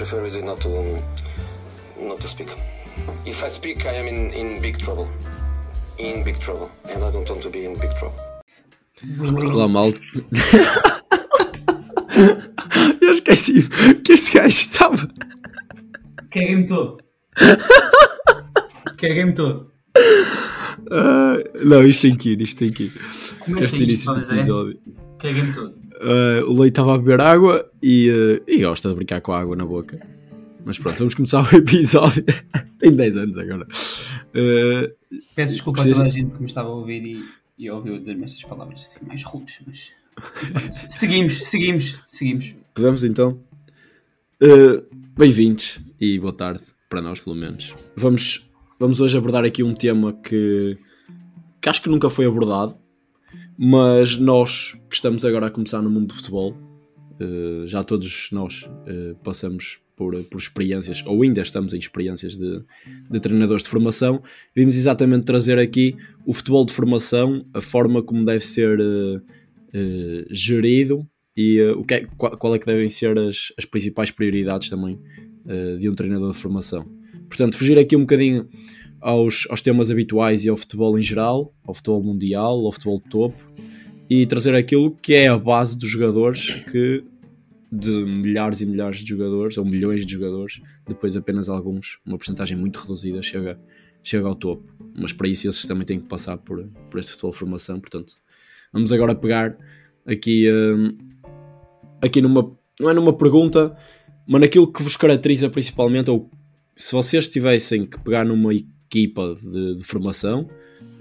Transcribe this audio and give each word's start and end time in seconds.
prefer 0.00 0.22
really 0.22 0.40
not 0.40 0.58
to 0.62 0.68
not 2.00 2.18
to 2.20 2.26
speak. 2.26 2.48
If 3.26 3.44
I 3.44 3.48
speak, 3.48 3.84
I 3.84 3.92
am 4.00 4.06
in, 4.08 4.32
in 4.32 4.62
big 4.62 4.78
trouble. 4.78 5.08
In 5.98 6.24
big 6.24 6.40
trouble, 6.40 6.70
and 6.88 7.04
I 7.04 7.10
don't 7.12 7.28
want 7.28 7.42
to 7.42 7.50
be 7.50 7.66
in 7.66 7.74
big 7.78 7.90
trouble. 7.98 8.16
Olá, 9.52 9.68
malta. 9.68 10.00
Eu 13.02 13.12
esqueci 13.12 13.68
que 14.04 14.12
este 14.14 14.32
gajo 14.38 14.48
estava. 14.48 15.08
Caguei-me 16.30 16.66
todo. 16.66 16.98
Caguei-me 18.96 19.34
todo. 19.34 19.70
Ah, 20.92 21.36
não, 21.62 21.82
isto 21.82 22.02
tem 22.02 22.16
que 22.16 22.30
ir, 22.30 22.40
isto 22.40 22.58
tem 22.58 22.72
que 22.72 22.84
ir. 22.84 22.92
Como 23.40 23.58
Este 23.58 23.74
assim, 23.74 23.84
início 23.84 24.14
do 24.14 24.20
José? 24.20 24.34
episódio. 24.34 24.80
Caguei-me 25.18 25.52
todo. 25.52 25.74
Ah, 26.00 26.44
o 26.46 26.54
leite 26.54 26.72
estava 26.72 26.94
a 26.94 26.98
beber 26.98 27.20
água 27.20 27.70
e, 27.82 28.10
ah, 28.10 28.42
e 28.46 28.62
gosta 28.62 28.88
de 28.88 28.94
brincar 28.94 29.20
com 29.20 29.32
a 29.32 29.40
água 29.40 29.54
na 29.54 29.66
boca. 29.66 30.00
Mas 30.64 30.78
pronto, 30.78 30.98
vamos 30.98 31.14
começar 31.14 31.42
o 31.52 31.56
episódio. 31.56 32.24
tem 32.78 32.92
10 32.92 33.16
anos 33.16 33.38
agora. 33.38 33.66
Ah, 33.70 34.90
Peço 35.34 35.52
desculpa 35.52 35.82
a 35.82 35.84
toda 35.84 36.04
a 36.04 36.08
gente 36.08 36.34
que 36.34 36.40
me 36.40 36.46
estava 36.46 36.68
a 36.68 36.72
ouvir 36.72 37.04
e, 37.04 37.24
e 37.58 37.70
ouviu 37.70 37.98
dizer-me 37.98 38.24
essas 38.24 38.42
palavras 38.42 38.80
assim 38.80 39.06
mais 39.06 39.22
rudes, 39.22 39.60
mas. 39.66 39.92
seguimos, 40.88 41.48
seguimos, 41.48 42.00
seguimos. 42.06 42.54
Vamos 42.76 43.04
então. 43.04 43.38
Uh, 44.42 44.82
Bem-vindos 45.20 45.78
e 46.00 46.18
boa 46.18 46.32
tarde, 46.32 46.62
para 46.88 47.02
nós 47.02 47.20
pelo 47.20 47.36
menos. 47.36 47.74
Vamos, 47.94 48.48
vamos 48.78 49.00
hoje 49.00 49.18
abordar 49.18 49.44
aqui 49.44 49.62
um 49.62 49.74
tema 49.74 50.14
que, 50.14 50.78
que 51.60 51.68
acho 51.68 51.82
que 51.82 51.90
nunca 51.90 52.08
foi 52.08 52.24
abordado, 52.24 52.74
mas 53.62 54.16
nós 54.16 54.72
que 54.88 54.94
estamos 54.94 55.22
agora 55.22 55.48
a 55.48 55.50
começar 55.50 55.82
no 55.82 55.90
mundo 55.90 56.06
do 56.06 56.14
futebol, 56.14 56.52
uh, 57.20 57.66
já 57.66 57.84
todos 57.84 58.30
nós 58.32 58.62
uh, 58.62 59.14
passamos 59.22 59.82
por, 59.94 60.16
por 60.24 60.38
experiências, 60.38 61.04
ou 61.04 61.22
ainda 61.22 61.42
estamos 61.42 61.74
em 61.74 61.78
experiências 61.78 62.38
de, 62.38 62.62
de 63.10 63.20
treinadores 63.20 63.62
de 63.62 63.68
formação, 63.68 64.22
vimos 64.56 64.74
exatamente 64.74 65.24
trazer 65.26 65.58
aqui 65.58 65.94
o 66.24 66.32
futebol 66.32 66.64
de 66.64 66.72
formação, 66.72 67.44
a 67.52 67.60
forma 67.60 68.02
como 68.02 68.24
deve 68.24 68.46
ser 68.46 68.80
uh, 68.80 69.20
gerido 70.30 71.06
e 71.36 71.58
eh, 71.58 71.72
o 71.72 71.84
que 71.84 71.94
é- 71.94 72.06
qual, 72.16 72.36
qual 72.36 72.54
é 72.54 72.58
que 72.58 72.66
devem 72.66 72.88
ser 72.88 73.18
as, 73.18 73.52
as 73.58 73.64
principais 73.64 74.10
prioridades 74.10 74.68
também 74.68 74.98
eh, 75.46 75.76
de 75.76 75.88
um 75.88 75.94
treinador 75.94 76.32
de 76.32 76.38
formação. 76.38 76.84
Portanto, 77.28 77.56
fugir 77.56 77.78
aqui 77.78 77.96
um 77.96 78.00
bocadinho 78.00 78.48
aos, 79.00 79.46
aos 79.50 79.60
temas 79.60 79.90
habituais 79.90 80.44
e 80.44 80.48
ao 80.48 80.56
futebol 80.56 80.98
em 80.98 81.02
geral, 81.02 81.54
ao 81.64 81.74
futebol 81.74 82.02
mundial, 82.02 82.64
ao 82.64 82.72
futebol 82.72 83.00
de 83.00 83.08
topo, 83.08 83.52
e 84.08 84.26
trazer 84.26 84.54
aquilo 84.54 84.90
que 84.90 85.14
é 85.14 85.28
a 85.28 85.38
base 85.38 85.78
dos 85.78 85.88
jogadores 85.88 86.54
que 86.70 87.04
de 87.72 87.90
milhares 87.90 88.60
e 88.60 88.66
milhares 88.66 88.98
de 88.98 89.08
jogadores, 89.08 89.56
ou 89.56 89.64
milhões 89.64 90.04
de 90.04 90.12
jogadores, 90.12 90.60
depois 90.88 91.14
apenas 91.14 91.48
alguns, 91.48 92.00
uma 92.04 92.18
porcentagem 92.18 92.56
muito 92.56 92.80
reduzida, 92.80 93.22
chega, 93.22 93.60
chega 94.02 94.26
ao 94.26 94.34
topo. 94.34 94.72
Mas 94.98 95.12
para 95.12 95.28
isso 95.28 95.48
esses 95.48 95.64
também 95.66 95.86
têm 95.86 96.00
que 96.00 96.08
passar 96.08 96.36
por, 96.38 96.66
por 96.90 96.98
este 96.98 97.12
futebol 97.12 97.30
de 97.30 97.38
formação, 97.38 97.78
portanto. 97.78 98.14
Vamos 98.72 98.90
agora 98.90 99.14
pegar 99.14 99.56
aqui 100.04 100.50
hum, 100.50 100.96
aqui 102.00 102.20
numa, 102.20 102.56
não 102.78 102.90
é 102.90 102.94
numa 102.94 103.12
pergunta, 103.12 103.76
mas 104.26 104.40
naquilo 104.40 104.72
que 104.72 104.82
vos 104.82 104.96
caracteriza 104.96 105.50
principalmente, 105.50 106.10
ou 106.10 106.30
se 106.76 106.92
vocês 106.92 107.28
tivessem 107.28 107.84
que 107.84 107.98
pegar 108.00 108.24
numa 108.24 108.52
equipa 108.90 109.34
de, 109.40 109.76
de 109.76 109.84
formação, 109.84 110.46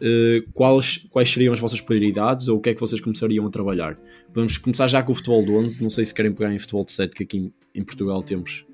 eh, 0.02 0.44
quais, 0.54 1.06
quais 1.09 1.30
seriam 1.32 1.54
as 1.54 1.59
vossas 1.59 1.82
prioridades 1.82 2.48
ou 2.48 2.58
o 2.58 2.62
que 2.62 2.70
é 2.70 2.73
que 2.76 2.80
vocês 2.80 3.02
começariam 3.02 3.46
a 3.48 3.50
trabalhar? 3.50 3.98
Vamos 4.34 4.58
começar 4.58 4.88
já 4.88 5.02
com 5.02 5.12
o 5.12 5.16
futebol 5.16 5.44
de 5.44 5.52
11, 5.52 5.81
não 5.81 5.90
sei 5.90 6.06
se 6.06 6.14
querem 6.14 6.31
pegar 6.31 6.54
em 6.54 6.59
futebol 6.59 6.86
de 6.86 6.92
7, 6.92 7.16
que 7.16 7.23
aqui 7.23 7.38
em, 7.38 7.54
em 7.73 7.84
Portugal 7.84 8.22
temos 8.22 8.66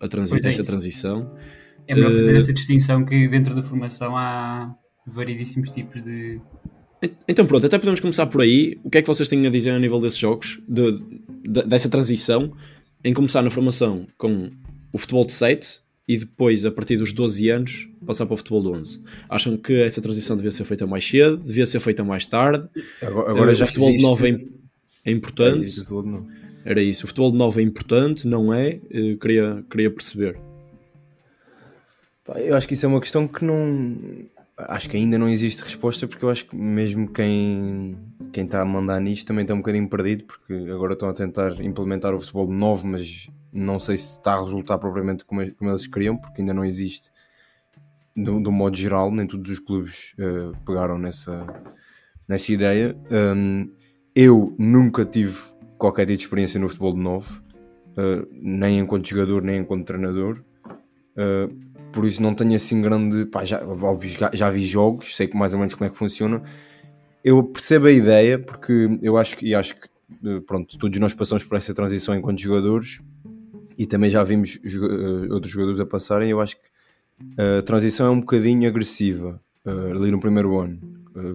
a 0.00 0.08
transi 0.08 0.36
é 0.44 0.48
essa 0.48 0.64
transição. 0.64 1.28
É 1.88 1.94
melhor 1.94 2.10
fazer 2.12 2.34
Eh, 2.34 2.36
essa 2.38 2.52
distinção 2.52 3.04
que 3.04 3.28
dentro 3.28 3.54
da 3.54 3.62
formação 3.62 4.16
há 4.16 4.74
variedíssimos 5.06 5.70
tipos 5.70 6.02
de. 6.02 6.40
Então 7.28 7.46
pronto, 7.46 7.64
até 7.66 7.78
podemos 7.78 8.00
começar 8.00 8.26
por 8.26 8.40
aí. 8.40 8.78
O 8.82 8.90
que 8.90 8.98
é 8.98 9.02
que 9.02 9.06
vocês 9.08 9.28
têm 9.28 9.46
a 9.46 9.50
dizer 9.50 9.70
a 9.70 9.78
nível 9.78 10.00
desses 10.00 10.18
jogos, 10.18 10.60
de- 10.68 10.98
de- 11.48 11.62
dessa 11.62 11.88
transição, 11.88 12.52
em 13.04 13.14
começar 13.14 13.40
na 13.42 13.50
formação 13.50 14.06
com 14.18 14.50
o 14.92 14.98
futebol 14.98 15.24
de 15.24 15.32
7 15.32 15.80
e 16.08 16.16
depois, 16.16 16.64
a 16.64 16.70
partir 16.70 16.96
dos 16.96 17.12
12 17.12 17.48
anos, 17.48 17.88
passar 18.06 18.26
para 18.26 18.34
o 18.34 18.36
futebol 18.36 18.62
de 18.62 18.68
11? 18.78 19.00
Acham 19.28 19.56
que 19.56 19.80
essa 19.82 20.00
transição 20.00 20.36
devia 20.36 20.52
ser 20.52 20.64
feita 20.64 20.86
mais 20.86 21.04
cedo, 21.06 21.36
devia 21.38 21.66
ser 21.66 21.80
feita 21.80 22.04
mais 22.04 22.26
tarde? 22.26 22.68
Agora, 23.02 23.30
agora 23.30 23.54
já 23.54 23.64
o 23.64 23.68
futebol 23.68 23.88
de 23.88 23.94
existe- 23.96 24.08
9 24.22 24.28
é, 25.04 25.10
é 25.10 25.12
importante? 25.12 25.66
de. 25.66 26.36
Era 26.64 26.82
isso. 26.82 27.04
O 27.04 27.08
futebol 27.08 27.30
de 27.32 27.38
9 27.38 27.60
é 27.60 27.64
importante, 27.64 28.26
não 28.26 28.52
é? 28.52 28.80
Eh, 28.90 29.16
queria, 29.20 29.64
queria 29.70 29.90
perceber. 29.90 30.36
Eu 32.36 32.56
acho 32.56 32.66
que 32.66 32.74
isso 32.74 32.84
é 32.86 32.88
uma 32.88 33.00
questão 33.00 33.28
que 33.28 33.44
não. 33.44 33.96
Acho 34.58 34.88
que 34.88 34.96
ainda 34.96 35.18
não 35.18 35.28
existe 35.28 35.62
resposta, 35.62 36.08
porque 36.08 36.24
eu 36.24 36.30
acho 36.30 36.46
que 36.46 36.56
mesmo 36.56 37.12
quem 37.12 37.96
quem 38.32 38.44
está 38.44 38.62
a 38.62 38.64
mandar 38.64 39.00
nisto 39.00 39.26
também 39.26 39.42
está 39.42 39.54
um 39.54 39.58
bocadinho 39.58 39.88
perdido, 39.88 40.24
porque 40.24 40.54
agora 40.70 40.94
estão 40.94 41.08
a 41.08 41.12
tentar 41.12 41.60
implementar 41.60 42.14
o 42.14 42.18
futebol 42.18 42.50
novo, 42.50 42.86
mas 42.86 43.28
não 43.52 43.78
sei 43.78 43.96
se 43.96 44.12
está 44.12 44.34
a 44.34 44.40
resultar 44.40 44.78
propriamente 44.78 45.24
como, 45.24 45.50
como 45.54 45.70
eles 45.70 45.86
queriam, 45.86 46.16
porque 46.16 46.40
ainda 46.40 46.54
não 46.54 46.64
existe 46.64 47.10
do, 48.16 48.40
do 48.40 48.50
modo 48.50 48.76
geral, 48.76 49.10
nem 49.10 49.26
todos 49.26 49.50
os 49.50 49.58
clubes 49.58 50.14
eh, 50.18 50.52
pegaram 50.64 50.98
nessa, 50.98 51.46
nessa 52.26 52.50
ideia. 52.50 52.96
Hum, 53.10 53.70
eu 54.14 54.54
nunca 54.58 55.04
tive 55.04 55.38
qualquer 55.76 56.06
tipo 56.06 56.16
de 56.16 56.24
experiência 56.24 56.58
no 56.58 56.68
futebol 56.68 56.94
de 56.94 57.00
novo, 57.00 57.42
eh, 57.96 58.26
nem 58.32 58.78
enquanto 58.78 59.08
jogador, 59.08 59.42
nem 59.42 59.58
enquanto 59.60 59.84
treinador. 59.86 60.42
Uh, 61.16 61.48
por 61.96 62.04
isso 62.04 62.22
não 62.22 62.34
tenho 62.34 62.54
assim 62.54 62.82
grande. 62.82 63.24
Pá, 63.24 63.42
já, 63.42 63.58
já, 64.34 64.50
vi 64.50 64.66
jogos, 64.66 65.16
sei 65.16 65.30
mais 65.32 65.54
ou 65.54 65.58
menos 65.58 65.74
como 65.74 65.86
é 65.86 65.90
que 65.90 65.96
funciona. 65.96 66.42
Eu 67.24 67.42
percebo 67.42 67.86
a 67.86 67.90
ideia, 67.90 68.38
porque 68.38 68.98
eu 69.00 69.16
acho 69.16 69.34
que, 69.34 69.46
e 69.46 69.54
acho 69.54 69.76
que 69.76 69.88
uh, 70.28 70.42
pronto, 70.42 70.76
todos 70.76 70.98
nós 71.00 71.14
passamos 71.14 71.42
por 71.42 71.56
essa 71.56 71.72
transição 71.72 72.14
enquanto 72.14 72.38
jogadores 72.38 73.00
e 73.78 73.86
também 73.86 74.10
já 74.10 74.22
vimos 74.22 74.56
uh, 74.56 75.32
outros 75.32 75.50
jogadores 75.50 75.80
a 75.80 75.86
passarem. 75.86 76.28
Eu 76.28 76.38
acho 76.38 76.56
que 76.56 76.68
a 77.58 77.62
transição 77.62 78.06
é 78.08 78.10
um 78.10 78.20
bocadinho 78.20 78.68
agressiva 78.68 79.40
ali 79.64 80.10
no 80.10 80.20
primeiro 80.20 80.58
ano. 80.58 80.78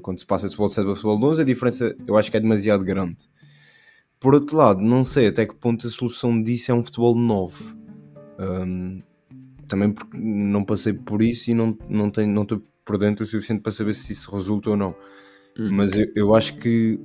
Quando 0.04 0.20
se 0.20 0.26
passa 0.28 0.48
de 0.48 0.56
futebol 0.56 0.68
de 0.68 0.76
7 0.76 0.86
para 0.86 0.94
futebol 0.94 1.18
de 1.18 1.26
11, 1.26 1.42
a 1.42 1.46
diferença 1.46 1.96
eu 2.06 2.16
acho 2.16 2.30
que 2.30 2.38
é 2.38 2.40
demasiado 2.40 2.86
grande. 2.86 3.28
Por 4.20 4.36
outro 4.36 4.56
lado, 4.56 4.80
não 4.80 5.04
sei 5.04 5.28
até 5.28 5.44
que 5.44 5.56
ponto 5.56 5.88
a 5.88 5.90
solução 5.90 6.40
disso 6.40 6.72
é 6.72 6.76
um 6.76 6.84
futebol 6.84 7.16
de 7.16 7.22
9. 7.22 7.76
Um, 8.40 9.02
também 9.72 9.92
porque 9.92 10.18
não 10.18 10.64
passei 10.66 10.94
por 10.94 11.22
isso 11.22 11.50
e 11.50 11.54
não 11.54 11.78
não 11.88 12.12
tenho 12.12 12.32
não 12.32 12.44
estou 12.44 12.62
por 12.84 12.98
dentro 12.98 13.24
o 13.24 13.28
suficiente 13.28 13.62
para 13.62 13.72
saber 13.72 13.94
se 13.94 14.12
isso 14.12 14.30
resulta 14.32 14.70
ou 14.70 14.78
não. 14.78 14.94
Hum. 15.58 15.70
Mas 15.72 15.96
eu, 15.96 16.12
eu 16.14 16.36
acho 16.36 16.58
que 16.58 17.00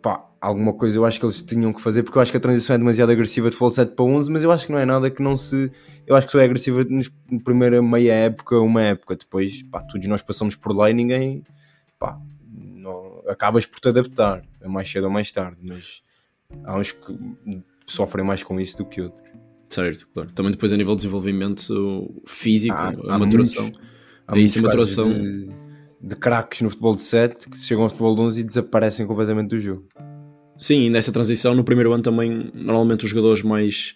pá, 0.00 0.24
alguma 0.40 0.72
coisa 0.72 0.96
eu 0.96 1.04
acho 1.04 1.18
que 1.18 1.26
eles 1.26 1.42
tinham 1.42 1.72
que 1.72 1.80
fazer 1.80 2.04
porque 2.04 2.16
eu 2.16 2.22
acho 2.22 2.30
que 2.30 2.36
a 2.36 2.40
transição 2.40 2.74
é 2.76 2.78
demasiado 2.78 3.10
agressiva 3.10 3.50
de 3.50 3.56
futebol 3.56 3.70
7 3.72 3.94
para 3.94 4.04
11, 4.04 4.30
mas 4.30 4.42
eu 4.44 4.52
acho 4.52 4.66
que 4.66 4.72
não 4.72 4.78
é 4.78 4.86
nada 4.86 5.10
que 5.10 5.20
não 5.20 5.36
se. 5.36 5.72
Eu 6.06 6.14
acho 6.14 6.26
que 6.26 6.32
só 6.32 6.38
é 6.38 6.44
agressiva 6.44 6.86
na 6.88 7.40
primeira 7.40 7.82
meia 7.82 8.12
época, 8.12 8.58
uma 8.60 8.82
época. 8.82 9.16
Depois, 9.16 9.62
pá, 9.64 9.82
todos 9.82 10.06
nós 10.06 10.22
passamos 10.22 10.54
por 10.54 10.74
lá 10.74 10.88
e 10.88 10.94
ninguém. 10.94 11.42
pá, 11.98 12.20
não, 12.48 13.22
acabas 13.26 13.66
por 13.66 13.80
te 13.80 13.88
adaptar, 13.88 14.42
é 14.60 14.68
mais 14.68 14.88
cedo 14.88 15.04
ou 15.04 15.10
mais 15.10 15.32
tarde, 15.32 15.58
mas 15.62 16.02
há 16.64 16.78
uns 16.78 16.92
que 16.92 17.16
sofrem 17.86 18.24
mais 18.24 18.44
com 18.44 18.60
isso 18.60 18.76
do 18.76 18.86
que 18.86 19.00
outros. 19.02 19.27
Certo, 19.68 20.06
claro. 20.14 20.30
Também 20.32 20.52
depois 20.52 20.72
a 20.72 20.76
nível 20.76 20.94
de 20.94 21.02
desenvolvimento 21.02 22.10
físico, 22.26 22.74
Há- 22.74 22.88
a 23.08 23.14
há 23.14 23.18
maturação. 23.18 23.62
muitos- 23.64 23.80
Há 24.26 24.32
É 24.32 24.34
a 24.34 24.36
muitos 24.36 24.54
casos 24.60 24.62
maturação. 24.96 25.12
de, 25.12 25.48
de 26.08 26.16
craques 26.16 26.60
no 26.62 26.70
futebol 26.70 26.94
de 26.96 27.02
7 27.02 27.48
que 27.48 27.58
chegam 27.58 27.82
ao 27.84 27.88
futebol 27.88 28.14
de 28.14 28.20
11 28.22 28.40
e 28.40 28.44
desaparecem 28.44 29.06
completamente 29.06 29.48
do 29.50 29.58
jogo. 29.58 29.86
Sim, 30.56 30.82
e 30.86 30.90
nessa 30.90 31.12
transição, 31.12 31.54
no 31.54 31.64
primeiro 31.64 31.92
ano 31.92 32.02
também, 32.02 32.50
normalmente 32.54 33.04
os 33.04 33.10
jogadores 33.10 33.42
mais, 33.42 33.94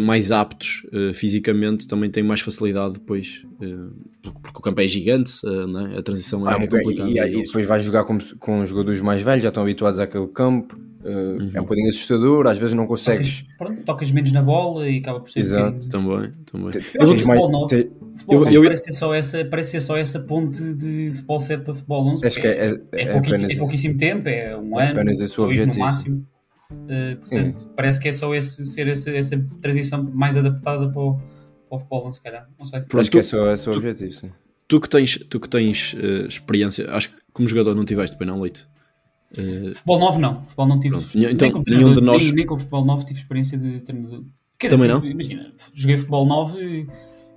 mais 0.00 0.30
aptos 0.30 0.86
eh, 0.92 1.12
fisicamente 1.14 1.86
também 1.88 2.10
têm 2.10 2.22
mais 2.22 2.40
facilidade 2.40 2.94
depois, 2.94 3.42
eh, 3.60 3.74
porque 4.22 4.58
o 4.58 4.60
campo 4.60 4.80
é 4.80 4.86
gigante, 4.86 5.32
eh, 5.44 5.66
né? 5.66 5.94
a 5.98 6.02
transição 6.02 6.48
é, 6.48 6.54
Ah, 6.54 6.58
é 6.60 6.64
e, 6.64 6.68
complicada. 6.68 7.08
e- 7.10 7.40
e 7.40 7.42
depois 7.42 7.64
vais 7.66 7.82
jogar 7.82 8.04
com, 8.04 8.18
com 8.38 8.66
jogadores 8.66 9.00
mais 9.00 9.22
velhos, 9.22 9.42
já 9.42 9.48
estão 9.48 9.62
habituados 9.62 9.98
àquele 10.00 10.26
campo. 10.28 10.76
uh, 11.04 11.08
Uhum. 11.08 11.50
É 11.52 11.58
um 11.60 11.64
bocadinho 11.64 11.88
assustador, 11.88 12.46
às 12.46 12.58
vezes 12.58 12.74
não 12.76 12.86
consegues. 12.86 13.42
Tocas, 13.42 13.56
pronto, 13.58 13.82
tocas 13.84 14.10
menos 14.12 14.30
na 14.30 14.40
bola 14.40 14.88
e 14.88 14.98
acaba 14.98 15.18
por 15.18 15.28
ser. 15.28 15.40
Exato. 15.40 15.72
bocadinho- 15.72 15.90
Também, 15.90 16.32
também. 16.46 16.66
Eu 16.66 16.72
que 16.72 17.02
o 17.02 17.06
futebol 17.08 17.26
mais- 17.26 17.50
novo- 17.52 17.66
te- 17.66 17.90
o 18.00 18.16
futebol 18.18 18.44
Eu- 18.46 18.52
eu- 18.52 18.62
parece, 18.62 18.84
ser 18.84 18.92
só 18.92 19.12
essa, 19.12 19.44
parece 19.44 19.70
ser 19.72 19.80
só 19.80 19.96
essa 19.96 20.20
ponte 20.20 20.62
de 20.74 21.10
futebol 21.14 21.40
7 21.40 21.64
para 21.64 21.74
futebol 21.74 22.06
11. 22.06 22.24
Acho 22.24 22.40
que 22.40 22.46
é, 22.46 22.50
é, 22.50 22.80
é, 22.92 23.02
é 23.02 23.12
pouqui- 23.14 23.34
apenas 23.34 23.52
é 23.52 23.56
pouquíssimo 23.58 23.98
tempo, 23.98 24.28
é 24.28 24.56
um 24.56 24.78
É 24.78 24.84
ano, 24.84 24.92
apenas 24.92 25.18
esse 25.20 25.40
o 25.40 25.44
dois 25.44 25.56
no 25.56 25.62
objetivo, 25.64 25.84
máximo. 25.84 26.26
Uh, 26.72 27.16
portanto, 27.20 27.70
parece 27.76 28.00
que 28.00 28.08
é 28.08 28.12
só 28.12 28.34
esse, 28.34 28.64
ser 28.66 28.88
essa, 28.88 29.10
essa 29.10 29.38
transição 29.60 30.02
mais 30.12 30.36
adaptada 30.36 30.88
para 30.90 31.00
o, 31.02 31.14
para 31.68 31.76
o 31.76 31.78
futebol 31.78 32.06
11, 32.08 32.16
se 32.16 32.22
calhar. 32.22 32.48
Não 32.58 32.66
sei. 32.66 32.80
Pronto, 32.80 33.00
Acho 33.00 33.10
que 33.10 33.18
é 33.18 33.20
tu- 33.20 33.26
só 33.26 33.50
esse 33.52 33.68
o 33.70 33.72
objetivo, 33.76 34.12
sim. 34.12 34.30
Tu 34.68 34.80
que 34.80 34.88
tens, 34.88 35.18
tu 35.28 35.38
que 35.40 35.48
tens 35.48 35.94
eh, 35.98 36.26
experiência, 36.28 36.90
acho 36.90 37.10
que 37.10 37.16
como 37.32 37.46
jogador 37.48 37.74
não 37.74 37.84
tiveste 37.84 38.16
bem, 38.18 38.26
não, 38.28 38.40
Leite? 38.40 38.66
Eh, 39.36 39.72
Futebol 39.74 39.98
9 39.98 40.18
não. 40.20 40.42
Futebol 40.44 40.66
não 40.66 40.80
tive. 40.80 40.96
Pronto, 40.96 41.18
então, 41.18 41.62
nenhum 41.66 41.94
de 41.94 42.00
nós- 42.00 42.22
nem, 42.22 42.32
nem 42.32 42.46
com 42.46 42.54
o 42.54 42.58
futebol 42.58 42.84
9 42.84 43.04
tive 43.04 43.20
experiência 43.20 43.56
de 43.58 43.80
treinador. 43.80 44.24
Quer 44.58 44.68
Também 44.70 44.88
dizer, 44.88 45.00
não? 45.00 45.06
Imagina, 45.10 45.52
joguei 45.74 45.96
futebol 45.98 46.26
9 46.26 46.86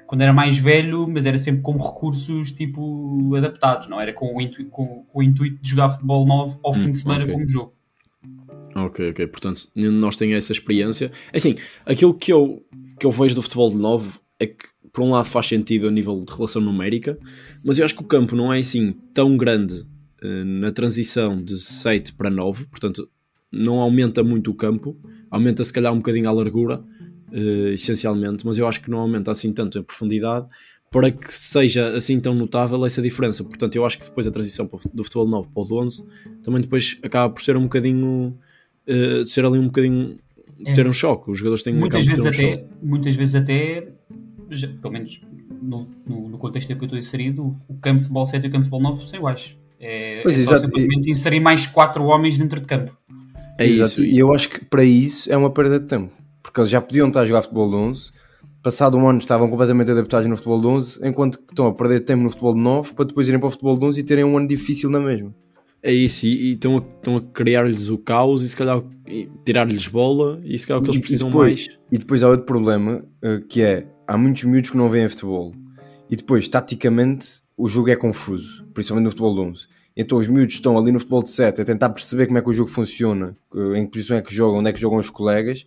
quando 0.08 0.22
era 0.22 0.32
mais 0.32 0.58
velho, 0.60 1.08
mas 1.08 1.26
era 1.26 1.38
sempre 1.38 1.62
com 1.62 1.76
recursos 1.78 2.52
tipo 2.52 3.36
adaptados, 3.36 3.88
não 3.90 4.00
era 4.00 4.14
com 4.14 4.36
o, 4.36 4.40
intu- 4.42 4.66
com- 4.66 5.04
com 5.06 5.20
o 5.20 5.24
intuito 5.24 5.62
de 5.62 5.70
jogar 5.70 5.90
futebol 5.90 6.26
9 6.26 6.58
ao 6.64 6.74
fim 6.74 6.88
Hum, 6.88 6.92
de 6.92 6.98
semana 6.98 7.24
ok. 7.24 7.34
como 7.34 7.48
jogo. 7.48 7.74
Ok, 8.76 9.10
ok. 9.12 9.28
Portanto, 9.28 9.70
de 9.74 9.90
nós 9.90 10.18
tem 10.18 10.34
essa 10.34 10.52
experiência. 10.52 11.12
É 11.32 11.38
Assim, 11.38 11.56
aquilo 11.86 12.14
que 12.14 12.32
eu, 12.32 12.64
que 13.00 13.06
eu 13.06 13.12
vejo 13.12 13.34
do 13.34 13.42
futebol 13.42 13.70
de 13.70 13.78
novo 13.78 14.20
é 14.38 14.48
que, 14.48 14.66
por 14.92 15.04
um 15.04 15.12
lado, 15.12 15.30
faz 15.30 15.48
sentido 15.48 15.88
a 15.88 15.92
nível 15.92 16.24
de 16.26 16.34
relação 16.34 16.62
numérica, 16.62 17.18
mas 17.64 17.80
eu 17.80 17.86
acho 17.86 17.96
que 17.96 18.02
o 18.02 18.06
campo 18.06 18.36
não 18.36 18.54
é 18.54 18.60
assim 18.60 18.92
tão 19.14 19.38
grande 19.38 19.86
eh, 20.22 20.44
na 20.44 20.72
transição 20.72 21.42
de 21.42 21.58
7 21.58 22.14
para 22.14 22.30
9, 22.30 22.66
portanto, 22.66 23.10
não 23.52 23.80
aumenta 23.80 24.24
muito 24.24 24.52
o 24.52 24.54
campo, 24.54 24.98
aumenta 25.32 25.64
se 25.64 25.72
calhar 25.72 25.94
um 25.94 25.98
bocadinho 25.98 26.28
a 26.28 26.32
largura, 26.34 26.84
eh, 27.32 27.74
essencialmente, 27.74 28.46
mas 28.46 28.58
eu 28.58 28.68
acho 28.68 28.82
que 28.82 28.90
não 28.90 29.00
aumenta 29.00 29.32
assim 29.32 29.54
tanto 29.54 29.80
a 29.80 29.84
profundidade 29.84 30.48
para 30.92 31.12
que 31.12 31.34
seja 31.34 31.96
assim 31.96 32.20
tão 32.20 32.34
notável 32.34 32.86
essa 32.86 33.02
diferença. 33.02 33.44
Portanto, 33.44 33.76
eu 33.76 33.86
acho 33.86 33.98
que 34.00 34.06
depois 34.06 34.26
a 34.28 34.32
transição 34.32 34.70
do 34.94 35.04
futebol 35.04 35.28
9 35.28 35.50
para 35.54 35.64
o 35.64 35.66
de 35.66 35.74
11 35.74 36.08
também 36.42 36.62
depois 36.62 36.98
acaba 37.04 37.34
por 37.34 37.42
ser 37.42 37.58
um 37.58 37.64
bocadinho 37.64 38.38
uh, 38.88 39.26
ser 39.26 39.46
ali 39.46 39.58
um 39.60 39.66
bocadinho 39.66 40.18
É. 40.66 40.74
ter 40.74 40.88
um 40.88 40.94
choque. 40.94 41.30
Os 41.32 41.38
jogadores 41.40 41.64
têm 41.64 41.74
Muitas 41.76 42.06
vezes 42.06 42.24
um 42.26 42.30
até, 42.30 42.52
choque. 42.58 42.64
muitas 42.82 43.16
vezes 43.16 43.36
até, 43.36 43.88
já- 44.50 44.68
pelo 44.82 44.94
menos 44.94 45.20
no, 45.62 45.88
no, 46.08 46.30
no 46.30 46.38
contexto 46.38 46.72
em 46.72 46.76
que 46.78 46.82
eu 46.84 46.86
estou 46.86 46.98
inserido, 47.00 47.56
o 47.68 47.74
campo 47.76 47.98
de 48.00 48.04
futebol 48.04 48.26
7 48.26 48.44
e 48.44 48.48
o 48.48 48.52
campo 48.52 48.64
de 48.64 48.70
futebol 48.70 48.92
9 48.92 49.08
são 49.08 49.20
iguais. 49.20 49.56
É, 49.80 50.22
Pois, 50.24 50.36
é 50.38 50.42
só 50.44 50.54
exato. 50.54 50.66
simplesmente 50.68 51.12
inserir 51.12 51.40
mais 51.42 51.66
quatro 51.68 52.04
homens 52.06 52.38
dentro 52.38 52.60
de 52.60 52.66
campo. 52.68 52.96
É 53.60 53.66
Exato, 53.66 53.94
isso. 54.02 54.04
E 54.06 54.18
eu 54.18 54.34
acho 54.34 54.50
que 54.50 54.64
para 54.66 54.84
isso 54.84 55.32
é 55.32 55.36
uma 55.38 55.50
perda 55.50 55.80
de 55.80 55.86
tempo. 55.88 56.12
Porque 56.42 56.60
eles 56.60 56.70
já 56.70 56.80
podiam 56.82 57.08
estar 57.08 57.22
a 57.22 57.26
jogar 57.26 57.42
futebol 57.42 57.70
de 57.70 57.76
11, 57.76 58.12
passado 58.64 58.98
um 58.98 59.08
ano 59.10 59.20
estavam 59.20 59.50
completamente 59.50 59.92
adaptados 59.92 60.28
no 60.28 60.36
futebol 60.36 60.62
de 60.62 60.68
11, 60.68 61.00
enquanto 61.08 61.38
que 61.40 61.52
estão 61.52 61.68
a 61.68 61.74
perder 61.74 62.00
tempo 62.02 62.24
no 62.24 62.30
futebol 62.30 62.54
de 62.54 62.62
9 62.62 62.94
para 62.96 63.06
depois 63.06 63.28
irem 63.28 63.40
para 63.40 63.48
o 63.48 63.52
futebol 63.52 63.78
de 63.78 63.86
11 63.86 64.00
e 64.00 64.04
terem 64.04 64.24
um 64.24 64.38
ano 64.38 64.48
difícil 64.48 64.90
na 64.90 65.00
mesma. 65.00 65.34
É 65.88 65.94
isso. 65.94 66.26
E 66.26 66.50
e 66.50 66.54
estão 66.54 66.78
a, 66.78 66.80
estão 66.80 67.18
a 67.18 67.22
criar-lhes 67.22 67.90
o 67.90 67.98
caos 67.98 68.42
e 68.42 68.50
se 68.50 68.56
calhar 68.56 68.82
tirar-lhes 69.46 69.88
bola 69.88 70.42
e 70.44 70.58
se 70.58 70.66
calhar 70.66 70.82
o 70.82 70.84
que 70.84 70.90
eles 70.90 70.98
E- 70.98 71.00
e 71.00 71.02
precisam 71.02 71.30
depois- 71.30 71.68
mais. 71.68 71.80
E 71.92 71.98
depois 71.98 72.24
há 72.24 72.30
outro 72.30 72.46
problema 72.46 73.06
eh, 73.22 73.42
que 73.48 73.62
é 73.62 73.86
há 74.08 74.18
muitos 74.18 74.44
miúdos 74.44 74.72
que 74.72 74.78
não 74.78 74.90
veem 74.90 75.08
futebol. 75.08 75.54
E 76.10 76.16
depois, 76.16 76.48
taticamente, 76.48 77.42
o 77.58 77.68
jogo 77.68 77.90
é 77.90 77.96
confuso, 77.96 78.66
principalmente 78.74 79.06
no 79.06 79.10
futebol 79.12 79.36
de 79.36 79.42
11. 79.42 79.68
Então 79.98 80.18
os 80.18 80.28
miúdos 80.28 80.56
estão 80.56 80.78
ali 80.78 80.92
no 80.92 81.00
futebol 81.00 81.24
de 81.24 81.30
7 81.30 81.62
a 81.62 81.66
tentar 81.66 81.90
perceber 81.90 82.26
como 82.28 82.38
é 82.38 82.42
que 82.42 82.50
o 82.50 82.54
jogo 82.54 82.70
funciona, 82.70 83.38
em 83.76 83.86
que 83.86 83.92
posição 83.92 84.18
é 84.18 84.22
que 84.22 84.34
jogam, 84.34 84.60
onde 84.60 84.70
é 84.70 84.74
que 84.74 84.80
jogam 84.82 85.00
os 85.00 85.10
colegas. 85.10 85.60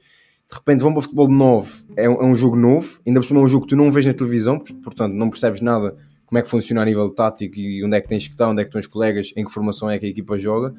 De 0.50 0.54
repente 0.54 0.80
vão 0.82 0.92
para 0.92 0.98
o 1.00 1.02
futebol 1.02 1.28
de 1.28 1.34
9, 1.34 1.70
é 1.96 2.08
um, 2.08 2.14
é 2.14 2.24
um 2.24 2.34
jogo 2.34 2.56
novo, 2.56 3.00
ainda 3.06 3.20
por 3.20 3.26
cima 3.26 3.40
é 3.40 3.42
um 3.42 3.48
jogo 3.48 3.66
que 3.66 3.70
tu 3.70 3.76
não 3.76 3.90
vês 3.92 4.04
na 4.06 4.12
televisão, 4.14 4.58
por- 4.58 4.72
portanto 4.76 5.12
não 5.14 5.28
percebes 5.30 5.60
nada 5.60 5.94
como 6.28 6.38
é 6.38 6.42
que 6.42 6.48
funciona 6.48 6.82
a 6.82 6.84
nível 6.84 7.10
tático 7.10 7.58
e 7.58 7.82
onde 7.84 7.96
é 7.96 8.00
que 8.00 8.08
tens 8.08 8.26
que 8.26 8.34
estar, 8.34 8.48
onde 8.48 8.60
é 8.60 8.64
que 8.64 8.68
estão 8.68 8.78
os 8.80 8.86
colegas, 8.86 9.32
em 9.34 9.44
que 9.44 9.50
formação 9.52 9.90
é 9.90 9.98
que 9.98 10.06
a 10.06 10.08
equipa 10.08 10.38
joga. 10.38 10.74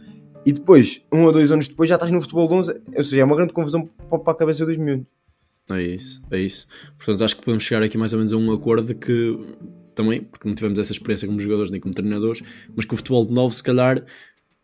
E 0.46 0.54
depois, 0.54 1.04
um 1.12 1.24
ou 1.24 1.32
dois 1.34 1.52
anos 1.52 1.68
depois, 1.68 1.90
já 1.90 1.96
estás 1.96 2.12
no 2.12 2.22
futebol 2.22 2.48
de 2.48 2.54
11, 2.54 2.82
ou 2.96 3.04
seja, 3.04 3.22
é 3.22 3.26
uma 3.26 3.36
grande 3.36 3.52
confusão 3.52 3.90
para 4.10 4.32
a 4.32 4.36
cabeça 4.36 4.66
dos 4.66 4.78
miúdos. 4.78 5.06
É 5.72 5.82
isso, 5.82 6.22
é 6.32 6.40
isso. 6.40 6.68
Portanto, 6.98 7.24
acho 7.24 7.36
que 7.36 7.44
podemos 7.44 7.64
chegar 7.64 7.84
aqui 7.84 7.98
mais 7.98 8.14
ou 8.14 8.20
menos 8.20 8.32
a 8.34 8.38
um 8.38 8.52
acordo 8.54 8.96
que 8.96 9.38
também, 9.94 10.22
porque 10.22 10.48
não 10.48 10.56
tivemos 10.56 10.80
essa 10.80 10.92
experiência 10.94 11.28
como 11.28 11.40
jogadores 11.40 11.70
nem 11.72 11.80
como 11.82 11.94
treinadores, 11.94 12.42
mas 12.76 12.86
que 12.86 12.94
o 12.94 12.98
futebol 12.98 13.26
de 13.26 13.34
novo, 13.34 13.54
se 13.54 13.62
calhar, 13.62 14.04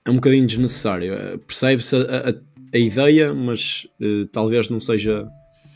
é 0.06 0.10
um 0.10 0.16
bocadinho 0.16 0.48
desnecessário. 0.48 1.14
Eh, 1.14 1.38
Percebe-se 1.46 1.96
a, 1.96 2.30
a- 2.30 2.34
a 2.74 2.78
ideia, 2.78 3.34
mas 3.34 3.88
eh, 4.02 4.28
talvez 4.32 4.70
não 4.70 4.80
seja 4.80 5.28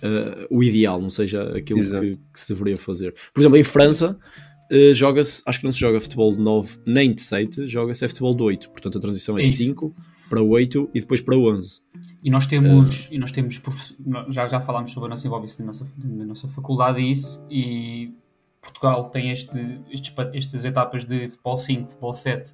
eh, 0.01 0.47
o 0.49 0.63
ideal, 0.63 0.99
não 1.01 1.09
seja 1.09 1.43
aquilo 1.57 1.79
que, 1.81 2.17
que 2.33 2.39
se 2.39 2.53
deveria 2.53 2.77
fazer. 2.77 3.13
Por 3.33 3.41
exemplo, 3.41 3.57
em 3.57 3.63
França, 3.63 4.17
eh, 4.69 4.93
joga-se, 4.93 5.41
acho 5.45 5.59
que 5.59 5.65
não 5.65 5.71
se 5.73 5.79
joga 5.79 5.99
futebol 5.99 6.31
de 6.31 6.39
9 6.39 6.77
nem 6.85 7.13
de 7.13 7.21
7, 7.21 7.67
joga-se 7.67 8.05
é 8.05 8.07
futebol 8.07 8.35
de 8.35 8.43
8. 8.43 8.69
Portanto, 8.69 8.97
a 8.97 9.01
transição 9.01 9.37
é 9.37 9.41
É 9.41 9.43
de 9.45 9.49
isso. 9.49 9.57
5 9.63 9.95
para 10.29 10.41
8 10.41 10.89
e 10.93 10.99
depois 10.99 11.21
para 11.21 11.35
11. 11.37 11.81
E 12.23 12.29
nós 12.29 12.45
temos, 12.47 13.07
Eh. 13.11 13.15
e 13.15 13.17
nós 13.19 13.31
temos 13.31 13.61
já, 14.29 14.47
já 14.47 14.59
falámos 14.61 14.91
sobre 14.91 15.07
a 15.07 15.09
nossa 15.09 15.25
envolvência 15.25 15.61
na 15.63 15.67
nossa, 15.67 15.87
na 16.03 16.25
nossa 16.25 16.47
faculdade 16.49 16.99
e 16.99 17.11
isso, 17.11 17.41
e 17.49 18.11
Portugal 18.61 19.09
tem 19.09 19.31
este, 19.31 19.57
estes 19.89 20.13
estas 20.33 20.65
etapas 20.65 21.05
de 21.05 21.29
futebol 21.29 21.55
5, 21.57 21.87
futebol 21.89 22.13
7, 22.13 22.53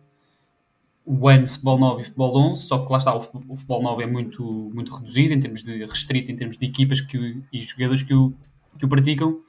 o 1.05 1.27
ano 1.27 1.43
de 1.45 1.49
futebol 1.51 1.77
9 1.79 2.01
e 2.01 2.05
futebol 2.05 2.37
11, 2.51 2.63
só 2.63 2.83
que 2.85 2.91
lá 2.91 2.97
está, 2.97 3.15
o 3.15 3.21
fu- 3.21 3.43
o 3.47 3.55
futebol 3.55 3.81
9 3.83 4.03
é 4.03 4.07
muito, 4.07 4.43
muito 4.73 4.93
reduzido 4.95 5.33
em 5.33 5.39
termos 5.39 5.61
de 5.63 5.85
restrito, 5.85 6.31
em 6.31 6.35
termos 6.35 6.57
de 6.57 6.65
equipas 6.65 7.01
que, 7.01 7.41
e 7.53 7.61
jogadores 7.61 8.01
que 8.03 8.13
o, 8.13 8.33
que 8.77 8.85
o 8.85 8.87
praticam, 8.89 9.39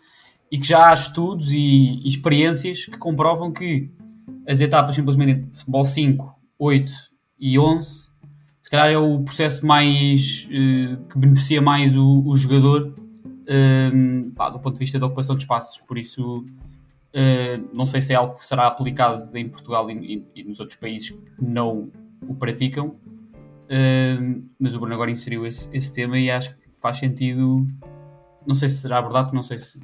e 0.50 0.58
que 0.58 0.66
já 0.66 0.90
há 0.90 0.94
estudos 0.94 1.52
e, 1.52 2.06
experiências 2.06 2.84
que 2.86 2.96
comprovam 2.98 3.52
que 3.52 3.90
as 4.46 4.60
etapas 4.60 4.94
simplesmente 4.94 5.46
futebol 5.58 5.84
5, 5.84 6.34
8 6.58 6.92
e 7.38 7.58
11 7.58 8.06
se 8.62 8.70
calhar 8.70 8.88
é 8.88 8.98
o 8.98 9.20
processo 9.22 9.64
mais 9.64 10.48
eh, 10.50 10.96
que 11.08 11.16
beneficia 11.16 11.62
mais 11.62 11.96
o, 11.96 12.22
o 12.26 12.34
jogador 12.36 12.96
ehm, 13.46 14.30
pá, 14.34 14.50
do 14.50 14.58
ponto 14.60 14.74
de 14.74 14.80
vista 14.80 14.98
da 14.98 15.06
ocupação 15.06 15.36
de 15.36 15.42
espaços. 15.42 15.80
Por 15.86 15.96
isso, 15.96 16.44
eh, 17.12 17.60
não 17.72 17.86
sei 17.86 18.00
se 18.00 18.12
é 18.12 18.16
algo 18.16 18.34
que 18.34 18.44
será 18.44 18.66
aplicado 18.66 19.30
em 19.38 19.48
Portugal 19.48 19.88
e, 19.88 20.16
e- 20.16 20.24
e 20.40 20.42
nos 20.42 20.58
outros 20.58 20.76
países 20.80 21.10
que 21.10 21.20
não 21.40 21.92
o 22.26 22.34
praticam, 22.34 22.96
ehm, 23.68 24.42
mas 24.58 24.74
o 24.74 24.80
Bruno 24.80 24.94
agora 24.94 25.12
inseriu 25.12 25.46
esse, 25.46 25.68
esse 25.72 25.94
tema 25.94 26.18
e 26.18 26.28
acho 26.28 26.50
que 26.56 26.66
faz 26.82 26.98
sentido. 26.98 27.64
Não 28.44 28.56
sei 28.56 28.68
se 28.68 28.78
será 28.78 28.98
abordado, 28.98 29.32
não 29.32 29.44
sei 29.44 29.60
se. 29.60 29.78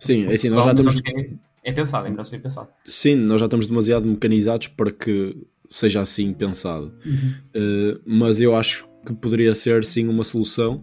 Sim, 0.00 0.26
é 0.26 0.34
assim, 0.34 0.48
nós 0.48 0.64
já 0.64 0.70
estamos 0.72 0.96
É, 1.06 1.70
é 1.70 1.72
pensado, 1.72 2.06
é 2.06 2.10
melhor 2.10 2.24
ser 2.24 2.40
pensado. 2.40 2.68
Sim, 2.84 3.16
nós 3.16 3.40
já 3.40 3.46
estamos 3.46 3.66
demasiado 3.66 4.06
mecanizados 4.06 4.68
para 4.68 4.92
que 4.92 5.36
seja 5.68 6.00
assim 6.00 6.32
pensado. 6.32 6.92
Uh, 7.06 8.00
mas 8.06 8.40
eu 8.40 8.54
acho 8.54 8.88
que 9.04 9.14
poderia 9.14 9.54
ser 9.54 9.84
sim 9.84 10.06
uma 10.06 10.24
solução 10.24 10.80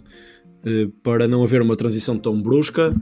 uh, 0.66 0.90
para 1.02 1.28
não 1.28 1.44
haver 1.44 1.62
uma 1.62 1.76
transição 1.76 2.18
tão 2.18 2.42
brusca 2.42 2.94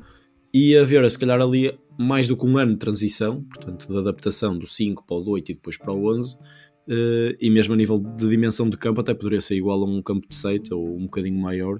e 0.53 0.75
haver, 0.77 1.09
se 1.09 1.17
calhar, 1.17 1.41
ali 1.41 1.73
mais 1.97 2.27
do 2.27 2.35
que 2.35 2.45
um 2.45 2.57
ano 2.57 2.73
de 2.73 2.79
transição, 2.79 3.43
portanto, 3.43 3.87
de 3.87 3.97
adaptação 3.97 4.57
do 4.57 4.67
5 4.67 5.05
para 5.05 5.17
o 5.17 5.29
8 5.29 5.51
e 5.51 5.55
depois 5.55 5.77
para 5.77 5.93
o 5.93 6.13
11. 6.13 6.35
uh, 6.35 6.39
e 7.39 7.49
mesmo 7.49 7.73
a 7.73 7.77
nível 7.77 7.99
de 7.99 8.27
dimensão 8.27 8.69
de 8.69 8.77
campo, 8.77 9.01
até 9.01 9.13
poderia 9.13 9.41
ser 9.41 9.55
igual 9.55 9.81
a 9.81 9.85
um 9.85 10.01
campo 10.01 10.27
de 10.27 10.35
7 10.35 10.73
ou 10.73 10.97
um 10.97 11.05
bocadinho 11.05 11.39
maior, 11.39 11.79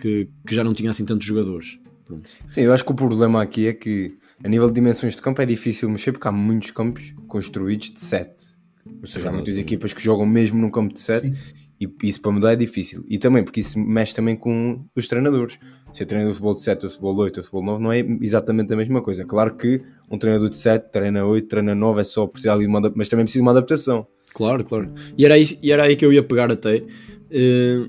que, 0.00 0.28
que 0.46 0.54
já 0.54 0.62
não 0.62 0.72
tinha 0.74 0.90
assim 0.90 1.04
tantos 1.04 1.26
jogadores. 1.26 1.78
Pronto. 2.04 2.28
Sim, 2.46 2.62
eu 2.62 2.72
acho 2.72 2.84
que 2.84 2.92
o 2.92 2.94
problema 2.94 3.42
aqui 3.42 3.66
é 3.66 3.72
que 3.72 4.14
a 4.42 4.48
nível 4.48 4.68
de 4.68 4.74
dimensões 4.74 5.14
de 5.14 5.22
campo 5.22 5.40
é 5.40 5.46
difícil 5.46 5.88
mexer 5.88 6.12
porque 6.12 6.28
há 6.28 6.32
muitos 6.32 6.70
campos 6.70 7.14
construídos 7.28 7.90
de 7.90 8.00
7. 8.00 8.54
Ou 9.00 9.06
seja, 9.06 9.28
há 9.28 9.32
muitas 9.32 9.56
equipas 9.56 9.92
que 9.92 10.02
jogam 10.02 10.26
mesmo 10.26 10.60
num 10.60 10.70
campo 10.70 10.92
de 10.92 11.00
7 11.00 11.26
Sim. 11.26 11.34
e 11.80 11.88
isso 12.02 12.20
para 12.20 12.32
mudar 12.32 12.52
é 12.52 12.56
difícil. 12.56 13.04
E 13.08 13.18
também 13.18 13.42
porque 13.42 13.60
isso 13.60 13.78
mexe 13.78 14.14
também 14.14 14.36
com 14.36 14.84
os 14.94 15.08
treinadores. 15.08 15.58
Ser 15.92 16.06
treinador 16.06 16.32
de 16.32 16.38
futebol 16.38 16.54
de 16.54 16.60
7 16.60 16.82
ou 16.82 16.88
de 16.88 16.94
futebol 16.94 17.14
de 17.14 17.20
8 17.20 17.36
ou 17.36 17.42
de 17.42 17.48
futebol 17.48 17.62
de 17.62 17.82
9 17.82 17.82
não 17.82 17.92
é 17.92 18.24
exatamente 18.24 18.72
a 18.72 18.76
mesma 18.76 19.00
coisa. 19.00 19.24
Claro 19.24 19.56
que 19.56 19.80
um 20.10 20.18
treinador 20.18 20.50
de 20.50 20.56
7 20.56 20.90
treina 20.90 21.24
8, 21.24 21.48
treina 21.48 21.74
9, 21.74 22.00
é 22.00 22.04
só 22.04 22.26
precisar 22.26 22.58
de 22.58 22.66
uma 22.66 22.80
mas 22.94 23.08
também 23.08 23.24
precisa 23.24 23.40
de 23.40 23.42
uma 23.42 23.52
adaptação. 23.52 24.06
Claro, 24.34 24.64
claro. 24.64 24.92
E 25.16 25.24
era 25.24 25.34
aí, 25.34 25.58
e 25.62 25.72
era 25.72 25.84
aí 25.84 25.96
que 25.96 26.04
eu 26.04 26.12
ia 26.12 26.22
pegar 26.22 26.50
até. 26.50 26.82
Eh, 27.30 27.88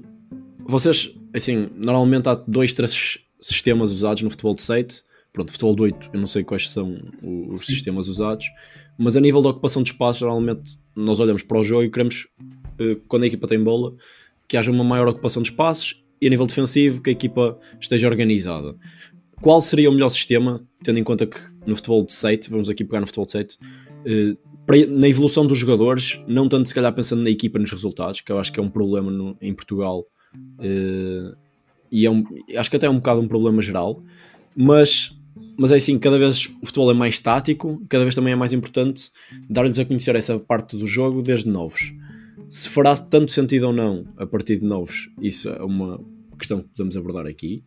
vocês, 0.60 1.12
assim, 1.34 1.70
normalmente 1.76 2.30
há 2.30 2.36
dois, 2.36 2.72
três 2.74 3.25
sistemas 3.48 3.92
usados 3.92 4.22
no 4.24 4.30
futebol 4.30 4.56
de 4.56 4.62
7. 4.64 5.04
Pronto, 5.34 5.52
futebol 5.52 5.76
de 5.76 5.82
8, 5.84 6.10
eu 6.14 6.20
não 6.20 6.28
sei 6.28 6.44
quais 6.44 6.70
são 6.70 6.98
os 7.50 7.66
sistemas 7.66 8.08
usados. 8.08 8.46
Mas 8.98 9.18
a 9.18 9.22
nível 9.22 9.42
da 9.42 9.50
ocupação 9.50 9.84
de 9.84 9.92
espaço, 9.92 10.20
geralmente 10.20 10.78
nós 10.96 11.20
olhamos 11.20 11.44
para 11.44 11.60
o 11.60 11.64
jogo 11.64 11.84
e 11.84 11.90
queremos, 11.92 12.28
eh, 12.80 12.98
quando 13.08 13.24
a 13.24 13.28
equipa 13.28 13.46
tem 13.48 13.62
bola, 13.62 13.94
que 14.48 14.56
haja 14.56 14.72
uma 14.72 14.84
maior 14.84 15.08
ocupação 15.10 15.44
de 15.44 15.50
espaços 15.50 16.02
e 16.22 16.28
a 16.28 16.30
nível 16.30 16.46
defensivo 16.46 17.02
que 17.02 17.10
a 17.10 17.14
equipa 17.14 17.60
esteja 17.82 18.08
organizada. 18.08 18.76
Qual 19.42 19.62
seria 19.62 19.90
o 19.90 19.94
melhor 19.94 20.08
sistema, 20.10 20.58
tendo 20.82 20.98
em 21.00 21.04
conta 21.04 21.28
que 21.28 21.38
no 21.68 21.76
futebol 21.76 22.06
de 22.06 22.14
7, 22.14 22.50
vamos 22.50 22.70
aqui 22.70 22.86
pegar 22.86 23.02
no 23.02 23.06
futebol 23.08 23.26
de 23.26 23.34
7, 23.34 23.58
eh, 24.06 24.38
na 24.88 25.08
evolução 25.10 25.46
dos 25.46 25.58
jogadores, 25.60 26.20
não 26.28 26.48
tanto 26.48 26.70
se 26.70 26.74
calhar 26.74 26.94
pensando 26.94 27.22
na 27.22 27.30
equipa 27.30 27.60
nos 27.60 27.72
resultados, 27.72 28.22
que 28.22 28.32
eu 28.32 28.40
acho 28.40 28.52
que 28.54 28.60
é 28.60 28.64
um 28.64 28.70
problema 28.70 29.12
no- 29.12 29.38
em 29.42 29.54
Portugal 29.54 30.06
eh, 30.62 31.34
e 31.92 32.06
é 32.06 32.12
um- 32.12 32.24
acho 32.58 32.70
que 32.70 32.76
até 32.78 32.88
é 32.88 32.90
um 32.90 32.96
bocado 32.98 33.22
um 33.22 33.28
problema 33.28 33.62
geral, 33.62 34.04
mas, 34.56 35.16
mas 35.58 35.72
é 35.72 35.76
assim, 35.76 35.98
cada 36.00 36.18
vez 36.18 36.48
o 36.62 36.66
futebol 36.66 36.92
é 36.92 36.94
mais 36.94 37.20
tático, 37.20 37.84
cada 37.90 38.04
vez 38.04 38.16
também 38.16 38.34
é 38.34 38.36
mais 38.36 38.54
importante 38.54 39.12
dar-lhes 39.50 39.78
a 39.80 39.86
conhecer 39.86 40.16
essa 40.16 40.40
parte 40.40 40.78
do 40.78 40.88
jogo 40.88 41.22
desde 41.22 41.50
novos. 41.50 41.94
Se 42.50 42.70
fará 42.70 42.96
tanto 42.96 43.32
sentido 43.32 43.68
ou 43.68 43.74
não 43.74 44.08
a 44.18 44.26
partir 44.26 44.58
de 44.58 44.66
novos, 44.66 45.10
isso 45.22 45.50
é 45.50 45.64
uma 45.64 46.00
questão 46.38 46.62
que 46.62 46.70
podemos 46.70 46.96
abordar 46.96 47.26
aqui, 47.26 47.64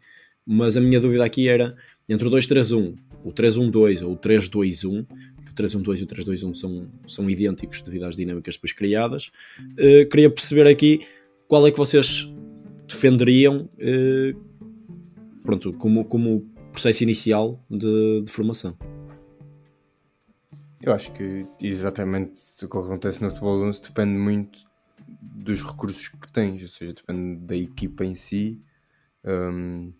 mas 0.46 0.76
a 0.76 0.80
minha 0.80 1.00
dúvida 1.00 1.24
aqui 1.24 1.48
era 1.48 1.76
entre 2.08 2.26
o 2.26 2.30
2-3-1, 2.30 2.94
o 3.24 3.32
3-1-2 3.32 4.02
ou 4.02 4.12
o 4.12 4.16
3-2-1, 4.16 5.04
que 5.44 5.50
o 5.50 5.54
3-1-2 5.54 6.00
e 6.00 6.02
o 6.04 6.06
3-2-1 6.06 6.54
são, 6.54 6.88
são 7.06 7.28
idênticos 7.28 7.82
devido 7.82 8.04
às 8.04 8.16
dinâmicas 8.16 8.54
depois 8.54 8.72
criadas. 8.72 9.30
Eh, 9.76 10.04
queria 10.06 10.30
perceber 10.30 10.66
aqui 10.66 11.00
qual 11.46 11.66
é 11.66 11.70
que 11.70 11.76
vocês 11.76 12.30
defenderiam 12.88 13.68
eh, 13.78 14.34
pronto, 15.44 15.72
como, 15.74 16.04
como 16.04 16.40
processo 16.72 17.02
inicial 17.02 17.62
de, 17.70 18.22
de 18.22 18.32
formação. 18.32 18.76
Eu 20.80 20.92
acho 20.92 21.12
que 21.12 21.46
exatamente 21.62 22.40
o 22.62 22.68
que 22.68 22.78
acontece 22.78 23.22
no 23.22 23.30
futebol 23.30 23.62
11 23.64 23.82
depende 23.82 24.18
muito 24.18 24.58
dos 25.20 25.62
recursos 25.62 26.08
que 26.08 26.30
tens, 26.32 26.62
ou 26.62 26.68
seja, 26.68 26.92
depende 26.92 27.40
da 27.40 27.56
equipa 27.56 28.04
em 28.04 28.14
si. 28.14 28.60
Um, 29.24 29.92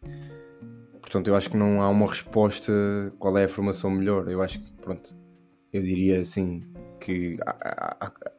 portanto, 1.01 1.29
eu 1.29 1.35
acho 1.35 1.51
que 1.51 1.57
não 1.57 1.83
há 1.83 1.89
uma 1.89 2.07
resposta 2.07 2.73
qual 3.19 3.37
é 3.37 3.45
a 3.45 3.49
formação 3.49 3.91
melhor. 3.91 4.29
Eu 4.29 4.41
acho 4.41 4.61
que, 4.61 4.73
pronto, 4.75 5.17
eu 5.73 5.83
diria 5.83 6.21
assim 6.21 6.63
que 7.01 7.39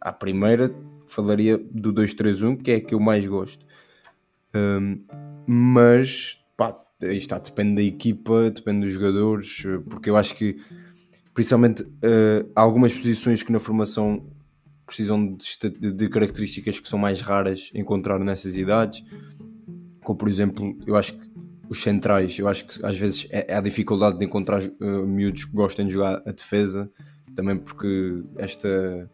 à, 0.02 0.12
primeira 0.14 0.74
falaria 1.08 1.58
do 1.58 1.94
2-3-1, 1.94 2.62
que 2.62 2.72
é 2.72 2.76
a 2.76 2.82
que 2.82 2.94
eu 2.94 3.00
mais 3.00 3.26
gosto. 3.28 3.66
Um, 4.56 5.04
mas, 5.46 6.38
pá, 6.58 6.76
aí 7.04 7.18
está, 7.18 7.38
depende 7.40 7.76
da 7.76 7.84
equipa, 7.84 8.52
depende 8.52 8.86
dos 8.86 8.94
jogadores, 8.94 9.64
porque 9.90 10.10
eu 10.10 10.18
acho 10.18 10.36
que 10.36 10.58
principalmente 11.34 11.84
uh, 11.84 12.52
algumas 12.56 12.94
posições 12.94 13.42
que 13.42 13.52
na 13.52 13.60
formação 13.60 14.28
precisam 14.86 15.36
de, 15.36 15.70
de, 15.70 15.92
de, 15.92 16.10
características 16.10 16.80
que 16.80 16.90
são 16.90 16.98
mais 16.98 17.22
raras 17.22 17.72
encontrar 17.74 18.20
nessas 18.20 18.58
idades, 18.58 19.04
como 20.04 20.18
por 20.18 20.28
exemplo, 20.28 20.78
eu 20.86 20.96
acho 20.96 21.14
que 21.14 21.30
os 21.70 21.84
centrais, 21.84 22.38
eu 22.40 22.48
acho 22.48 22.66
que 22.66 22.84
às 22.84 22.98
vezes 22.98 23.28
é, 23.30 23.54
é 23.54 23.56
a 23.56 23.62
dificuldade 23.62 24.18
de 24.18 24.26
encontrar 24.26 24.62
uh, 24.64 25.08
miúdos 25.08 25.46
que 25.46 25.52
gostem 25.52 25.86
de 25.86 25.94
jogar 25.94 26.24
a 26.26 26.32
defesa, 26.32 26.92
também 27.36 27.56
porque 27.58 28.24
esta, 28.38 29.10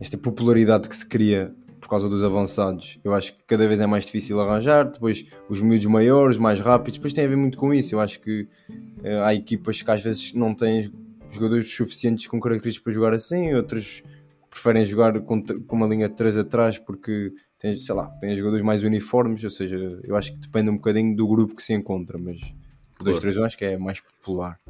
esta 0.00 0.16
popularidade 0.16 0.88
que 0.88 0.96
se 0.96 1.06
cria 1.06 1.54
por 1.82 1.88
causa 1.88 2.08
dos 2.08 2.22
avançados, 2.22 3.00
eu 3.02 3.12
acho 3.12 3.34
que 3.34 3.42
cada 3.44 3.66
vez 3.66 3.80
é 3.80 3.86
mais 3.86 4.06
difícil 4.06 4.40
arranjar. 4.40 4.84
Depois, 4.84 5.26
os 5.48 5.60
miúdos 5.60 5.86
maiores, 5.86 6.38
mais 6.38 6.60
rápidos, 6.60 6.96
depois 6.96 7.12
tem 7.12 7.24
a 7.24 7.28
ver 7.28 7.36
muito 7.36 7.58
com 7.58 7.74
isso. 7.74 7.96
Eu 7.96 8.00
acho 8.00 8.20
que 8.20 8.42
uh, 8.70 9.24
há 9.24 9.34
equipas 9.34 9.82
que 9.82 9.90
às 9.90 10.00
vezes 10.00 10.32
não 10.32 10.54
têm 10.54 10.92
jogadores 11.28 11.74
suficientes 11.74 12.28
com 12.28 12.38
características 12.38 12.84
para 12.84 12.92
jogar 12.92 13.12
assim, 13.12 13.52
outros 13.54 14.04
preferem 14.48 14.86
jogar 14.86 15.18
com, 15.22 15.42
com 15.42 15.76
uma 15.76 15.86
linha 15.86 16.08
de 16.08 16.14
3 16.14 16.38
atrás 16.38 16.78
porque 16.78 17.32
tem, 17.58 17.76
sei 17.78 17.94
lá, 17.94 18.06
tem 18.20 18.36
jogadores 18.36 18.64
mais 18.64 18.84
uniformes, 18.84 19.42
ou 19.42 19.50
seja, 19.50 19.76
eu 20.04 20.14
acho 20.14 20.32
que 20.32 20.38
depende 20.38 20.70
um 20.70 20.76
bocadinho 20.76 21.16
do 21.16 21.26
grupo 21.26 21.56
que 21.56 21.62
se 21.62 21.72
encontra, 21.72 22.16
mas 22.16 22.40
o 23.00 23.04
2-3 23.04 23.36
eu 23.36 23.44
acho 23.44 23.58
que 23.58 23.64
é 23.64 23.76
mais 23.76 24.00
popular. 24.00 24.60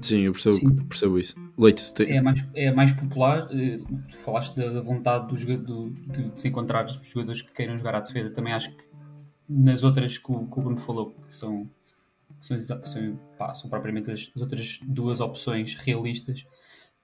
Sim, 0.00 0.22
eu 0.22 0.32
percebo, 0.32 0.56
Sim. 0.56 0.76
percebo 0.84 1.18
isso. 1.18 1.34
Leite, 1.56 1.92
tem... 1.94 2.16
é, 2.16 2.20
mais, 2.20 2.44
é 2.54 2.72
mais 2.72 2.92
popular. 2.92 3.48
Eh, 3.52 3.78
tu 4.08 4.16
falaste 4.16 4.56
da, 4.56 4.80
vontade 4.80 5.26
do, 5.26 5.56
do, 5.58 5.90
de, 5.90 6.28
de, 6.30 6.40
se 6.40 6.48
encontrar 6.48 6.86
jogadores 7.02 7.42
que 7.42 7.52
queiram 7.52 7.76
jogar 7.76 7.94
à 7.94 8.00
defesa. 8.00 8.30
Também 8.30 8.52
acho 8.52 8.70
que 8.70 8.84
nas 9.48 9.84
outras 9.84 10.18
que 10.18 10.32
o, 10.32 10.46
que 10.46 10.58
o 10.58 10.62
Bruno 10.62 10.78
falou, 10.78 11.10
que 11.28 11.34
são 11.34 11.68
são, 12.40 12.58
são, 12.58 13.18
pá, 13.38 13.54
são 13.54 13.70
propriamente 13.70 14.10
as, 14.10 14.30
as, 14.34 14.42
outras 14.42 14.80
duas 14.82 15.20
opções 15.20 15.74
realistas. 15.76 16.44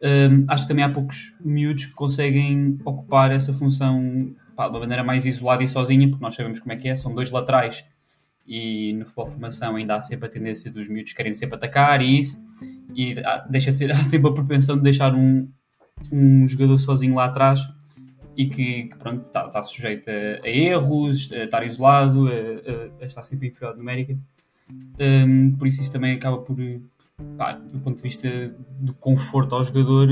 Um, 0.03 0.45
acho 0.49 0.63
que 0.65 0.69
também 0.69 0.85
há 0.85 0.89
poucos 0.89 1.35
miúdos 1.41 1.87
que 1.87 1.93
conseguem 1.93 2.79
ocupar 2.85 3.33
essa 3.33 3.53
função 3.53 4.35
pá, 4.57 4.69
de 4.69 4.75
uma 4.75 4.81
maneira 4.81 5.05
mais 5.05 5.27
isolada 5.27 5.63
e 5.63 5.69
sozinha, 5.69 6.09
porque 6.09 6.23
nós 6.23 6.35
sabemos 6.35 6.61
como 6.61 6.73
é 6.73 6.77
que 6.77 6.89
é, 6.89 6.97
são 6.97 7.15
dois 7.15 7.31
laterais 7.31 7.85
e 8.49 8.95
no 8.95 9.05
futebol 9.05 9.27
de 9.27 9.33
formação 9.33 9.77
ainda 9.77 9.97
há 9.97 10.01
sempre 10.01 10.27
a 10.27 10.31
tendência 10.31 10.71
dos 10.71 10.89
miúdos 10.89 11.13
querem 11.13 11.35
sempre 11.35 11.57
atacar 11.57 12.01
e 12.01 12.19
isso, 12.19 12.43
e 12.95 13.15
deixa 13.51 13.71
ser, 13.71 13.91
há 13.93 13.97
sempre 13.97 14.31
a 14.31 14.33
propensão 14.33 14.77
de 14.77 14.83
deixar 14.83 15.15
um, 15.15 15.49
um 16.11 16.47
jogador 16.47 16.79
sozinho 16.79 17.15
lá 17.15 17.27
atrás 17.27 17.61
e 18.37 18.47
que, 18.47 18.85
que 18.85 18.97
pronto, 18.97 19.27
está, 19.27 19.47
está 19.47 19.63
sujeito 19.63 20.09
a, 20.09 20.47
a, 20.47 20.49
erros, 20.49 21.31
a 21.33 21.45
estar 21.45 21.67
isolado, 21.67 22.29
a, 22.29 22.31
a, 22.31 23.03
a 23.03 23.07
estar 23.07 23.23
sempre 23.23 23.49
em 23.49 23.51
inferioridade 23.51 23.79
numérica. 23.79 24.17
Um, 25.01 25.57
por 25.57 25.67
isso 25.67 25.81
isso 25.83 25.93
também 25.93 26.15
acaba 26.15 26.39
por, 26.39 26.57
pá, 27.37 27.53
do 27.53 27.81
ponto 27.81 27.97
de 27.97 28.03
vista 28.03 28.29
do 28.79 28.95
conforto 28.95 29.55
ao 29.55 29.63
jogador, 29.63 30.09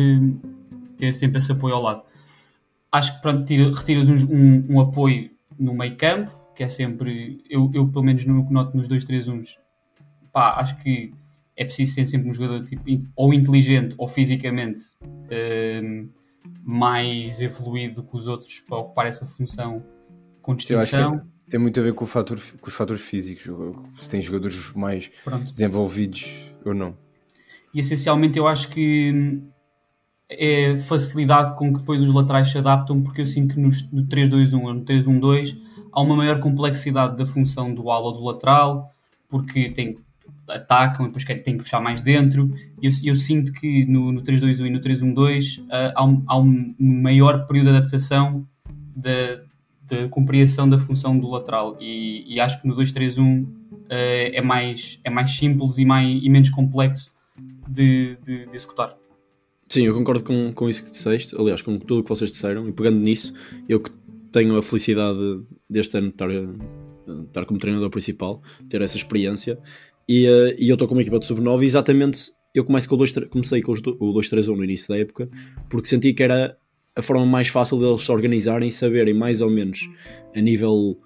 ter 0.96 1.12
sempre 1.14 1.38
esse 1.38 1.52
apoio 1.52 1.74
ao 1.74 1.82
lado. 1.82 2.02
Acho 2.90 3.14
que 3.14 3.22
pronto, 3.22 3.44
tira, 3.44 3.72
retiras 3.72 4.08
um, 4.08 4.26
um, 4.28 4.66
um, 4.70 4.80
apoio 4.80 5.30
no 5.58 5.74
meio 5.74 5.96
campo, 5.96 6.32
que 6.56 6.62
é 6.64 6.68
sempre, 6.68 7.44
eu, 7.48 7.70
eu 7.74 7.86
pelo 7.86 8.04
menos 8.04 8.24
no 8.24 8.46
que 8.46 8.52
noto 8.52 8.76
nos 8.76 8.88
2-3-1, 8.88 9.44
pá, 10.32 10.54
acho 10.56 10.76
que 10.78 11.12
é 11.54 11.64
preciso 11.64 11.94
ser 11.94 12.06
sempre 12.06 12.28
um 12.28 12.32
jogador 12.32 12.64
tipo, 12.64 12.82
ou 13.14 13.32
inteligente 13.32 13.94
ou 13.98 14.08
fisicamente 14.08 14.82
um, 15.04 16.08
mais 16.64 17.40
evoluído 17.40 18.02
que 18.02 18.16
os 18.16 18.26
outros 18.26 18.60
para 18.60 18.78
ocupar 18.78 19.06
essa 19.06 19.26
função 19.26 19.84
com 20.42 20.54
distinção 20.54 21.22
tem 21.48 21.60
muito 21.60 21.78
a 21.78 21.82
ver 21.82 21.94
com, 21.94 22.04
o 22.04 22.08
fator, 22.08 22.40
com 22.60 22.68
os 22.68 22.74
fatores 22.74 23.02
físicos, 23.02 23.48
se 24.00 24.10
tem 24.10 24.20
jogadores 24.20 24.72
mais 24.74 25.10
Pronto. 25.24 25.52
desenvolvidos 25.52 26.52
ou 26.64 26.74
não. 26.74 26.96
E 27.72 27.78
essencialmente 27.78 28.36
eu 28.36 28.48
acho 28.48 28.68
que 28.68 29.42
é 30.28 30.76
facilidade 30.88 31.56
com 31.56 31.72
que 31.72 31.78
depois 31.78 32.00
os 32.00 32.12
laterais 32.12 32.50
se 32.50 32.58
adaptam, 32.58 33.00
porque 33.00 33.20
eu 33.20 33.26
sinto 33.28 33.54
que 33.54 33.60
no, 33.60 33.68
no 33.92 34.08
3-2-1 34.08 34.60
ou 34.60 34.74
no 34.74 34.84
3-1-2 34.84 35.65
há 35.96 36.00
uma 36.02 36.14
maior 36.14 36.38
complexidade 36.40 37.16
da 37.16 37.26
função 37.26 37.74
do 37.74 37.90
ala 37.90 38.08
ou 38.08 38.12
do 38.12 38.24
lateral, 38.24 38.92
porque 39.30 39.70
tem, 39.70 39.96
atacam, 40.46 41.06
depois 41.06 41.24
têm 41.24 41.56
que 41.56 41.64
fechar 41.64 41.80
mais 41.80 42.02
dentro. 42.02 42.54
Eu, 42.82 42.90
eu 43.02 43.16
sinto 43.16 43.50
que 43.50 43.86
no, 43.86 44.12
no 44.12 44.22
3-2-1 44.22 44.66
e 44.66 44.70
no 44.70 44.80
3-1-2 44.80 45.60
uh, 45.60 45.92
há, 45.94 46.04
um, 46.04 46.22
há 46.26 46.38
um 46.38 46.74
maior 46.78 47.46
período 47.46 47.70
de 47.70 47.76
adaptação 47.78 48.46
da, 48.94 49.40
de 49.88 50.06
compreensão 50.10 50.68
da 50.68 50.78
função 50.78 51.18
do 51.18 51.30
lateral 51.30 51.78
e, 51.80 52.24
e 52.28 52.38
acho 52.38 52.60
que 52.60 52.68
no 52.68 52.76
2-3-1 52.76 53.44
uh, 53.44 53.48
eh, 53.88 54.32
é, 54.34 54.42
mais, 54.42 55.00
é 55.02 55.08
mais 55.08 55.30
simples 55.30 55.78
e, 55.78 55.86
mais, 55.86 56.06
e 56.22 56.28
menos 56.28 56.50
complexo 56.50 57.10
de, 57.66 58.18
de, 58.22 58.44
de, 58.44 58.54
executar. 58.54 58.94
Sim, 59.66 59.84
eu 59.84 59.94
concordo 59.94 60.22
com, 60.22 60.52
com 60.52 60.68
isso 60.68 60.84
que 60.84 60.90
disseste, 60.90 61.34
aliás, 61.36 61.62
com 61.62 61.78
tudo 61.78 62.00
o 62.00 62.02
que 62.02 62.08
vocês 62.10 62.30
disseram, 62.30 62.68
e 62.68 62.72
pegando 62.72 63.00
nisso, 63.00 63.32
eu 63.68 63.80
que 63.80 63.90
tenho 64.36 64.56
a 64.58 64.62
felicidade 64.62 65.18
deste 65.68 65.96
ano 65.96 66.08
de 66.08 66.12
estar, 66.12 66.28
estar 67.26 67.44
como 67.46 67.58
treinador 67.58 67.88
principal, 67.88 68.42
ter 68.68 68.82
essa 68.82 68.96
experiência, 68.96 69.58
e, 70.06 70.28
uh, 70.28 70.54
e 70.58 70.68
eu 70.68 70.74
estou 70.74 70.86
com 70.86 70.94
uma 70.94 71.00
equipa 71.00 71.18
de 71.18 71.26
sub-9 71.26 71.64
exatamente 71.64 72.36
eu 72.54 72.64
comecei 72.64 72.88
com 73.60 73.72
o 73.74 74.14
2-3-1 74.14 74.56
no 74.56 74.64
início 74.64 74.88
da 74.88 74.98
época, 74.98 75.28
porque 75.68 75.88
senti 75.88 76.14
que 76.14 76.22
era 76.22 76.56
a 76.96 77.02
forma 77.02 77.26
mais 77.26 77.48
fácil 77.48 77.78
deles 77.78 78.00
se 78.00 78.10
organizarem 78.10 78.70
e 78.70 78.72
saberem 78.72 79.12
mais 79.12 79.42
ou 79.42 79.50
menos 79.50 79.80
a 80.34 80.40
nível 80.40 80.98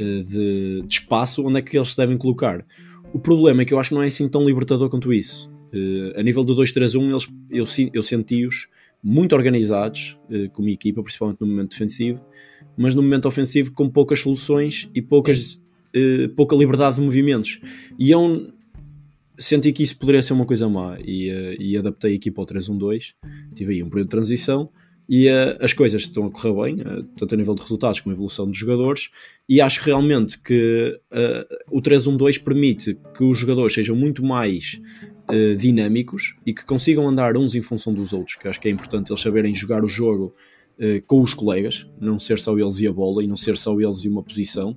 uh, 0.00 0.22
de, 0.24 0.82
de, 0.82 0.92
espaço 0.92 1.46
onde 1.46 1.60
é 1.60 1.62
que 1.62 1.78
eles 1.78 1.92
se 1.92 1.96
devem 1.96 2.18
colocar. 2.18 2.66
O 3.12 3.20
problema 3.20 3.62
é 3.62 3.64
que 3.64 3.72
eu 3.72 3.78
acho 3.78 3.90
que 3.90 3.94
não 3.94 4.02
é 4.02 4.08
assim 4.08 4.28
tão 4.28 4.44
libertador 4.44 4.90
quanto 4.90 5.12
isso. 5.12 5.48
Uh, 5.72 6.18
a 6.18 6.22
nível 6.24 6.42
do 6.42 6.56
2-3-1, 6.56 7.10
eles, 7.10 7.28
eu, 7.78 7.90
eu 7.92 8.02
senti-os 8.02 8.66
muito 9.00 9.36
organizados 9.36 10.18
uh, 10.28 10.50
como 10.50 10.68
equipa, 10.68 11.00
principalmente 11.04 11.40
no 11.40 11.46
momento 11.46 11.70
defensivo, 11.70 12.24
mas 12.76 12.94
no 12.94 13.02
momento 13.02 13.26
ofensivo 13.26 13.72
com 13.72 13.88
poucas 13.88 14.20
soluções 14.20 14.88
e 14.94 15.00
poucas, 15.00 15.60
pouca 16.36 16.54
liberdade 16.54 16.96
de 16.96 17.02
movimentos. 17.02 17.60
E 17.98 18.10
eu 18.10 18.52
senti 19.38 19.72
que 19.72 19.82
isso 19.82 19.98
poderia 19.98 20.22
ser 20.22 20.32
uma 20.32 20.46
coisa 20.46 20.68
má 20.68 20.96
e, 21.00 21.56
e 21.58 21.76
adaptei 21.76 22.12
a 22.12 22.14
equipa 22.14 22.42
ao 22.42 22.46
3-1-2. 22.46 23.14
Tive 23.54 23.74
aí 23.74 23.82
um 23.82 23.88
período 23.88 24.08
de 24.08 24.10
transição 24.10 24.68
e 25.08 25.28
uh, 25.28 25.56
as 25.60 25.72
coisas 25.72 26.02
estão 26.02 26.26
a 26.26 26.30
correr 26.30 26.52
bem, 26.52 26.80
uh, 26.80 27.02
tanto 27.16 27.34
a 27.34 27.38
nível 27.38 27.54
de 27.54 27.62
resultados 27.62 28.00
como 28.00 28.12
a 28.12 28.16
evolução 28.16 28.46
dos 28.46 28.58
jogadores, 28.58 29.10
e 29.48 29.60
acho 29.60 29.82
realmente 29.84 30.40
que 30.40 31.00
uh, 31.12 31.76
o 31.76 31.80
3-1-2 31.80 32.42
permite 32.42 32.98
que 33.16 33.22
os 33.22 33.38
jogadores 33.38 33.72
sejam 33.72 33.94
muito 33.94 34.24
mais 34.24 34.80
dinâmicos 35.58 36.36
e 36.46 36.54
que 36.54 36.64
consigam 36.64 37.08
andar 37.08 37.36
uns 37.36 37.56
em 37.56 37.60
função 37.60 37.92
dos 37.92 38.12
outros, 38.12 38.36
que 38.36 38.46
acho 38.46 38.60
que 38.60 38.68
é 38.68 38.70
importante 38.70 39.10
eles 39.10 39.20
saberem 39.20 39.52
jogar 39.52 39.84
o 39.84 39.88
jogo 39.88 40.32
com 41.06 41.22
os 41.22 41.32
colegas, 41.32 41.86
não 42.00 42.18
ser 42.18 42.38
só 42.38 42.58
eles 42.58 42.80
e 42.80 42.86
a 42.86 42.92
bola, 42.92 43.22
e 43.22 43.26
não 43.26 43.36
ser 43.36 43.56
só 43.56 43.78
eles 43.80 44.04
e 44.04 44.08
uma 44.08 44.22
posição. 44.22 44.74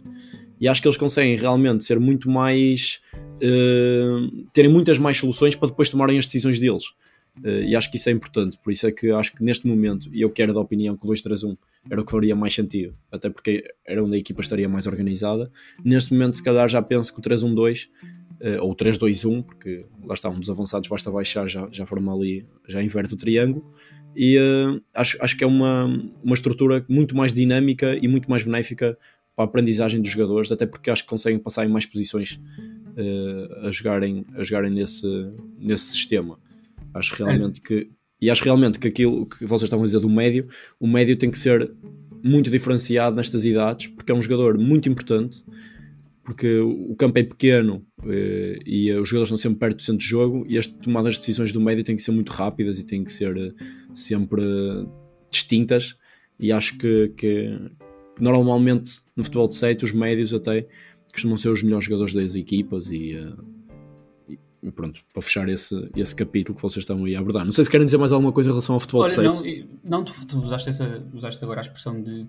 E 0.60 0.68
acho 0.68 0.82
que 0.82 0.88
eles 0.88 0.98
conseguem 0.98 1.36
realmente 1.36 1.84
ser 1.84 2.00
muito 2.00 2.30
mais. 2.30 3.02
terem 4.54 4.72
muitas 4.72 4.98
mais 4.98 5.18
soluções 5.18 5.56
para 5.56 5.70
depois 5.70 5.90
tomarem 5.90 6.18
as 6.18 6.26
decisões 6.26 6.60
deles. 6.60 6.86
Uh, 7.44 7.64
e 7.64 7.76
acho 7.76 7.90
que 7.90 7.98
isso 7.98 8.10
é 8.10 8.12
importante, 8.12 8.58
por 8.62 8.72
isso 8.72 8.86
é 8.86 8.92
que 8.92 9.12
acho 9.12 9.34
que 9.34 9.44
neste 9.44 9.66
momento, 9.66 10.10
e 10.14 10.22
eu 10.22 10.30
quero 10.30 10.54
da 10.54 10.60
opinião 10.60 10.98
que 10.98 11.06
o 11.06 11.10
2-3-1 11.10 11.58
era 11.90 12.02
o 12.02 12.06
que 12.06 12.12
faria 12.12 12.36
mais 12.36 12.54
sentido, 12.54 12.94
até 13.10 13.30
porque 13.30 13.64
era 13.88 14.04
onde 14.04 14.16
a 14.16 14.20
equipa 14.20 14.42
estaria 14.42 14.68
mais 14.68 14.86
organizada. 14.88 15.50
Neste 15.84 16.12
momento, 16.12 16.36
se 16.36 16.44
calhar, 16.44 16.68
já 16.68 16.82
penso 16.82 17.14
que 17.14 17.20
o 17.20 17.24
3-1-2 17.24 17.88
uh, 18.42 18.48
eh, 18.48 18.62
ou 18.62 18.72
o 18.72 18.76
3-2-1, 18.76 19.44
porque 19.44 19.86
lá 20.04 20.14
está, 20.14 20.30
um 20.30 20.40
dos 20.40 20.50
avançados 20.50 20.88
basta 20.90 21.12
baixar, 21.12 21.48
já, 21.48 21.68
já 21.72 21.86
forma 21.86 22.14
ali, 22.14 22.46
já 22.68 22.82
inverte 22.82 23.14
o 23.14 23.18
triângulo. 23.18 23.66
E 24.16 24.38
uh, 24.38 24.82
acho, 24.94 25.18
acho 25.22 25.38
que 25.38 25.44
é 25.44 25.48
uma, 25.48 25.86
uma 26.24 26.34
estrutura 26.34 26.84
muito 26.90 27.16
mais 27.16 27.34
dinâmica 27.34 27.96
e 27.96 28.08
muito 28.08 28.30
mais 28.30 28.44
benéfica 28.44 28.98
para 29.36 29.46
a 29.46 29.48
aprendizagem 29.48 30.02
dos 30.02 30.12
jogadores, 30.12 30.52
até 30.52 30.66
porque 30.66 30.90
acho 30.90 31.04
que 31.04 31.10
conseguem 31.10 31.40
passar 31.40 31.66
em 31.66 31.70
mais 31.70 31.86
posições 31.86 32.40
a 33.64 33.72
jogarem, 33.72 34.26
a 34.36 34.44
jogarem 34.44 34.70
nesse, 34.70 35.08
nesse 35.58 35.86
sistema. 35.86 36.38
Acho 36.94 37.16
realmente 37.16 37.62
que. 37.62 37.90
E 38.22 38.30
acho 38.30 38.44
realmente 38.44 38.78
que 38.78 38.88
aquilo 38.90 39.26
que 39.26 39.46
vocês 39.46 39.68
estavam 39.68 39.84
a 39.84 39.86
dizer 39.86 40.02
do 40.02 40.10
médio, 40.10 40.50
o 40.78 40.86
médio 40.86 41.16
tem 41.16 41.32
que 41.32 41.40
ser 41.40 41.72
muito 42.22 42.50
diferenciado 42.50 43.16
nestas 43.16 43.46
idades, 43.46 43.88
porque 43.88 44.12
é 44.12 44.16
um 44.16 44.22
jogador 44.22 44.58
muito 44.58 44.90
importante, 44.90 45.44
porque 46.30 46.60
o 46.60 46.96
campo 46.96 47.18
é 47.18 47.24
pequeno 47.24 47.84
eh, 48.06 48.60
e 48.64 48.94
os 48.94 49.10
jogadores 49.10 49.30
estão 49.30 49.38
sempre 49.38 49.58
perto 49.58 49.78
do 49.78 49.82
centro 49.82 49.98
de 49.98 50.06
jogo 50.06 50.46
e 50.48 50.60
as 50.60 50.68
tomadas 50.68 51.16
de 51.16 51.22
decisões 51.22 51.52
do 51.52 51.60
médio 51.60 51.84
têm 51.84 51.96
que 51.96 52.04
ser 52.04 52.12
muito 52.12 52.30
rápidas 52.32 52.78
e 52.78 52.84
têm 52.84 53.04
que 53.04 53.12
ser 53.12 53.36
eh, 53.36 53.52
sempre 53.96 54.44
distintas 55.32 55.98
e 56.40 56.52
acho 56.52 56.78
que, 56.78 57.12
que, 57.18 57.60
normalmente 58.20 59.02
no 59.16 59.24
futebol 59.24 59.48
de 59.48 59.56
7 59.56 59.86
os 59.86 59.92
médios 59.92 60.32
até 60.32 60.68
costumam 61.12 61.36
ser 61.36 61.50
os 61.50 61.64
melhores 61.64 61.86
jogadores 61.86 62.14
das 62.14 62.36
equipas 62.36 62.92
e, 62.92 63.18
e 64.62 64.72
pronto, 64.72 65.02
para 65.12 65.24
fechar 65.24 65.50
esse, 65.50 65.90
esse 65.96 66.16
capítulo 66.16 66.56
que 66.56 66.62
vocês 66.62 66.84
estão 66.84 67.06
aí 67.06 67.16
a 67.16 67.20
abordar. 67.22 67.44
Não 67.44 67.52
sei 67.52 67.64
se 67.64 67.72
querem 67.72 67.86
dizer 67.86 67.98
mais 67.98 68.12
alguma 68.12 68.32
coisa 68.32 68.52
em 68.52 68.54
relação 68.54 68.76
ao 68.76 68.80
futebol 68.80 69.02
Olha, 69.02 69.32
de 69.32 69.38
7. 69.38 69.68
Não, 69.84 69.98
não 69.98 70.04
tu, 70.04 70.14
tu 70.28 70.40
usaste, 70.44 70.70
essa, 70.70 71.04
usaste 71.12 71.44
agora 71.44 71.62
a 71.62 71.64
expressão 71.64 72.00
de 72.00 72.28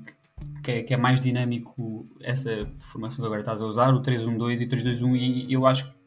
que 0.62 0.70
é, 0.70 0.82
que 0.82 0.94
é, 0.94 0.96
mais 0.96 1.20
dinâmico 1.20 2.06
essa 2.20 2.68
formação 2.76 3.22
que 3.22 3.26
agora 3.26 3.40
estás 3.40 3.60
a 3.60 3.66
usar, 3.66 3.94
o 3.94 4.02
3-1-2 4.02 4.60
e 4.60 4.66
3-2-1, 4.66 5.16
e 5.16 5.52
eu 5.52 5.66
acho 5.66 5.84
que 5.84 6.00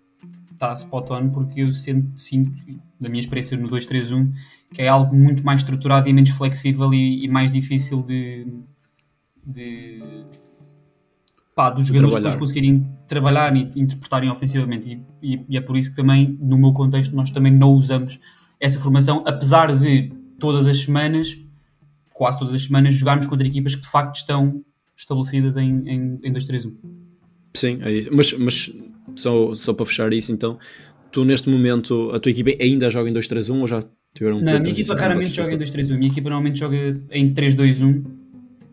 está 0.54 0.74
spot 0.74 1.10
on 1.12 1.30
porque 1.30 1.62
eu 1.62 1.72
sinto, 1.72 2.20
sinto, 2.20 2.52
da 3.00 3.10
minha 3.10 3.20
experiência 3.20 3.58
no 3.58 3.68
2-3-1, 3.68 4.32
que 4.74 4.82
é 4.82 4.88
algo 4.88 5.16
muito 5.16 5.44
mais 5.44 5.62
estruturado 5.62 6.08
e 6.08 6.14
menos 6.14 6.32
flexível 6.32 6.94
e, 6.94 7.26
e 7.26 7.28
mais 7.28 7.52
difícil 7.52 8.02
de, 8.04 8.48
de 9.46 10.02
pá, 11.56 11.70
dos 11.70 11.88
jogadores 11.88 12.16
depois 12.16 12.36
conseguirem 12.36 12.88
trabalhar 13.08 13.56
e 13.56 13.70
interpretarem 13.76 14.30
ofensivamente. 14.30 15.04
E, 15.22 15.36
e, 15.36 15.46
e, 15.50 15.58
é 15.58 15.62
por 15.62 15.78
isso 15.78 15.90
que 15.90 15.96
também, 15.96 16.38
no 16.42 16.58
meu 16.58 16.74
contexto, 16.74 17.16
nós 17.16 17.30
também 17.32 17.52
não 17.52 17.72
usamos 17.72 18.20
essa 18.60 18.80
formação, 18.80 19.24
apesar 19.28 19.76
de 19.76 20.12
todas 20.40 20.68
as 20.68 20.80
semanas, 20.80 21.38
quase 22.24 22.40
todas 22.40 22.54
as 22.54 22.62
semanas, 22.62 22.94
jogarmos 22.94 23.28
contra 23.28 23.46
equipas 23.46 23.76
que 23.76 23.82
de 23.82 23.90
facto 23.90 24.16
estão 24.16 24.64
estabelecidas 24.96 25.58
em, 25.58 25.84
em, 25.86 26.20
em 26.24 26.32
2-3-1. 26.32 26.74
Sim, 27.54 27.80
é 27.82 27.92
isso. 27.92 28.10
Mas, 28.14 28.32
mas 28.32 28.74
só, 29.14 29.54
só 29.54 29.74
para 29.74 29.86
fechar 29.86 30.14
isso, 30.14 30.32
então, 30.32 30.58
tu 31.12 31.26
neste 31.26 31.50
momento, 31.50 32.12
a 32.14 32.22
tua 32.22 32.32
equipa 32.32 32.52
ainda 32.64 32.90
joga 32.90 33.10
em 33.10 33.14
2-3-1 33.14 33.60
ou 33.60 33.68
já 33.68 33.82
tiveram 34.14 34.40
Não, 34.40 34.56
a 34.56 34.60
minha 34.62 34.72
equipa 34.72 34.96
raramente 34.96 35.32
joga 35.32 35.54
em 35.54 35.58
2-3-1. 35.58 35.92
A 35.92 35.98
minha 35.98 36.10
equipa 36.10 36.30
normalmente 36.30 36.60
joga 36.60 36.78
em 37.12 37.34
3-2-1. 37.34 38.06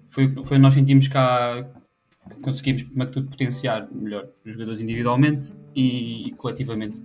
Foi, 0.06 0.32
foi 0.44 0.58
nós 0.58 0.74
sentimos 0.74 1.08
que 1.08 1.16
há, 1.16 1.66
conseguimos, 2.42 2.84
como 2.84 3.02
é 3.02 3.06
que 3.06 3.12
tudo, 3.12 3.30
potenciar 3.30 3.88
melhor 3.90 4.28
os 4.46 4.52
jogadores 4.52 4.78
individualmente 4.78 5.52
e, 5.74 6.28
e 6.28 6.30
coletivamente. 6.34 7.02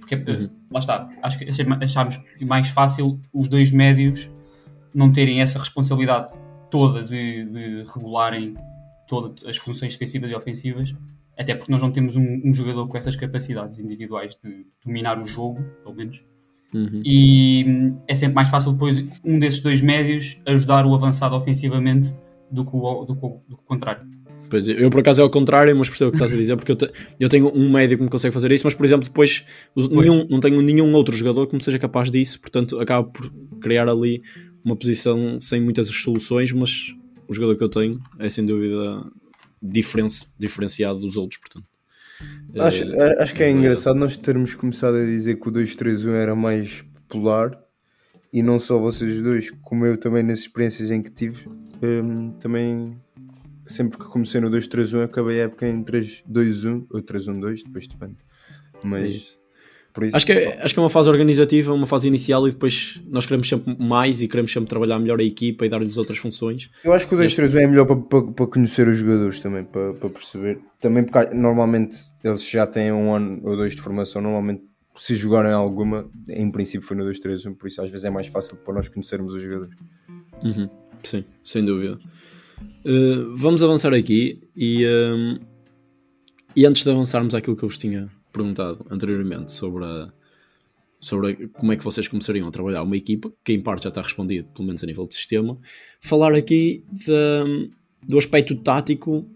Porque, 0.00 0.14
uhum. 0.14 0.48
lá 0.70 0.80
está, 0.80 1.10
acho 1.22 1.38
que 1.38 1.44
achámos 1.44 2.18
mais 2.40 2.68
fácil 2.68 3.20
os 3.30 3.46
dois 3.46 3.70
médios 3.70 4.30
não 4.94 5.12
terem 5.12 5.40
essa 5.40 5.58
responsabilidade 5.58 6.28
toda 6.70 7.04
de, 7.04 7.44
de 7.44 7.84
regularem 7.94 8.54
todas 9.06 9.44
as 9.46 9.58
funções 9.58 9.92
defensivas 9.92 10.30
e 10.30 10.34
ofensivas, 10.34 10.94
até 11.38 11.54
porque 11.54 11.70
nós 11.70 11.82
não 11.82 11.90
temos 11.90 12.16
um, 12.16 12.40
um, 12.44 12.54
jogador 12.54 12.88
com 12.88 12.96
essas 12.96 13.16
capacidades 13.16 13.78
individuais 13.78 14.38
de 14.42 14.66
dominar 14.84 15.20
o 15.20 15.24
jogo, 15.24 15.62
pelo 15.82 15.94
menos. 15.94 16.24
Uhum. 16.72 17.02
E 17.04 17.64
hum, 17.66 17.98
é 18.08 18.14
sempre 18.14 18.34
mais 18.34 18.48
fácil 18.48 18.72
depois 18.72 19.04
um 19.24 19.38
desses 19.38 19.60
dois 19.60 19.82
médios 19.82 20.40
ajudar 20.46 20.86
o 20.86 20.94
avançado 20.94 21.36
ofensivamente 21.36 22.14
do 22.50 22.64
que 22.64 22.74
o, 22.74 23.04
do 23.04 23.12
o, 23.12 23.42
do 23.48 23.54
o 23.54 23.58
contrário. 23.58 24.06
Pois, 24.48 24.68
eu 24.68 24.90
por 24.90 25.00
acaso 25.00 25.22
é 25.22 25.24
ao 25.24 25.30
contrário, 25.30 25.74
mas 25.74 25.88
percebo 25.88 26.08
o 26.08 26.12
que 26.12 26.16
estás 26.16 26.32
a 26.32 26.36
dizer, 26.36 26.56
porque 26.56 26.72
eu, 26.72 26.76
te, 26.76 26.90
eu 27.18 27.28
tenho 27.30 27.50
um 27.54 27.70
médio 27.70 27.96
que 27.96 28.04
me 28.04 28.10
consegue 28.10 28.34
fazer 28.34 28.52
isso, 28.52 28.66
mas 28.66 28.74
por 28.74 28.84
exemplo, 28.84 29.06
depois 29.06 29.46
nenhum, 29.74 30.26
não 30.28 30.40
tenho 30.40 30.60
nenhum 30.60 30.92
outro 30.94 31.16
jogador 31.16 31.46
que 31.46 31.54
me 31.54 31.62
seja 31.62 31.78
capaz 31.78 32.10
disso, 32.10 32.38
portanto 32.38 32.78
acabo 32.78 33.10
por 33.10 33.32
criar 33.62 33.88
ali 33.88 34.22
uma 34.64 34.76
posição 34.76 35.40
sem 35.40 35.60
muitas 35.60 35.88
soluções, 35.88 36.52
mas 36.52 36.94
o 37.28 37.34
jogador 37.34 37.56
que 37.56 37.64
eu 37.64 37.68
tenho 37.68 38.00
é 38.18 38.28
sem 38.28 38.44
dúvida 38.44 39.10
diferenci, 39.60 40.28
diferenciado 40.38 41.00
dos 41.00 41.16
outros, 41.16 41.40
portanto. 41.40 41.66
Acho, 42.58 42.84
é, 42.84 43.22
acho 43.22 43.34
que 43.34 43.42
é, 43.42 43.48
é 43.48 43.50
engraçado 43.50 43.96
nós 43.96 44.16
termos 44.16 44.54
começado 44.54 44.96
a 44.96 45.04
dizer 45.04 45.40
que 45.40 45.48
o 45.48 45.52
2-3-1 45.52 46.10
era 46.10 46.34
mais 46.34 46.82
popular 47.08 47.58
e 48.32 48.42
não 48.42 48.58
só 48.58 48.78
vocês 48.78 49.20
dois, 49.20 49.50
como 49.50 49.84
eu 49.84 49.96
também 49.96 50.22
nas 50.22 50.40
experiências 50.40 50.90
em 50.90 51.02
que 51.02 51.10
tive, 51.10 51.48
um, 51.82 52.30
também 52.32 52.96
sempre 53.66 53.98
que 53.98 54.04
comecei 54.04 54.40
no 54.40 54.50
2-3-1 54.50 55.04
acabei 55.04 55.40
a 55.40 55.44
época 55.44 55.66
em 55.66 55.82
3-2-1 55.82 56.86
ou 56.90 57.02
3-1-2, 57.02 57.64
depois 57.64 57.86
depende. 57.86 58.18
Mas 58.84 59.38
isso, 60.00 60.16
acho, 60.16 60.24
que 60.24 60.32
é, 60.32 60.62
acho 60.62 60.72
que 60.72 60.80
é 60.80 60.82
uma 60.82 60.88
fase 60.88 61.10
organizativa, 61.10 61.72
uma 61.72 61.86
fase 61.86 62.08
inicial 62.08 62.48
e 62.48 62.50
depois 62.50 62.98
nós 63.06 63.26
queremos 63.26 63.46
sempre 63.46 63.76
mais 63.78 64.22
e 64.22 64.28
queremos 64.28 64.50
sempre 64.50 64.68
trabalhar 64.68 64.98
melhor 64.98 65.20
a 65.20 65.22
equipa 65.22 65.66
e 65.66 65.68
dar-lhes 65.68 65.98
outras 65.98 66.16
funções. 66.16 66.70
Eu 66.82 66.94
acho 66.94 67.06
que 67.06 67.14
o 67.14 67.18
2-3-1 67.18 67.60
é 67.60 67.66
melhor 67.66 67.84
para, 67.84 67.96
para, 67.96 68.22
para, 68.32 68.46
conhecer 68.46 68.88
os 68.88 68.96
jogadores 68.96 69.38
também, 69.40 69.64
para, 69.64 69.92
para 69.92 70.08
perceber. 70.08 70.60
Também 70.80 71.04
porque 71.04 71.34
normalmente 71.34 71.98
eles 72.24 72.48
já 72.48 72.66
têm 72.66 72.90
um 72.90 73.14
ano 73.14 73.40
ou 73.44 73.54
dois 73.54 73.76
de 73.76 73.82
formação, 73.82 74.22
normalmente 74.22 74.62
se 74.96 75.14
jogarem 75.14 75.52
alguma, 75.52 76.10
em 76.28 76.50
princípio 76.50 76.86
foi 76.86 76.96
no 76.96 77.04
2-3-1, 77.04 77.54
por 77.56 77.66
isso 77.66 77.82
às 77.82 77.90
vezes 77.90 78.04
é 78.04 78.10
mais 78.10 78.26
fácil 78.28 78.56
para 78.56 78.74
nós 78.74 78.88
conhecermos 78.88 79.34
os 79.34 79.42
jogadores. 79.42 79.74
Uhum. 80.42 80.68
Sim, 81.02 81.24
sem 81.44 81.64
dúvida. 81.64 81.98
Uh, 82.84 83.36
vamos 83.36 83.62
avançar 83.62 83.92
aqui 83.92 84.48
e, 84.56 84.86
uh, 84.86 85.40
e 86.56 86.64
antes 86.64 86.82
de 86.82 86.90
avançarmos 86.90 87.34
àquilo 87.34 87.56
que 87.56 87.62
eu 87.62 87.68
vos 87.68 87.78
tinha 87.78 88.08
perguntado 88.32 88.84
anteriormente 88.90 89.52
sobre, 89.52 89.84
a, 89.84 90.12
sobre 90.98 91.32
a, 91.32 91.48
como 91.58 91.72
é 91.72 91.76
que 91.76 91.84
vocês 91.84 92.08
começariam 92.08 92.48
a 92.48 92.50
trabalhar 92.50 92.82
uma 92.82 92.96
equipa, 92.96 93.32
que 93.44 93.52
em 93.52 93.60
parte 93.60 93.84
já 93.84 93.88
está 93.88 94.02
respondido, 94.02 94.48
pelo 94.54 94.66
menos 94.66 94.82
a 94.82 94.86
nível 94.86 95.06
de 95.06 95.14
sistema, 95.14 95.58
falar 96.00 96.34
aqui 96.34 96.84
de, 96.90 97.70
do 98.06 98.18
aspecto 98.18 98.54
tático 98.56 99.26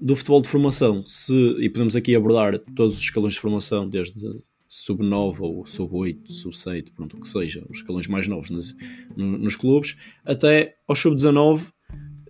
do 0.00 0.14
futebol 0.16 0.40
de 0.40 0.48
formação. 0.48 1.04
Se, 1.06 1.34
e 1.58 1.68
podemos 1.68 1.96
aqui 1.96 2.14
abordar 2.14 2.58
todos 2.74 2.96
os 2.96 3.02
escalões 3.02 3.34
de 3.34 3.40
formação, 3.40 3.88
desde 3.88 4.20
sub-9 4.68 5.40
ou 5.40 5.64
sub-8, 5.64 6.28
sub-7, 6.28 6.92
pronto, 6.94 7.16
o 7.16 7.20
que 7.20 7.28
seja, 7.28 7.64
os 7.68 7.78
escalões 7.78 8.06
mais 8.06 8.28
novos 8.28 8.50
nos, 8.50 8.76
nos 9.16 9.56
clubes, 9.56 9.96
até 10.24 10.76
ao 10.86 10.94
sub-19 10.94 11.72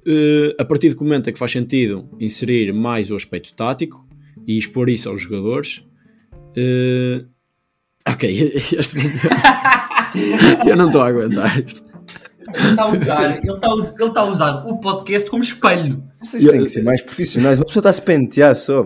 Uh, 0.06 0.54
a 0.58 0.64
partir 0.64 0.94
do 0.94 1.04
momento 1.04 1.28
em 1.28 1.32
que 1.34 1.38
faz 1.38 1.52
sentido 1.52 2.08
inserir 2.18 2.72
mais 2.72 3.10
o 3.10 3.16
aspecto 3.16 3.52
tático 3.52 4.08
e 4.46 4.56
expor 4.56 4.88
isso 4.88 5.10
aos 5.10 5.20
jogadores. 5.20 5.84
Uh, 6.58 7.26
ok, 8.08 8.52
este 8.78 8.98
eu 10.66 10.76
não 10.76 10.86
estou 10.86 11.02
a 11.02 11.08
aguentar 11.08 11.58
isto. 11.60 11.86
Ele 12.54 12.68
está 12.70 12.82
a 12.82 12.88
usar, 12.88 13.36
ele 13.36 13.52
está 13.52 13.66
a, 13.66 13.74
usar, 13.74 13.94
ele 13.98 14.08
está 14.08 14.20
a 14.20 14.24
usar 14.24 14.66
o 14.66 14.78
podcast 14.78 15.30
como 15.30 15.42
espelho. 15.42 16.02
Vocês 16.22 16.44
têm 16.44 16.64
que 16.64 16.70
ser 16.70 16.82
mais 16.82 17.02
profissionais. 17.02 17.58
Uma 17.58 17.66
pessoa 17.66 17.80
está 17.80 17.90
a 17.90 17.92
se 17.92 18.02
pentear 18.02 18.56
só. 18.56 18.80
uh, 18.80 18.84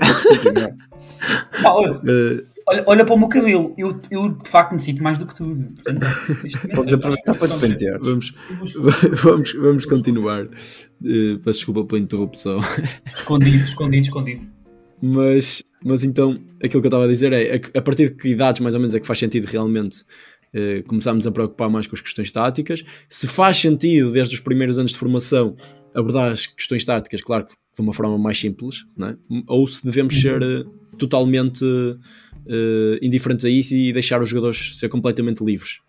Olha, 2.67 2.85
olha 2.87 3.05
para 3.05 3.15
o 3.15 3.19
meu 3.19 3.29
cabelo, 3.29 3.75
eu, 3.77 4.01
eu 4.11 4.29
de 4.31 4.49
facto 4.49 4.73
necessito 4.73 5.03
mais 5.03 5.19
do 5.19 5.27
que 5.27 5.35
tudo. 5.35 5.75
Portanto, 5.75 6.07
Podes 6.75 6.93
aproveitar 6.93 7.35
para 7.35 7.49
defender. 7.49 7.99
Vamos, 7.99 8.35
vamos, 9.23 9.53
vamos 9.53 9.87
continuar. 9.87 10.45
Uh, 10.45 11.39
peço 11.45 11.59
desculpa 11.59 11.85
pela 11.85 12.01
interrupção. 12.01 12.61
Escondido, 13.07 13.65
escondido, 13.65 14.05
escondido. 14.05 14.47
Mas, 15.01 15.63
mas 15.85 16.05
então, 16.05 16.41
aquilo 16.63 16.81
que 16.81 16.87
eu 16.87 16.91
estava 16.91 17.05
a 17.05 17.09
dizer 17.09 17.33
é 17.33 17.61
a 17.75 17.83
partir 17.83 18.11
de 18.11 18.17
que 18.17 18.29
idades 18.29 18.61
mais 18.61 18.75
ou 18.75 18.81
menos 18.81 18.95
é 18.95 19.01
que 19.01 19.07
faz 19.07 19.19
sentido 19.19 19.45
realmente 19.45 20.03
uh, 20.55 20.83
começarmos 20.87 21.27
a 21.27 21.31
preocupar 21.31 21.69
mais 21.69 21.87
com 21.87 21.95
as 21.95 22.01
questões 22.01 22.31
táticas. 22.31 22.85
Se 23.09 23.27
faz 23.27 23.59
sentido, 23.59 24.11
desde 24.11 24.35
os 24.35 24.41
primeiros 24.41 24.79
anos 24.79 24.93
de 24.93 24.99
formação, 24.99 25.57
abordar 25.95 26.33
as 26.33 26.47
questões 26.47 26.85
táticas, 26.85 27.21
claro 27.21 27.47
que 27.47 27.53
de 27.75 27.81
uma 27.81 27.93
forma 27.93 28.19
mais 28.19 28.39
simples, 28.39 28.85
é? 29.01 29.17
ou 29.47 29.67
se 29.67 29.85
devemos 29.85 30.15
ser 30.15 30.43
uh, 30.43 30.65
totalmente 30.99 31.65
uh, 31.65 32.99
indiferentes 33.01 33.45
a 33.45 33.49
isso 33.49 33.75
e 33.75 33.93
deixar 33.93 34.23
os 34.23 34.29
jogadores 34.29 34.79
ser 34.79 34.89
completamente 34.89 35.45
livres. 35.45 35.81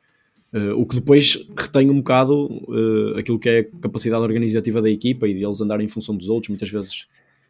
Uh, 0.54 0.80
o 0.80 0.86
que 0.86 0.96
depois 0.96 1.48
retém 1.58 1.90
um 1.90 1.98
bocado 1.98 2.46
uh, 2.46 3.18
aquilo 3.18 3.40
que 3.40 3.50
é 3.50 3.60
a 3.60 3.64
capacidade 3.82 4.22
organizativa 4.22 4.82
da 4.82 4.90
equipa 4.90 5.28
e 5.28 5.34
de 5.34 5.44
eles 5.44 5.60
andarem 5.60 5.86
em 5.86 5.90
função 5.90 6.16
dos 6.16 6.30
outros, 6.30 6.50
muitas 6.50 6.70
vezes 6.70 7.08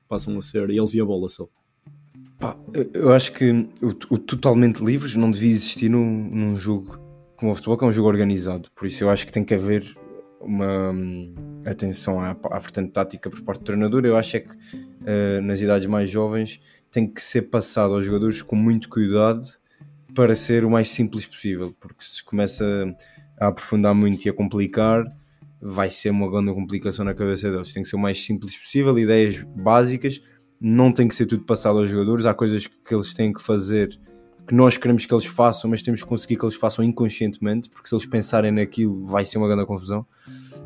passam 0.08 0.38
a 0.38 0.41
ser 0.41 0.69
eles 0.69 0.93
e 0.93 1.01
a 1.01 1.06
bola 1.06 1.27
só. 1.27 1.49
Pá, 2.43 2.58
eu 2.93 3.13
acho 3.13 3.32
que 3.32 3.51
o, 3.82 3.88
o, 4.10 4.17
totalmente 4.17 4.84
livres 4.84 5.15
não 5.15 5.32
devia 5.32 5.51
existir 5.51 5.88
num, 5.88 6.29
num 6.29 6.58
jogo 6.58 6.99
como 7.38 7.53
o 7.53 7.56
futebol, 7.56 7.77
que 7.77 7.86
é 7.86 7.88
um 7.88 7.91
jogo 7.93 8.10
organizado. 8.10 8.69
Por 8.75 8.86
isso 8.86 9.01
eu 9.01 9.10
acho 9.10 9.25
que 9.25 9.32
tem 9.32 9.45
que 9.45 9.53
haver 9.53 9.95
uma 10.41 10.91
hum, 10.91 11.34
atenção 11.65 12.19
à, 12.19 12.36
à 12.51 12.60
vertente 12.60 12.91
tática 12.91 13.29
por 13.29 13.41
parte 13.43 13.60
do 13.60 13.63
treinador. 13.63 14.03
Eu 14.03 14.17
acho 14.17 14.36
é 14.36 14.39
que 14.41 14.49
uh, 14.51 15.41
nas 15.41 15.62
idades 15.62 15.88
mais 15.88 16.10
jovens 16.10 16.60
tem 16.91 17.08
que 17.08 17.23
ser 17.23 17.43
passado 17.43 17.93
aos 17.93 18.03
jogadores 18.03 18.41
com 18.41 18.58
muito 18.58 18.89
cuidado 18.89 19.45
para 20.13 20.36
ser 20.36 20.65
o 20.65 20.69
mais 20.69 20.89
simples 20.89 21.25
possível, 21.25 21.73
porque 21.79 22.03
se 22.03 22.21
começa 22.21 22.93
a 23.39 23.47
aprofundar 23.47 23.95
muito 23.95 24.25
e 24.25 24.29
a 24.29 24.34
complicar, 24.34 25.06
vai 25.62 25.89
ser 25.89 26.10
uma 26.10 26.29
grande 26.29 26.51
complicação 26.51 27.06
na 27.06 27.13
cabeça 27.13 27.49
deles. 27.49 27.71
Tem 27.71 27.84
que 27.84 27.88
ser 27.88 27.95
o 27.95 27.99
mais 27.99 28.21
simples 28.21 28.58
possível, 28.58 28.99
ideias 28.99 29.41
básicas, 29.56 30.21
não 30.65 30.93
tem 30.93 31.10
que 31.10 31.13
ser 31.13 31.26
tudo 31.26 31.43
passado 31.43 31.78
aos 31.78 31.89
jogadores, 31.89 32.26
há 32.26 32.34
coisas 32.34 32.65
que 32.65 32.95
eles 32.95 33.13
têm 33.13 33.34
que 33.34 33.41
fazer 33.41 33.99
que 34.47 34.56
nós 34.56 34.78
queremos 34.78 35.06
que 35.06 35.13
eles 35.13 35.26
façam, 35.26 35.69
mas 35.69 35.82
temos 35.82 36.02
que 36.02 36.08
conseguir 36.08 36.38
que 36.38 36.45
eles 36.45 36.56
façam 36.56 36.84
inconscientemente, 36.86 37.69
porque 37.69 37.89
se 37.89 37.95
eles 37.95 38.06
pensarem 38.06 38.49
naquilo 38.49 39.04
vai 39.06 39.26
ser 39.26 39.38
uma 39.38 39.47
grande 39.47 39.65
confusão. 39.65 40.06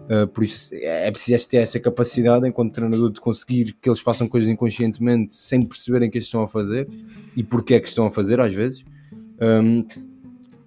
Uh, 0.10 0.28
por 0.28 0.44
isso 0.44 0.70
é 0.74 1.12
preciso 1.12 1.50
ter 1.50 1.58
essa 1.58 1.80
capacidade 1.80 2.48
enquanto 2.48 2.74
treinador 2.74 3.12
de 3.12 3.20
conseguir 3.20 3.76
que 3.82 3.90
eles 3.90 4.00
façam 4.00 4.28
coisas 4.28 4.50
inconscientemente 4.50 5.34
sem 5.34 5.66
perceberem 5.66 6.10
que 6.10 6.18
estão 6.18 6.44
a 6.44 6.48
fazer 6.48 6.88
e 7.36 7.44
porque 7.44 7.74
é 7.74 7.80
que 7.80 7.90
estão 7.90 8.06
a 8.06 8.12
fazer 8.12 8.40
às 8.40 8.54
vezes 8.54 8.86
um, 9.42 9.84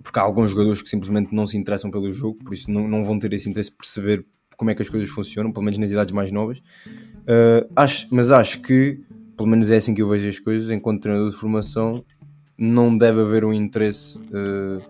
porque 0.02 0.18
há 0.18 0.22
alguns 0.22 0.50
jogadores 0.50 0.82
que 0.82 0.90
simplesmente 0.90 1.34
não 1.34 1.46
se 1.46 1.56
interessam 1.56 1.90
pelo 1.90 2.12
jogo 2.12 2.38
por 2.44 2.52
isso 2.52 2.70
não, 2.70 2.86
não 2.86 3.02
vão 3.02 3.18
ter 3.18 3.32
esse 3.32 3.48
interesse 3.48 3.70
de 3.70 3.76
perceber 3.78 4.26
como 4.58 4.72
é 4.72 4.74
que 4.74 4.82
as 4.82 4.90
coisas 4.90 5.08
funcionam, 5.08 5.50
pelo 5.50 5.64
menos 5.64 5.78
nas 5.78 5.90
idades 5.90 6.12
mais 6.12 6.30
novas 6.30 6.58
uh, 6.58 7.66
acho, 7.74 8.08
mas 8.10 8.30
acho 8.30 8.60
que 8.60 9.00
pelo 9.40 9.48
menos 9.48 9.70
é 9.70 9.78
assim 9.78 9.94
que 9.94 10.02
eu 10.02 10.06
vejo 10.06 10.28
as 10.28 10.38
coisas 10.38 10.70
enquanto 10.70 11.00
treinador 11.00 11.30
de 11.30 11.36
formação 11.36 12.04
não 12.58 12.94
deve 12.94 13.22
haver 13.22 13.42
um 13.42 13.54
interesse 13.54 14.18
uh, 14.18 14.82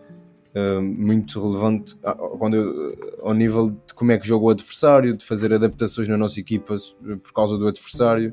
uh, 0.59 0.83
muito 0.83 1.41
relevante 1.41 1.95
quando 2.37 2.57
eu, 2.57 3.19
ao 3.23 3.33
nível 3.33 3.71
de 3.71 3.95
como 3.95 4.11
é 4.11 4.19
que 4.19 4.27
joga 4.27 4.47
o 4.47 4.51
adversário, 4.51 5.17
de 5.17 5.25
fazer 5.25 5.53
adaptações 5.53 6.09
na 6.09 6.19
nossa 6.19 6.41
equipa 6.41 6.75
por 7.23 7.33
causa 7.33 7.57
do 7.57 7.69
adversário, 7.69 8.33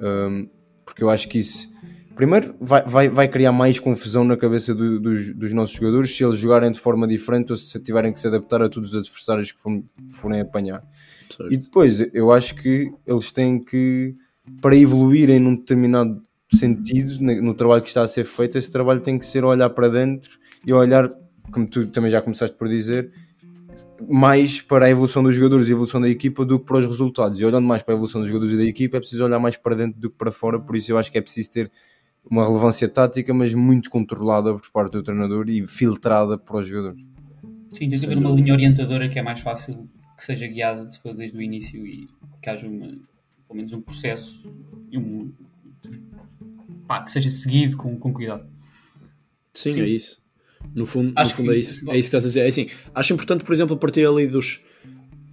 um, 0.00 0.48
porque 0.84 1.02
eu 1.02 1.10
acho 1.10 1.28
que 1.28 1.38
isso 1.38 1.68
primeiro 2.14 2.54
vai, 2.60 2.82
vai, 2.84 3.08
vai 3.08 3.26
criar 3.26 3.50
mais 3.50 3.80
confusão 3.80 4.22
na 4.22 4.36
cabeça 4.36 4.72
do, 4.72 5.00
dos, 5.00 5.34
dos, 5.34 5.52
nossos 5.52 5.74
jogadores 5.74 6.16
se 6.16 6.22
eles 6.22 6.38
jogarem 6.38 6.70
de 6.70 6.78
forma 6.78 7.06
diferente 7.08 7.50
ou 7.50 7.56
se 7.56 7.80
tiverem 7.80 8.12
que 8.12 8.20
se 8.20 8.28
adaptar 8.28 8.62
a 8.62 8.68
todos 8.68 8.90
os 8.90 8.96
adversários 8.96 9.50
que 9.50 9.60
forem 10.12 10.40
apanhar. 10.40 10.84
Certo. 11.28 11.52
E 11.52 11.56
depois 11.56 12.00
eu 12.12 12.30
acho 12.30 12.54
que 12.54 12.92
eles 13.04 13.32
têm 13.32 13.60
que, 13.60 14.14
para 14.60 14.76
evoluírem 14.76 15.38
num 15.38 15.54
determinado 15.54 16.22
sentido 16.52 17.20
no 17.20 17.54
trabalho 17.54 17.82
que 17.82 17.88
está 17.88 18.02
a 18.02 18.08
ser 18.08 18.24
feito, 18.24 18.56
esse 18.56 18.70
trabalho 18.70 19.00
tem 19.00 19.18
que 19.18 19.26
ser 19.26 19.44
olhar 19.44 19.68
para 19.70 19.88
dentro 19.88 20.38
e 20.66 20.72
olhar 20.72 21.12
como 21.50 21.66
tu 21.66 21.86
também 21.86 22.10
já 22.10 22.20
começaste 22.20 22.56
por 22.56 22.68
dizer, 22.68 23.10
mais 24.08 24.60
para 24.60 24.86
a 24.86 24.90
evolução 24.90 25.22
dos 25.22 25.34
jogadores 25.34 25.68
e 25.68 25.70
a 25.70 25.72
evolução 25.72 26.00
da 26.00 26.08
equipa 26.08 26.44
do 26.44 26.58
que 26.58 26.66
para 26.66 26.78
os 26.78 26.86
resultados. 26.86 27.40
E 27.40 27.44
olhando 27.44 27.66
mais 27.66 27.82
para 27.82 27.94
a 27.94 27.96
evolução 27.96 28.20
dos 28.20 28.28
jogadores 28.28 28.54
e 28.54 28.56
da 28.56 28.64
equipa, 28.64 28.96
é 28.96 29.00
preciso 29.00 29.24
olhar 29.24 29.38
mais 29.38 29.56
para 29.56 29.74
dentro 29.74 30.00
do 30.00 30.10
que 30.10 30.16
para 30.16 30.30
fora. 30.30 30.58
Por 30.58 30.76
isso, 30.76 30.92
eu 30.92 30.98
acho 30.98 31.10
que 31.10 31.18
é 31.18 31.20
preciso 31.20 31.50
ter 31.50 31.70
uma 32.30 32.44
relevância 32.44 32.88
tática, 32.88 33.32
mas 33.32 33.54
muito 33.54 33.88
controlada 33.90 34.52
por 34.52 34.70
parte 34.70 34.92
do 34.92 35.02
treinador 35.02 35.48
e 35.48 35.66
filtrada 35.66 36.36
para 36.36 36.58
os 36.58 36.66
jogadores. 36.66 37.00
Sim, 37.70 37.88
tem 37.88 37.98
que 37.98 38.06
haver 38.06 38.18
uma 38.18 38.30
linha 38.30 38.52
orientadora 38.52 39.08
que 39.08 39.18
é 39.18 39.22
mais 39.22 39.40
fácil 39.40 39.88
que 40.16 40.24
seja 40.24 40.46
guiada 40.46 40.88
se 40.88 41.00
for 41.00 41.14
desde 41.14 41.36
o 41.36 41.40
início 41.40 41.86
e 41.86 42.08
que 42.42 42.50
haja 42.50 42.66
uma, 42.66 42.98
pelo 43.48 43.56
menos 43.56 43.72
um 43.72 43.80
processo 43.80 44.52
e 44.90 44.98
um, 44.98 45.32
pá, 46.86 47.02
que 47.02 47.10
seja 47.10 47.30
seguido 47.30 47.76
com, 47.76 47.98
com 47.98 48.12
cuidado. 48.12 48.46
Sim, 49.54 49.70
Sim. 49.70 49.80
é 49.80 49.88
isso. 49.88 50.22
No 50.74 50.84
fundo, 50.86 51.14
no 51.16 51.30
fundo 51.30 51.52
é, 51.52 51.58
isso, 51.58 51.90
é 51.90 51.98
isso 51.98 52.10
que 52.10 52.16
estás 52.16 52.24
a 52.24 52.28
dizer. 52.28 52.40
É 52.40 52.48
assim, 52.48 52.68
acho 52.94 53.12
importante, 53.12 53.44
por 53.44 53.52
exemplo, 53.52 53.76
partir 53.76 54.06
ali 54.06 54.26
dos 54.26 54.62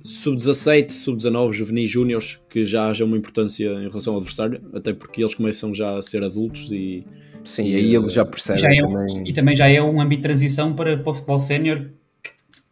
sub-17, 0.03 0.91
sub-19, 0.91 1.51
juvenis, 1.51 1.91
júniores, 1.91 2.39
que 2.49 2.65
já 2.65 2.89
haja 2.89 3.03
uma 3.03 3.17
importância 3.17 3.69
em 3.73 3.89
relação 3.89 4.13
ao 4.13 4.19
adversário, 4.19 4.61
até 4.73 4.93
porque 4.93 5.21
eles 5.21 5.33
começam 5.33 5.73
já 5.73 5.97
a 5.97 6.01
ser 6.01 6.23
adultos 6.23 6.69
e. 6.71 7.05
Sim, 7.43 7.67
e 7.67 7.75
aí 7.75 7.93
eles 7.93 8.11
já 8.11 8.25
percebem 8.25 8.61
já 8.61 8.73
é 8.73 8.77
também. 8.77 9.23
E 9.27 9.33
também 9.33 9.55
já 9.55 9.67
é 9.67 9.81
um 9.81 10.01
âmbito 10.01 10.21
de 10.21 10.27
transição 10.27 10.73
para, 10.73 10.97
para 10.97 11.11
o 11.11 11.13
futebol 11.13 11.39
sénior. 11.39 11.91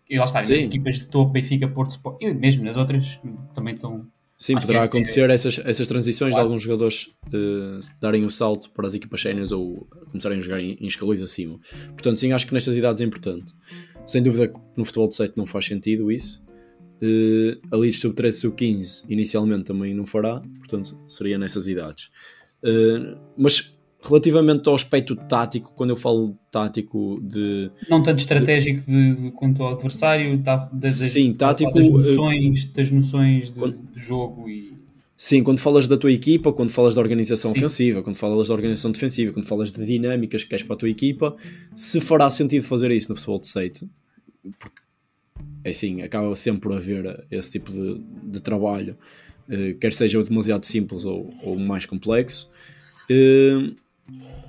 E 0.10 0.18
lá 0.18 0.26
está, 0.26 0.40
as 0.40 0.50
equipas 0.50 0.96
de 0.96 1.06
topo, 1.06 1.32
Benfica, 1.32 1.68
Porto, 1.68 1.92
Sport, 1.92 2.22
e 2.22 2.34
mesmo 2.34 2.64
nas 2.64 2.78
outras 2.78 3.20
também 3.54 3.76
estão 3.76 4.08
Sim, 4.44 4.56
Acho 4.58 4.68
poderá 4.68 4.84
é 4.84 4.88
acontecer 4.88 5.30
é... 5.30 5.34
essas, 5.34 5.58
essas 5.64 5.88
transições 5.88 6.32
claro. 6.32 6.44
de 6.44 6.50
alguns 6.50 6.64
jogadores 6.64 7.06
uh, 7.28 7.80
darem 8.02 8.26
o 8.26 8.30
salto 8.30 8.70
para 8.72 8.86
as 8.86 8.94
equipas 8.94 9.22
séniores 9.22 9.54
ou 9.54 9.88
começarem 10.12 10.38
a 10.38 10.42
jogar 10.42 10.60
em, 10.60 10.78
em 10.82 10.86
escalões 10.86 11.22
acima. 11.22 11.58
Portanto, 11.94 12.20
sim, 12.20 12.34
acho 12.34 12.46
que 12.46 12.54
nestas 12.54 12.76
idades 12.76 13.02
é 13.02 13.06
importante. 13.06 13.54
Sem 14.06 14.22
dúvida 14.22 14.50
que 14.50 14.60
no 14.76 14.84
futebol 14.84 15.08
de 15.08 15.16
7 15.16 15.38
não 15.38 15.46
faz 15.46 15.66
sentido 15.66 16.12
isso. 16.12 16.44
Uh, 17.02 17.58
ali 17.72 17.90
de 17.90 17.96
sub-13 17.96 18.32
sub-15 18.34 19.06
inicialmente 19.08 19.64
também 19.64 19.94
não 19.94 20.06
fará, 20.06 20.42
portanto 20.60 21.00
seria 21.08 21.38
nessas 21.38 21.70
idades. 21.70 22.10
Uh, 22.62 23.18
mas 23.38 23.73
relativamente 24.04 24.68
ao 24.68 24.76
aspecto 24.76 25.16
tático, 25.16 25.72
quando 25.76 25.92
eu 25.92 25.96
falo 25.96 26.38
tático 26.52 27.20
de. 27.22 27.72
Não 27.90 28.04
tanto 28.04 28.20
estratégico 28.20 28.82
de, 28.86 29.16
de, 29.16 29.32
quanto 29.32 29.64
ao 29.64 29.74
adversário, 29.74 30.38
tá, 30.44 30.70
das, 30.74 30.94
sim, 30.96 31.34
tático, 31.34 31.74
das 31.74 31.88
noções, 31.88 32.66
das 32.66 32.92
noções 32.92 33.52
de, 33.52 33.60
quando, 33.60 33.78
de, 33.94 34.00
jogo 34.00 34.50
e. 34.50 34.74
Sim, 35.16 35.42
quando 35.42 35.60
falas 35.60 35.88
da 35.88 35.96
tua 35.96 36.12
equipa, 36.12 36.52
quando 36.52 36.70
falas 36.70 36.96
da 36.96 37.02
organização 37.02 37.52
sim. 37.52 37.58
ofensiva, 37.60 38.04
quando 38.04 38.18
falas 38.18 38.50
da 38.50 38.54
organização 38.54 38.92
defensiva, 38.92 39.32
quando 39.32 39.46
falas 39.46 39.72
de 39.72 39.86
dinâmicas 39.86 40.44
que 40.44 40.50
queres 40.50 40.66
para 40.66 40.76
a 40.76 40.80
tua 40.80 40.90
equipa, 40.90 41.38
se 41.74 42.02
fará 42.02 42.30
sentido 42.30 42.64
fazer 42.64 42.92
isso 42.92 43.10
no 43.10 43.16
futebol 43.16 43.40
de 43.40 43.48
seito, 43.48 43.90
porque 44.60 44.82
é 45.64 45.70
assim, 45.70 46.02
acaba 46.02 46.36
sempre 46.36 46.62
por 46.62 46.74
haver 46.74 47.26
esse 47.32 47.54
tipo 47.54 47.72
de, 47.72 48.04
de 48.32 48.42
trabalho, 48.42 48.98
eh, 49.50 49.78
quer 49.80 49.94
seja 49.94 50.22
demasiado 50.22 50.66
simples 50.66 51.06
ou, 51.06 51.34
ou 51.42 51.58
mais 51.58 51.86
complexo. 51.86 52.52
Eh, 53.10 53.72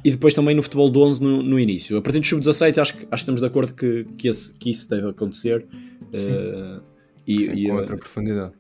e 0.05 0.11
depois 0.11 0.35
também 0.35 0.55
no 0.55 0.63
futebol 0.63 0.91
do 0.91 1.01
11 1.03 1.23
no, 1.23 1.43
no 1.43 1.59
início. 1.59 1.97
A 1.97 2.03
partir 2.03 2.21
do 2.21 2.27
sub-17 2.27 2.79
acho, 2.79 2.81
acho 2.81 2.97
que 2.97 3.15
estamos 3.15 3.41
de 3.41 3.47
acordo 3.47 3.75
que, 3.75 4.05
que, 4.19 4.29
esse, 4.29 4.55
que 4.55 4.71
isso 4.71 4.89
deve 4.89 5.09
acontecer. 5.09 5.67
Uh, 6.03 6.83
e, 7.27 7.41
Sim, 7.41 7.53
e, 7.53 7.69
com 7.69 7.77
outra 7.77 7.97
profundidade. 7.97 8.53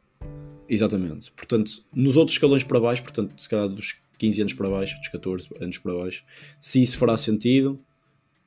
Exatamente. 0.68 1.30
Portanto, 1.32 1.84
nos 1.94 2.16
outros 2.16 2.36
escalões 2.36 2.64
para 2.64 2.80
baixo, 2.80 3.02
portanto, 3.02 3.34
se 3.36 3.48
calhar 3.48 3.68
dos 3.68 4.00
15 4.18 4.40
anos 4.40 4.54
para 4.54 4.70
baixo, 4.70 4.98
dos 4.98 5.08
14 5.08 5.48
anos 5.60 5.78
para 5.78 5.94
baixo, 5.94 6.24
se 6.60 6.82
isso 6.82 6.96
fará 6.96 7.16
sentido, 7.16 7.78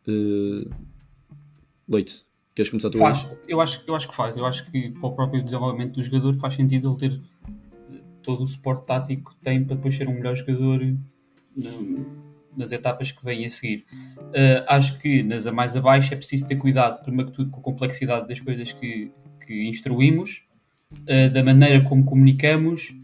uh, 0.08 0.70
Leite, 1.88 2.26
queres 2.56 2.70
começar 2.70 2.90
tu? 2.90 2.98
Faz. 2.98 3.30
Eu 3.48 3.62
acho, 3.62 3.84
eu 3.88 3.96
acho 3.96 4.08
que 4.10 4.16
faz. 4.16 4.36
Eu 4.36 4.46
acho 4.46 4.70
que 4.72 4.90
para 4.90 5.08
o 5.08 5.14
próprio 5.14 5.44
desenvolvimento 5.44 5.94
do 5.94 6.04
jogador 6.04 6.34
faz 6.36 6.56
sentido 6.56 6.90
ele 6.90 6.98
ter 6.98 7.22
todo 8.24 8.44
o 8.44 8.48
suporte 8.48 8.86
tático 8.86 9.32
que 9.32 9.38
tem 9.44 9.64
para 9.64 9.76
depois 9.76 9.96
ser 9.96 10.10
um 10.10 10.14
melhor 10.14 10.36
jogador 10.36 10.82
no, 11.56 12.27
nas 12.58 12.72
etapas 12.72 13.12
que 13.12 13.24
vêm 13.24 13.46
a 13.46 13.50
seguir. 13.50 13.86
Uh, 14.18 14.66
acho 14.68 14.98
que 15.00 15.22
nas 15.24 15.46
a 15.46 15.52
mais 15.52 15.78
abaixo 15.78 16.14
é 16.14 16.18
preciso 16.18 16.48
ter 16.48 16.56
cuidado, 16.56 17.04
primeiro 17.04 17.32
que 17.32 17.38
tudo, 17.38 17.52
com 17.52 17.60
a 17.60 17.64
complexidade 17.64 18.28
das 18.28 18.40
coisas 18.40 18.74
que, 18.74 19.12
que 19.46 19.68
instruímos, 19.68 20.44
uh, 20.94 21.30
da 21.32 21.44
maneira 21.44 21.82
como 21.84 22.04
comunicamos 22.04 22.96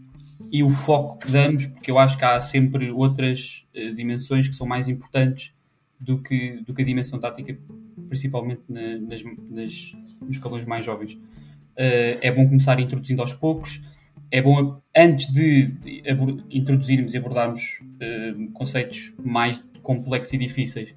e 0.50 0.62
o 0.62 0.70
foco 0.70 1.18
que 1.18 1.30
damos, 1.30 1.66
porque 1.66 1.90
eu 1.90 1.98
acho 1.98 2.18
que 2.18 2.24
há 2.24 2.38
sempre 2.40 2.90
outras 2.90 3.64
uh, 3.74 3.94
dimensões 3.94 4.48
que 4.48 4.54
são 4.54 4.66
mais 4.66 4.88
importantes 4.88 5.54
do 5.98 6.20
que, 6.20 6.62
do 6.66 6.74
que 6.74 6.82
a 6.82 6.84
dimensão 6.84 7.18
tática, 7.18 7.56
principalmente 8.08 8.62
na, 8.68 8.98
nas, 8.98 9.22
nas, 9.22 9.92
nos 10.20 10.36
escalões 10.36 10.66
mais 10.66 10.84
jovens. 10.84 11.16
é 11.76 12.30
bom 12.30 12.46
começar 12.46 12.78
introduzindo 12.78 13.22
aos 13.22 13.32
poucos 13.32 13.80
é 14.30 14.42
bom, 14.42 14.80
antes 14.96 15.32
de 15.32 15.74
introduzirmos 16.50 17.14
e 17.14 17.18
abordarmos 17.18 17.80
uh, 17.80 18.50
conceitos 18.52 19.12
mais 19.22 19.62
complexos 19.82 20.32
e 20.34 20.38
difíceis, 20.38 20.94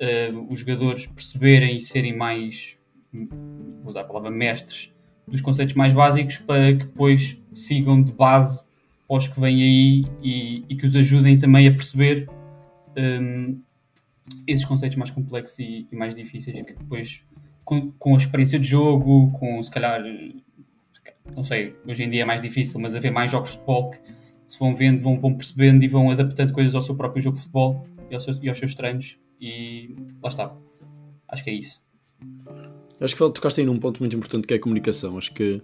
uh, 0.00 0.52
os 0.52 0.60
jogadores 0.60 1.06
perceberem 1.06 1.76
e 1.76 1.80
serem 1.80 2.16
mais, 2.16 2.78
vou 3.12 3.90
usar 3.90 4.02
a 4.02 4.04
palavra 4.04 4.30
mestres, 4.30 4.92
dos 5.26 5.40
conceitos 5.40 5.74
mais 5.74 5.92
básicos 5.92 6.38
para 6.38 6.74
que 6.74 6.86
depois 6.86 7.36
sigam 7.52 8.00
de 8.02 8.12
base 8.12 8.66
aos 9.08 9.26
que 9.26 9.40
vêm 9.40 9.62
aí 9.62 10.04
e, 10.22 10.64
e, 10.68 10.76
que 10.76 10.86
os 10.86 10.94
ajudem 10.94 11.38
também 11.38 11.66
a 11.66 11.72
perceber 11.72 12.28
um, 12.96 13.60
esses 14.46 14.64
conceitos 14.64 14.96
mais 14.96 15.10
complexos 15.10 15.58
e, 15.58 15.86
e 15.90 15.96
mais 15.96 16.14
difíceis 16.14 16.60
que 16.62 16.74
depois 16.74 17.22
com, 17.64 17.90
com, 17.92 18.14
a 18.14 18.18
experiência 18.18 18.58
de 18.58 18.66
jogo, 18.66 19.32
com 19.32 19.62
se 19.62 19.70
calhar 19.70 20.00
não 21.34 21.42
sei, 21.42 21.74
hoje 21.86 22.04
em 22.04 22.10
dia 22.10 22.22
é 22.22 22.24
mais 22.24 22.40
difícil, 22.40 22.80
mas 22.80 22.94
haver 22.94 23.10
mais 23.10 23.30
jogos 23.30 23.50
de 23.50 23.56
futebol 23.56 23.90
que 23.90 23.98
se 24.48 24.58
vão 24.58 24.74
vendo, 24.74 25.02
vão, 25.02 25.18
vão 25.18 25.34
percebendo 25.34 25.82
e 25.84 25.88
vão 25.88 26.10
adaptando 26.10 26.52
coisas 26.52 26.74
ao 26.74 26.80
seu 26.80 26.94
próprio 26.94 27.22
jogo 27.22 27.36
de 27.36 27.42
futebol 27.42 27.86
e 28.10 28.14
aos 28.14 28.24
seus, 28.24 28.38
e 28.42 28.48
aos 28.48 28.58
seus 28.58 28.74
treinos 28.74 29.18
e 29.40 29.94
lá 30.22 30.28
está. 30.28 30.56
Acho 31.28 31.44
que 31.44 31.50
é 31.50 31.54
isso. 31.54 31.80
Acho 33.00 33.14
que 33.14 33.18
tocaste 33.18 33.60
aí 33.60 33.66
num 33.66 33.78
ponto 33.78 34.00
muito 34.00 34.16
importante 34.16 34.46
que 34.46 34.54
é 34.54 34.56
a 34.56 34.60
comunicação. 34.60 35.18
Acho 35.18 35.34
que 35.34 35.60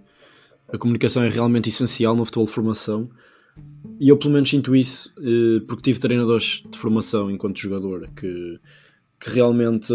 a 0.68 0.76
comunicação 0.76 1.22
é 1.22 1.28
realmente 1.28 1.68
essencial 1.68 2.14
no 2.14 2.24
futebol 2.24 2.46
de 2.46 2.52
formação 2.52 3.10
e 4.00 4.08
eu 4.08 4.16
pelo 4.16 4.34
menos 4.34 4.50
sinto 4.50 4.74
isso 4.74 5.12
eh, 5.18 5.62
porque 5.66 5.82
tive 5.82 6.00
treinadores 6.00 6.62
de 6.70 6.78
formação 6.78 7.30
enquanto 7.30 7.58
jogador 7.58 8.08
que, 8.10 8.58
que 9.20 9.30
realmente 9.30 9.92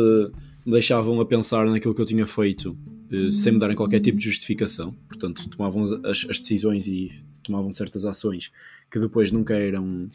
me 0.66 0.72
deixavam 0.72 1.20
a 1.20 1.26
pensar 1.26 1.66
naquilo 1.66 1.94
que 1.94 2.02
eu 2.02 2.06
tinha 2.06 2.28
feito 2.28 2.78
sem 3.32 3.54
me 3.54 3.60
darem 3.60 3.76
qualquer 3.76 4.00
tipo 4.00 4.18
de 4.18 4.26
justificação. 4.26 4.94
Portanto, 5.08 5.48
tomavam 5.50 5.84
as, 5.84 6.26
as, 6.30 6.40
decisões 6.40 6.88
e 6.88 7.12
tomavam 7.44 7.72
certas 7.72 8.06
ações 8.06 8.52
que 8.92 9.00
depois 9.00 9.32
nunca 9.32 9.56
eram 9.56 10.10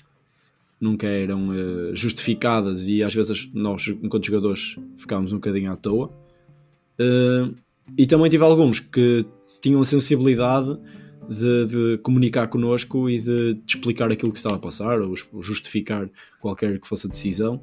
nunca 0.80 1.06
eram 1.06 1.46
uh, 1.48 1.94
justificadas 1.94 2.88
e 2.88 3.04
às 3.04 3.14
vezes 3.14 3.48
nós, 3.54 3.86
enquanto 4.02 4.26
jogadores, 4.26 4.76
ficámos 4.96 5.32
um 5.32 5.36
bocadinho 5.36 5.70
à 5.70 5.76
toa. 5.76 6.12
Uh, 6.98 7.54
e 7.96 8.04
também 8.04 8.28
tive 8.28 8.42
alguns 8.42 8.80
que 8.80 9.24
tinham 9.60 9.80
a 9.80 9.84
sensibilidade 9.84 10.76
de, 11.28 11.66
de, 11.66 11.98
comunicar 11.98 12.48
connosco 12.48 13.08
e 13.08 13.20
de, 13.20 13.54
de, 13.54 13.62
explicar 13.64 14.10
aquilo 14.10 14.32
que 14.32 14.38
estava 14.38 14.56
a 14.56 14.58
passar 14.58 15.00
ou 15.00 15.14
justificar 15.40 16.10
qualquer 16.40 16.80
que 16.80 16.88
fosse 16.88 17.06
a 17.06 17.10
decisão. 17.10 17.60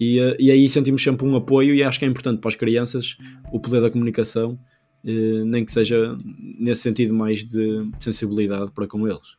E, 0.00 0.36
e 0.38 0.50
aí 0.50 0.68
sentimos 0.68 1.02
sempre 1.02 1.26
um 1.26 1.36
apoio 1.36 1.74
e 1.74 1.82
acho 1.82 1.98
que 1.98 2.04
é 2.04 2.08
importante 2.08 2.40
para 2.40 2.48
as 2.48 2.54
crianças 2.54 3.16
o 3.52 3.58
poder 3.58 3.80
da 3.80 3.90
comunicação 3.90 4.58
uh, 5.04 5.44
nem 5.44 5.64
que 5.64 5.72
seja 5.72 6.16
nesse 6.58 6.82
sentido 6.82 7.14
mais 7.14 7.44
de 7.44 7.90
sensibilidade 7.98 8.70
para 8.72 8.86
com 8.86 9.06
eles. 9.06 9.36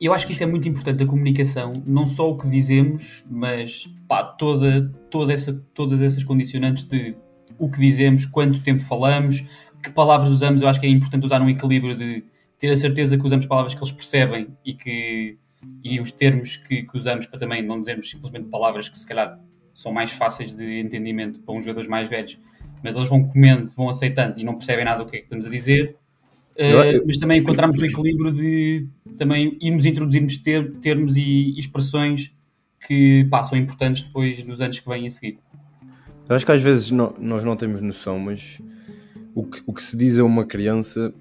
Eu 0.00 0.14
acho 0.14 0.26
que 0.26 0.32
isso 0.32 0.44
é 0.44 0.46
muito 0.46 0.68
importante, 0.68 1.02
a 1.02 1.06
comunicação, 1.06 1.72
não 1.84 2.06
só 2.06 2.30
o 2.30 2.36
que 2.36 2.48
dizemos, 2.48 3.24
mas 3.28 3.88
pá, 4.06 4.22
toda, 4.22 4.88
toda 5.10 5.32
essa, 5.32 5.52
todas 5.74 6.00
essas 6.00 6.22
condicionantes 6.22 6.84
de 6.84 7.16
o 7.58 7.68
que 7.68 7.80
dizemos, 7.80 8.24
quanto 8.24 8.62
tempo 8.62 8.80
falamos, 8.80 9.44
que 9.82 9.90
palavras 9.90 10.30
usamos. 10.30 10.62
Eu 10.62 10.68
acho 10.68 10.78
que 10.78 10.86
é 10.86 10.90
importante 10.90 11.24
usar 11.24 11.42
um 11.42 11.48
equilíbrio 11.48 11.96
de 11.96 12.24
ter 12.60 12.70
a 12.70 12.76
certeza 12.76 13.18
que 13.18 13.26
usamos 13.26 13.46
palavras 13.46 13.74
que 13.74 13.80
eles 13.80 13.92
percebem 13.92 14.48
e 14.64 14.72
que 14.74 15.36
e 15.82 15.98
os 15.98 16.12
termos 16.12 16.56
que, 16.56 16.84
que 16.84 16.96
usamos 16.96 17.26
para 17.26 17.40
também 17.40 17.64
não 17.66 17.80
dizermos 17.80 18.08
simplesmente 18.08 18.48
palavras 18.48 18.88
que 18.88 18.96
se 18.96 19.04
calhar 19.04 19.40
são 19.78 19.92
mais 19.92 20.10
fáceis 20.10 20.52
de 20.52 20.80
entendimento 20.80 21.38
para 21.38 21.54
uns 21.54 21.60
jogadores 21.60 21.88
mais 21.88 22.08
velhos, 22.08 22.36
mas 22.82 22.96
eles 22.96 23.08
vão 23.08 23.22
comendo, 23.22 23.70
vão 23.76 23.88
aceitando 23.88 24.40
e 24.40 24.42
não 24.42 24.54
percebem 24.54 24.84
nada 24.84 25.04
do 25.04 25.08
que 25.08 25.16
é 25.16 25.18
que 25.20 25.26
estamos 25.26 25.46
a 25.46 25.48
dizer. 25.48 25.96
Uh, 26.56 27.06
mas 27.06 27.16
também 27.18 27.38
encontramos 27.38 27.78
o 27.78 27.86
equilíbrio 27.86 28.32
de 28.32 28.88
também 29.16 29.56
irmos 29.60 29.84
introduzirmos 29.84 30.36
ter, 30.38 30.72
termos 30.80 31.16
e 31.16 31.56
expressões 31.56 32.32
que 32.88 33.24
são 33.44 33.56
importantes 33.56 34.02
depois 34.02 34.42
nos 34.42 34.60
anos 34.60 34.80
que 34.80 34.88
vêm 34.88 35.06
a 35.06 35.10
seguir. 35.12 35.38
Eu 36.28 36.34
acho 36.34 36.44
que 36.44 36.50
às 36.50 36.60
vezes 36.60 36.90
não, 36.90 37.14
nós 37.16 37.44
não 37.44 37.56
temos 37.56 37.80
noção, 37.80 38.18
mas 38.18 38.60
o 39.32 39.44
que, 39.44 39.62
o 39.64 39.72
que 39.72 39.82
se 39.82 39.96
diz 39.96 40.18
a 40.18 40.24
uma 40.24 40.44
criança 40.44 41.14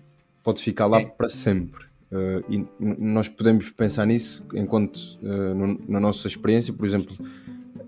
pode 0.43 0.63
ficar 0.63 0.88
lá 0.88 1.00
é. 1.00 1.06
para 1.06 1.30
sempre. 1.30 1.86
Uh, 2.12 2.43
e 2.50 2.65
nós 2.80 3.30
podemos 3.30 3.70
pensar 3.70 4.08
nisso 4.08 4.43
enquanto 4.56 4.98
uh, 5.22 5.54
no, 5.54 5.80
na 5.88 6.00
nossa 6.00 6.28
experiência, 6.28 6.74
por 6.74 6.88
exemplo, 6.88 7.15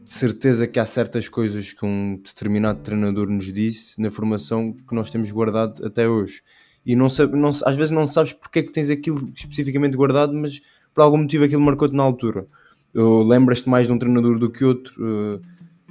de 0.09 0.15
certeza 0.15 0.65
que 0.65 0.79
há 0.79 0.85
certas 0.85 1.29
coisas 1.29 1.71
que 1.71 1.85
um 1.85 2.15
determinado 2.15 2.79
treinador 2.79 3.29
nos 3.29 3.53
disse 3.53 4.01
na 4.01 4.09
formação 4.09 4.73
que 4.73 4.95
nós 4.95 5.11
temos 5.11 5.31
guardado 5.31 5.85
até 5.85 6.09
hoje. 6.09 6.41
E 6.83 6.95
não, 6.95 7.07
sabe, 7.07 7.37
não 7.37 7.49
às 7.49 7.75
vezes 7.75 7.91
não 7.91 8.07
sabes 8.07 8.33
porque 8.33 8.57
é 8.57 8.63
que 8.63 8.71
tens 8.71 8.89
aquilo 8.89 9.31
especificamente 9.35 9.95
guardado, 9.95 10.33
mas 10.33 10.61
por 10.95 11.03
algum 11.03 11.17
motivo 11.17 11.43
aquilo 11.43 11.61
marcou-te 11.61 11.93
na 11.93 12.01
altura. 12.01 12.47
Lembras-te 12.95 13.69
mais 13.69 13.85
de 13.85 13.93
um 13.93 13.99
treinador 13.99 14.39
do 14.39 14.49
que 14.49 14.65
outro. 14.65 14.95
Uh, 14.99 15.41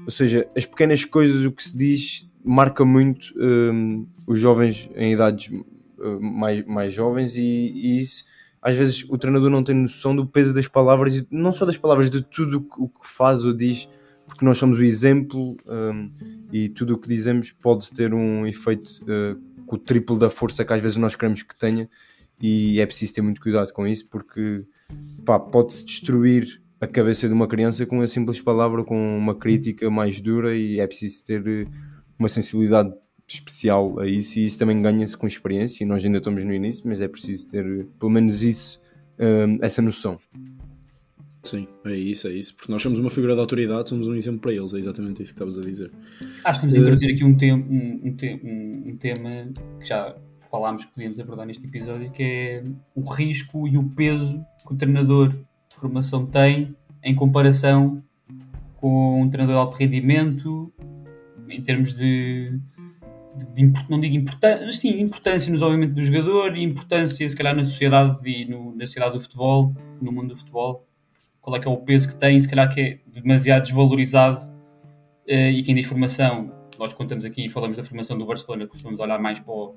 ou 0.04 0.10
seja, 0.10 0.48
as 0.56 0.66
pequenas 0.66 1.04
coisas, 1.04 1.44
o 1.44 1.52
que 1.52 1.62
se 1.62 1.76
diz, 1.76 2.28
marca 2.44 2.84
muito 2.84 3.32
os 4.26 4.40
jovens 4.40 4.90
em 4.96 5.12
idades 5.12 5.48
eh, 6.00 6.18
mais, 6.20 6.66
mais 6.66 6.92
jovens 6.92 7.36
e, 7.36 7.40
e, 7.40 8.00
isso 8.00 8.24
às 8.60 8.74
vezes 8.74 9.04
o 9.08 9.16
treinador 9.16 9.48
não 9.48 9.62
tem 9.62 9.74
noção 9.74 10.14
do 10.14 10.26
peso 10.26 10.52
das 10.52 10.66
palavras 10.66 11.14
e 11.14 11.26
não 11.30 11.52
só 11.52 11.64
das 11.64 11.76
palavras, 11.76 12.10
de 12.10 12.20
tudo 12.20 12.66
o 12.78 12.88
que 12.88 13.06
faz 13.06 13.44
ou 13.44 13.52
diz, 13.52 13.88
porque 14.38 14.44
nós 14.44 14.56
somos 14.56 14.78
o 14.78 14.84
exemplo 14.84 15.56
um, 15.66 16.12
e 16.52 16.68
tudo 16.68 16.94
o 16.94 16.98
que 16.98 17.08
dizemos 17.08 17.50
pode 17.50 17.90
ter 17.90 18.14
um 18.14 18.46
efeito 18.46 18.88
uh, 19.02 19.64
com 19.66 19.74
o 19.74 19.78
triplo 19.78 20.16
da 20.16 20.30
força 20.30 20.64
que 20.64 20.72
às 20.72 20.80
vezes 20.80 20.96
nós 20.96 21.16
queremos 21.16 21.42
que 21.42 21.56
tenha 21.56 21.90
e 22.40 22.80
é 22.80 22.86
preciso 22.86 23.14
ter 23.14 23.20
muito 23.20 23.40
cuidado 23.40 23.72
com 23.72 23.84
isso 23.84 24.08
porque 24.08 24.64
pode-se 25.50 25.84
destruir 25.84 26.62
a 26.80 26.86
cabeça 26.86 27.26
de 27.26 27.34
uma 27.34 27.48
criança 27.48 27.84
com 27.84 27.96
uma 27.96 28.06
simples 28.06 28.40
palavra, 28.40 28.84
com 28.84 29.18
uma 29.18 29.34
crítica 29.34 29.90
mais 29.90 30.20
dura 30.20 30.56
e 30.56 30.78
é 30.78 30.86
preciso 30.86 31.24
ter 31.24 31.44
eh, 31.44 31.66
uma 32.16 32.28
sensibilidade 32.28 32.94
especial 33.26 33.98
a 33.98 34.06
isso 34.06 34.38
e 34.38 34.46
isso 34.46 34.56
também 34.56 34.80
ganha-se 34.80 35.16
com 35.16 35.26
experiência 35.26 35.82
e 35.82 35.86
nós 35.86 36.04
ainda 36.04 36.18
estamos 36.18 36.44
no 36.44 36.54
início, 36.54 36.84
mas 36.86 37.00
é 37.00 37.08
preciso 37.08 37.48
ter 37.48 37.88
pelo 37.98 38.12
menos 38.12 38.40
isso, 38.40 38.80
um, 39.18 39.58
essa 39.60 39.82
noção. 39.82 40.16
Sim, 41.42 41.68
é 41.84 41.94
isso, 41.94 42.28
é 42.28 42.32
isso. 42.32 42.54
Porque 42.54 42.70
nós 42.70 42.82
somos 42.82 42.98
uma 42.98 43.10
figura 43.10 43.34
de 43.34 43.40
autoridade, 43.40 43.88
somos 43.88 44.06
um 44.06 44.14
exemplo 44.14 44.40
para 44.40 44.52
eles, 44.52 44.74
é 44.74 44.78
exatamente 44.78 45.22
isso 45.22 45.32
que 45.32 45.42
estavas 45.42 45.58
a 45.58 45.60
dizer. 45.60 45.90
Acho 46.44 46.60
que 46.60 46.66
temos 46.66 46.74
a 46.74 46.78
introduzir 46.78 47.14
aqui 47.14 47.24
um, 47.24 47.36
te 47.36 47.52
um, 47.52 48.00
um, 48.04 48.16
te 48.16 48.40
um, 48.44 48.96
tema 48.96 49.48
que 49.80 49.86
já 49.86 50.16
falámos 50.50 50.84
que 50.84 50.92
podíamos 50.92 51.18
abordar 51.20 51.46
neste 51.46 51.66
episódio, 51.66 52.10
que 52.10 52.22
é 52.22 52.64
o 52.94 53.02
risco 53.02 53.68
e 53.68 53.76
o 53.76 53.84
peso 53.90 54.44
que 54.66 54.72
o 54.72 54.76
treinador 54.76 55.30
de 55.30 55.76
formação 55.76 56.26
tem 56.26 56.74
em 57.02 57.14
comparação 57.14 58.02
com 58.76 59.22
um 59.22 59.28
treinador 59.28 59.56
de 59.56 59.60
alto 59.60 59.76
rendimento, 59.76 60.72
em 61.48 61.62
termos 61.62 61.94
de 61.94 62.58
de, 63.54 63.68
de, 63.68 63.88
não 63.88 64.00
digo 64.00 64.16
importância, 64.16 64.66
mas 64.66 64.78
sim, 64.78 65.00
importância 65.00 65.48
no 65.48 65.54
desenvolvimento 65.56 65.94
do 65.94 66.02
jogador 66.02 66.56
e 66.56 66.62
importância, 66.62 67.28
se 67.28 67.36
calhar, 67.36 67.54
na 67.54 67.64
sociedade 67.64 68.18
e 68.28 68.44
no, 68.44 68.74
na 68.74 68.84
sociedade 68.84 69.14
do 69.14 69.20
futebol, 69.20 69.74
no 70.00 70.10
mundo 70.10 70.28
do 70.28 70.36
futebol. 70.36 70.87
Qual 71.48 71.56
é 71.56 71.60
que 71.60 71.66
é 71.66 71.70
o 71.70 71.78
peso 71.78 72.06
que 72.06 72.14
tem, 72.14 72.38
se 72.38 72.46
calhar 72.46 72.68
que 72.72 72.78
é 72.78 72.98
demasiado 73.06 73.62
desvalorizado 73.62 74.38
uh, 74.38 75.50
e 75.50 75.62
que 75.62 75.72
em 75.72 75.82
formação, 75.82 76.52
nós 76.78 76.92
contamos 76.92 77.24
aqui 77.24 77.46
e 77.46 77.48
falamos 77.48 77.78
da 77.78 77.82
formação 77.82 78.18
do 78.18 78.26
Barcelona, 78.26 78.66
costumamos 78.66 79.00
olhar 79.00 79.18
mais 79.18 79.40
para, 79.40 79.54
o, 79.54 79.74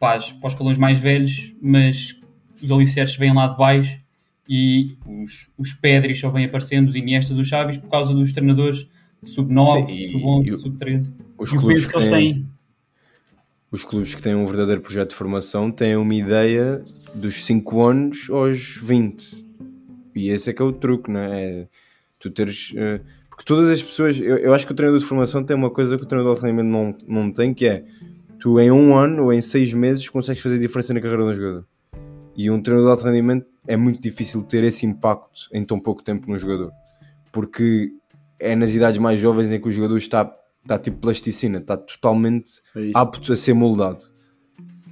para, 0.00 0.16
as, 0.16 0.32
para 0.32 0.46
os 0.46 0.54
escalões 0.54 0.78
mais 0.78 0.98
velhos, 0.98 1.54
mas 1.60 2.18
os 2.62 2.72
alicerces 2.72 3.18
vêm 3.18 3.34
lá 3.34 3.48
de 3.48 3.58
baixo 3.58 4.00
e 4.48 4.96
os, 5.06 5.50
os 5.58 5.74
Pedris 5.74 6.18
só 6.18 6.30
vêm 6.30 6.46
aparecendo, 6.46 6.88
os 6.88 6.96
Iniestas, 6.96 7.36
os 7.36 7.46
Chaves, 7.46 7.76
por 7.76 7.90
causa 7.90 8.14
dos 8.14 8.32
treinadores 8.32 8.88
sub-9, 9.22 10.10
sub-11, 10.10 10.58
sub-13. 10.58 11.14
Os 11.36 11.52
e 11.52 11.56
o 11.58 11.66
peso 11.66 11.90
que 11.90 11.96
eles 11.96 12.08
têm 12.08 12.46
os 13.70 13.84
clubes 13.84 14.14
que 14.14 14.22
têm 14.22 14.36
um 14.36 14.46
verdadeiro 14.46 14.80
projeto 14.80 15.10
de 15.10 15.16
formação 15.16 15.68
têm 15.68 15.96
uma 15.96 16.14
ideia 16.14 16.82
dos 17.12 17.44
5 17.44 17.82
anos 17.82 18.30
aos 18.30 18.76
20. 18.76 19.43
E 20.14 20.30
esse 20.30 20.50
é 20.50 20.52
que 20.52 20.62
é 20.62 20.64
o 20.64 20.72
truque, 20.72 21.10
não 21.10 21.20
é? 21.20 21.42
é 21.42 21.68
tu 22.18 22.30
teres. 22.30 22.70
Uh, 22.72 23.04
porque 23.28 23.44
todas 23.44 23.68
as 23.68 23.82
pessoas. 23.82 24.18
Eu, 24.18 24.38
eu, 24.38 24.54
acho 24.54 24.66
que 24.66 24.72
o 24.72 24.76
treinador 24.76 25.00
de 25.00 25.06
formação 25.06 25.42
tem 25.44 25.56
uma 25.56 25.70
coisa 25.70 25.96
que 25.96 26.02
o 26.02 26.06
treinador 26.06 26.36
de 26.36 26.42
rendimento 26.42 26.66
não, 26.66 26.96
não 27.06 27.32
tem, 27.32 27.52
que 27.52 27.66
é 27.66 27.84
tu 28.38 28.60
em 28.60 28.70
um 28.70 28.96
ano 28.96 29.24
ou 29.24 29.32
em 29.32 29.40
seis 29.40 29.72
meses 29.72 30.08
consegues 30.08 30.42
fazer 30.42 30.58
diferença 30.58 30.94
na 30.94 31.00
carreira 31.00 31.24
de 31.24 31.30
um 31.30 31.34
jogador. 31.34 31.66
E 32.36 32.50
um 32.50 32.60
treinador 32.60 32.90
de 32.90 32.98
alto 32.98 33.12
rendimento 33.12 33.46
é 33.66 33.76
muito 33.76 34.00
difícil 34.00 34.42
ter 34.42 34.64
esse 34.64 34.84
impacto 34.84 35.48
em 35.52 35.64
tão 35.64 35.78
pouco 35.80 36.02
tempo 36.02 36.30
no 36.30 36.38
jogador. 36.38 36.72
Porque 37.32 37.92
é 38.38 38.54
nas 38.54 38.72
idades 38.72 38.98
mais 38.98 39.20
jovens 39.20 39.52
em 39.52 39.60
que 39.60 39.68
o 39.68 39.72
jogador 39.72 39.96
está 39.96 40.32
está 40.64 40.78
tipo 40.78 40.98
plasticina, 40.98 41.58
está 41.58 41.76
totalmente 41.76 42.62
é 42.74 42.90
apto 42.94 43.32
a 43.32 43.36
ser 43.36 43.54
moldado. 43.54 44.04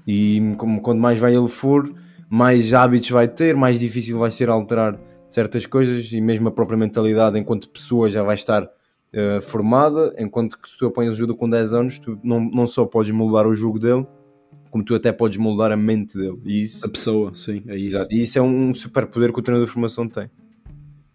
E 0.06 0.54
como, 0.56 0.80
quando 0.80 1.00
mais 1.00 1.18
vai 1.18 1.34
ele 1.34 1.48
for, 1.48 1.92
mais 2.28 2.74
hábitos 2.74 3.10
vai 3.10 3.28
ter, 3.28 3.56
mais 3.56 3.80
difícil 3.80 4.18
vai 4.18 4.30
ser 4.30 4.48
alterar 4.48 4.98
certas 5.32 5.66
coisas 5.66 6.12
e 6.12 6.20
mesmo 6.20 6.48
a 6.48 6.50
própria 6.52 6.76
mentalidade 6.76 7.38
enquanto 7.38 7.68
pessoa 7.68 8.10
já 8.10 8.22
vai 8.22 8.34
estar 8.34 8.64
uh, 8.64 9.42
formada, 9.42 10.14
enquanto 10.18 10.58
que 10.58 10.68
se 10.68 10.78
tu 10.78 10.86
apanhas 10.86 11.14
o 11.14 11.18
jogo 11.18 11.34
com 11.34 11.48
10 11.48 11.74
anos, 11.74 11.98
tu 11.98 12.18
não, 12.22 12.40
não 12.40 12.66
só 12.66 12.84
podes 12.84 13.10
moldar 13.10 13.46
o 13.46 13.54
jogo 13.54 13.78
dele, 13.78 14.06
como 14.70 14.84
tu 14.84 14.94
até 14.94 15.12
podes 15.12 15.38
moldar 15.38 15.72
a 15.72 15.76
mente 15.76 16.16
dele. 16.16 16.38
E 16.44 16.62
isso, 16.62 16.86
a 16.86 16.88
pessoa, 16.90 17.34
sim, 17.34 17.62
é 17.66 17.76
isso. 17.76 17.96
Exato. 17.96 18.14
E 18.14 18.22
isso 18.22 18.38
é 18.38 18.42
um 18.42 18.74
super 18.74 19.06
poder 19.06 19.32
que 19.32 19.38
o 19.38 19.42
treinador 19.42 19.66
de 19.66 19.72
formação 19.72 20.08
tem. 20.08 20.30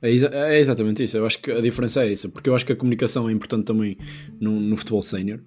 É, 0.02 0.12
exa 0.12 0.30
é, 0.32 0.60
exatamente 0.60 1.04
isso. 1.04 1.18
Eu 1.18 1.26
acho 1.26 1.42
que 1.42 1.52
a 1.52 1.62
diferença 1.62 2.06
é 2.06 2.12
essa, 2.12 2.30
porque 2.30 2.50
eu 2.50 2.56
acho 2.56 2.66
que 2.66 2.74
a 2.74 2.76
comunicação 2.76 3.28
é 3.30 3.32
importante 3.32 3.66
também 3.66 3.98
no, 4.40 4.60
no 4.60 4.78
futebol 4.78 5.02
sénior, 5.02 5.40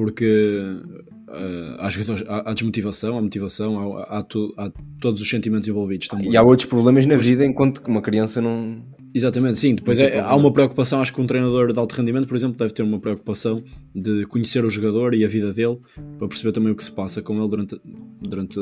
porque 0.00 0.80
uh, 1.28 1.76
há, 1.78 1.88
há, 1.88 2.50
há, 2.50 2.54
desmotivação, 2.54 3.18
há 3.18 3.20
motivação, 3.20 3.98
há, 3.98 4.02
há, 4.04 4.22
to, 4.22 4.54
há, 4.56 4.72
todos 4.98 5.20
os 5.20 5.28
sentimentos 5.28 5.68
envolvidos 5.68 6.08
também. 6.08 6.32
E 6.32 6.38
há 6.38 6.42
outros 6.42 6.66
problemas 6.66 7.04
na 7.04 7.18
vida 7.18 7.44
enquanto 7.44 7.82
que 7.82 7.90
uma 7.90 8.00
criança 8.00 8.40
não. 8.40 8.82
Exatamente, 9.12 9.58
sim. 9.58 9.74
Depois 9.74 9.98
é, 9.98 10.18
há 10.18 10.34
uma 10.34 10.50
preocupação, 10.50 11.02
acho 11.02 11.12
que 11.12 11.20
um 11.20 11.26
treinador 11.26 11.70
de 11.70 11.78
alto 11.78 11.92
rendimento, 11.92 12.26
por 12.26 12.34
exemplo, 12.34 12.56
deve 12.56 12.72
ter 12.72 12.82
uma 12.82 12.98
preocupação 12.98 13.62
de 13.94 14.24
conhecer 14.24 14.64
o 14.64 14.70
jogador 14.70 15.12
e 15.12 15.22
a 15.22 15.28
vida 15.28 15.52
dele 15.52 15.78
para 16.18 16.28
perceber 16.28 16.52
também 16.52 16.72
o 16.72 16.74
que 16.74 16.84
se 16.84 16.92
passa 16.92 17.20
com 17.20 17.38
ele 17.38 17.48
durante, 17.50 17.78
durante 18.22 18.58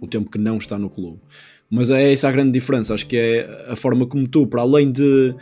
o 0.00 0.06
tempo 0.08 0.28
que 0.28 0.38
não 0.38 0.58
está 0.58 0.76
no 0.76 0.90
clube. 0.90 1.20
Mas 1.70 1.92
é 1.92 2.12
essa 2.12 2.28
a 2.28 2.32
grande 2.32 2.50
diferença. 2.50 2.92
Acho 2.92 3.06
que 3.06 3.16
é 3.16 3.66
a 3.68 3.76
forma 3.76 4.04
como 4.04 4.26
tu, 4.26 4.48
para 4.48 4.62
além 4.62 4.90
de, 4.90 5.32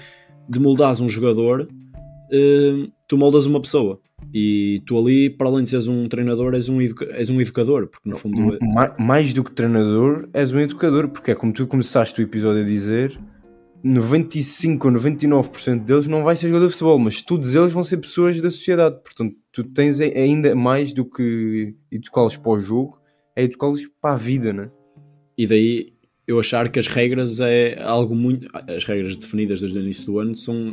de 0.47 0.61
moldares 0.61 1.01
um 1.01 1.09
jogador, 1.09 1.63
uh, 1.63 2.93
tu 3.09 3.17
moldas 3.17 3.47
uma 3.47 3.63
pessoa. 3.63 4.01
E 4.35 4.83
tu 4.85 4.99
ali, 4.99 5.31
para 5.31 5.49
além 5.49 5.65
de 5.65 5.71
seres 5.71 5.87
um 5.87 6.09
treinador, 6.09 6.55
és 6.55 6.69
um, 6.69 6.79
és 6.81 7.31
um 7.31 7.41
educador, 7.41 7.87
porque 7.87 8.09
no 8.09 8.17
fundo... 8.17 8.55
É... 8.55 9.03
Mais, 9.03 9.33
do 9.33 9.43
que 9.43 9.53
treinador, 9.53 10.29
és 10.33 10.53
um 10.53 10.61
educador, 10.61 11.09
porque 11.09 11.31
é 11.31 11.35
como 11.35 11.53
tu 11.53 11.67
começaste 11.67 12.21
o 12.21 12.23
episódio 12.23 12.63
a 12.63 12.65
dizer, 12.65 13.19
95 13.83 14.89
ou 14.89 14.95
99% 14.95 15.85
deles 15.85 16.07
não 16.07 16.25
vai 16.25 16.37
ser 16.37 16.49
jogador 16.49 16.67
de 16.67 16.73
futebol, 16.73 16.99
mas 16.99 17.23
todos 17.23 17.55
eles 17.55 17.73
vão 17.73 17.85
ser 17.85 17.99
pessoas 17.99 18.41
da 18.41 18.51
sociedade. 18.51 18.97
Portanto, 19.03 19.37
tu 19.53 19.65
tens 19.65 20.01
ainda 20.01 20.55
mais 20.55 20.93
do 20.93 21.05
que 21.05 21.75
educá-los 21.91 22.37
para 22.37 22.53
o 22.53 22.61
jogo, 22.61 22.99
é 23.35 23.45
educá-los 23.45 23.87
para 24.01 24.15
a 24.15 24.19
vida, 24.19 24.53
né? 24.53 24.71
E 25.39 25.47
daí 25.47 25.93
eu 26.27 26.41
achar 26.41 26.69
que 26.71 26.79
as 26.79 26.89
regras 26.89 27.39
é 27.39 27.81
algo 27.81 28.15
muito. 28.15 28.49
As 28.53 28.85
regras 28.85 29.17
definidas 29.17 29.61
desde 29.61 29.79
o 29.79 29.83
início 29.83 30.07
do 30.07 30.19
ano 30.19 30.35
são. 30.35 30.65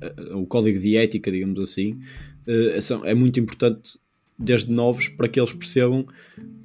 Eh, 0.00 0.34
o 0.34 0.46
código 0.46 0.78
de 0.78 0.96
ética, 0.96 1.30
digamos 1.30 1.58
assim, 1.60 1.98
é 3.04 3.14
muito 3.14 3.38
importante 3.38 3.98
desde 4.38 4.72
novos 4.72 5.08
para 5.08 5.28
que 5.28 5.38
eles 5.40 5.52
percebam 5.52 6.04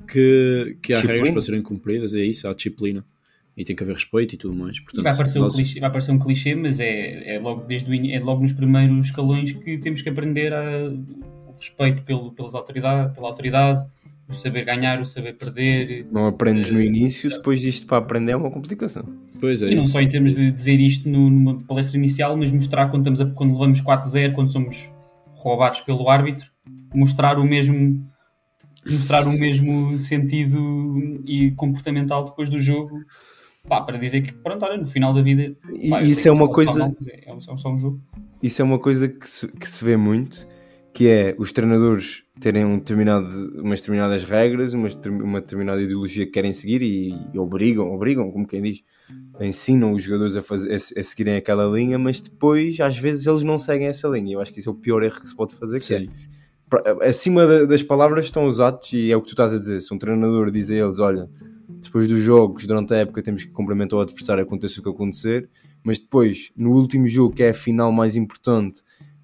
que, 0.08 0.78
que 0.82 0.94
há 0.94 0.96
disciplina. 0.98 1.14
regras 1.14 1.32
para 1.32 1.42
serem 1.42 1.62
cumpridas, 1.62 2.14
é 2.14 2.24
isso, 2.24 2.48
há 2.48 2.54
disciplina. 2.54 3.04
E 3.56 3.64
tem 3.64 3.76
que 3.76 3.84
haver 3.84 3.94
respeito 3.96 4.34
e 4.34 4.38
tudo 4.38 4.56
mais. 4.56 4.80
Portanto, 4.80 5.04
vai, 5.04 5.16
parecer 5.16 5.40
um 5.40 5.48
clichê, 5.50 5.80
vai 5.80 5.92
parecer 5.92 6.12
um 6.12 6.18
clichê, 6.20 6.56
mas 6.56 6.80
é, 6.80 7.36
é, 7.36 7.40
logo 7.40 7.64
desde 7.66 7.90
o, 7.92 8.12
é 8.12 8.20
logo 8.20 8.42
nos 8.42 8.52
primeiros 8.54 9.06
escalões 9.06 9.52
que 9.52 9.78
temos 9.78 10.02
que 10.02 10.10
aprender 10.10 10.52
a, 10.54 10.90
o 10.90 11.54
respeito 11.60 12.02
pelo, 12.02 12.32
pelas 12.32 12.56
autoridade, 12.56 13.14
pela 13.14 13.28
autoridade, 13.28 13.88
o 14.28 14.34
saber 14.34 14.66
ganhar, 14.66 15.00
o 15.00 15.06
saber 15.06 15.36
perder. 15.36 16.08
Não 16.12 16.26
aprendes 16.26 16.72
no 16.72 16.80
Eh, 16.82 16.86
início, 16.86 17.30
depois 17.30 17.62
disto 17.62 17.86
para 17.86 17.98
aprender 18.00 18.32
é 18.32 18.36
uma 18.36 18.50
complicação. 18.50 19.04
Pois 19.40 19.62
é 19.62 19.70
E 19.70 19.76
não 19.76 19.84
isso. 19.84 19.92
só 19.92 20.02
em 20.02 20.10
termos 20.10 20.34
de 20.34 20.52
dizer 20.52 20.80
isto 20.80 21.08
numa 21.08 21.60
palestra 21.62 21.96
inicial, 21.98 22.36
mas 22.36 22.52
mostrar 22.52 22.88
quando, 22.90 23.02
estamos 23.08 23.22
a- 23.22 23.36
quando 23.36 23.52
levamos 23.54 23.82
4-0, 23.82 24.34
quando 24.34 24.52
somos 24.52 24.90
roubados 25.44 25.82
pelo 25.82 26.10
árbitro, 26.10 26.50
mostrar 26.94 27.38
o 27.38 27.44
mesmo 27.44 28.06
mostrar 28.90 29.26
o 29.28 29.32
mesmo 29.32 29.98
sentido 29.98 31.22
e 31.26 31.52
comportamental 31.52 32.26
depois 32.26 32.50
do 32.50 32.60
jogo 32.60 33.00
pá, 33.68 33.80
para 33.82 33.98
dizer 33.98 34.22
que 34.22 34.34
pronto, 34.34 34.64
olha, 34.66 34.78
no 34.78 34.88
final 34.88 35.14
da 35.14 35.22
vida 35.22 35.56
pá, 35.90 36.02
isso 36.02 36.20
é 36.22 36.24
que 36.24 36.30
uma 36.30 36.50
coisa- 36.50 36.94
é, 37.10 37.32
é 37.32 37.40
só 37.40 37.72
um 37.72 37.78
jogo. 37.78 38.02
Isso 38.42 38.62
é 38.62 38.66
uma 38.66 38.78
coisa 38.80 39.08
que 39.08 39.30
se, 39.30 39.48
que 39.48 39.70
se 39.70 39.84
vê 39.86 39.96
muito, 39.96 40.46
que 40.94 41.08
é 41.08 41.36
os 41.40 41.52
treinadores 41.52 42.24
terem 42.40 42.64
um 42.66 42.78
determinado, 42.78 43.28
umas 43.60 43.80
determinadas 43.80 44.24
regras, 44.24 44.74
determin- 44.74 45.24
uma 45.24 45.42
determinada 45.42 45.82
ideologia 45.82 46.26
que 46.26 46.32
querem 46.32 46.54
seguir 46.54 46.82
e, 46.82 47.14
e 47.34 47.40
obrigam, 47.40 47.92
obrigam, 47.94 48.30
como 48.32 48.46
quem 48.48 48.62
diz, 48.62 48.84
ensinam 49.42 49.92
os 49.94 50.04
jogadores 50.04 50.36
a, 50.38 50.42
fazer, 50.42 50.72
a, 50.72 50.76
a 50.76 51.04
seguirem 51.04 51.36
aquela 51.36 51.66
linha, 51.66 51.98
mas 51.98 52.22
depois 52.22 52.80
às 52.80 52.98
vezes 52.98 53.26
eles 53.26 53.44
não 53.44 53.58
seguem 53.58 53.88
essa 53.88 54.08
linha. 54.08 54.34
Eu 54.36 54.42
acho 54.42 54.54
que 54.54 54.60
isso 54.60 54.70
é 54.70 54.72
o 54.72 54.76
pior 54.76 55.02
erro 55.04 55.20
que 55.22 55.28
se 55.30 55.36
pode 55.36 55.56
fazer, 55.56 55.78
é 55.78 55.82
Sim. 55.82 56.10
pra- 56.70 56.84
acima 57.02 57.46
da- 57.48 57.66
das 57.66 57.82
palavras 57.82 58.26
estão 58.26 58.46
os 58.46 58.60
atos 58.60 58.94
e 58.94 59.12
é 59.12 59.18
o 59.18 59.22
que 59.22 59.28
tu 59.28 59.32
estás 59.34 59.54
a 59.54 59.58
dizer. 59.58 59.82
Se 59.82 59.94
um 59.94 59.98
treinador 59.98 60.52
diz 60.52 60.70
a 60.70 60.76
eles, 60.76 61.00
olha, 61.00 61.28
depois 61.82 62.08
dos 62.08 62.20
jogos, 62.20 62.66
durante 62.66 62.94
a 62.94 62.98
época, 62.98 63.22
temos 63.24 63.44
que 63.44 63.52
cumprimentar 63.52 63.98
o 63.98 64.02
adversário, 64.02 64.44
aconteça 64.44 64.80
o 64.80 64.84
que 64.84 64.90
acontecer, 64.90 65.50
mas 65.84 65.98
depois, 66.00 66.52
no 66.56 66.72
último 66.72 67.08
jogo, 67.08 67.36
que 67.36 67.44
é 67.44 67.50
a 67.50 67.54
final 67.54 67.92
mais 67.92 68.16
importante, 68.16 68.82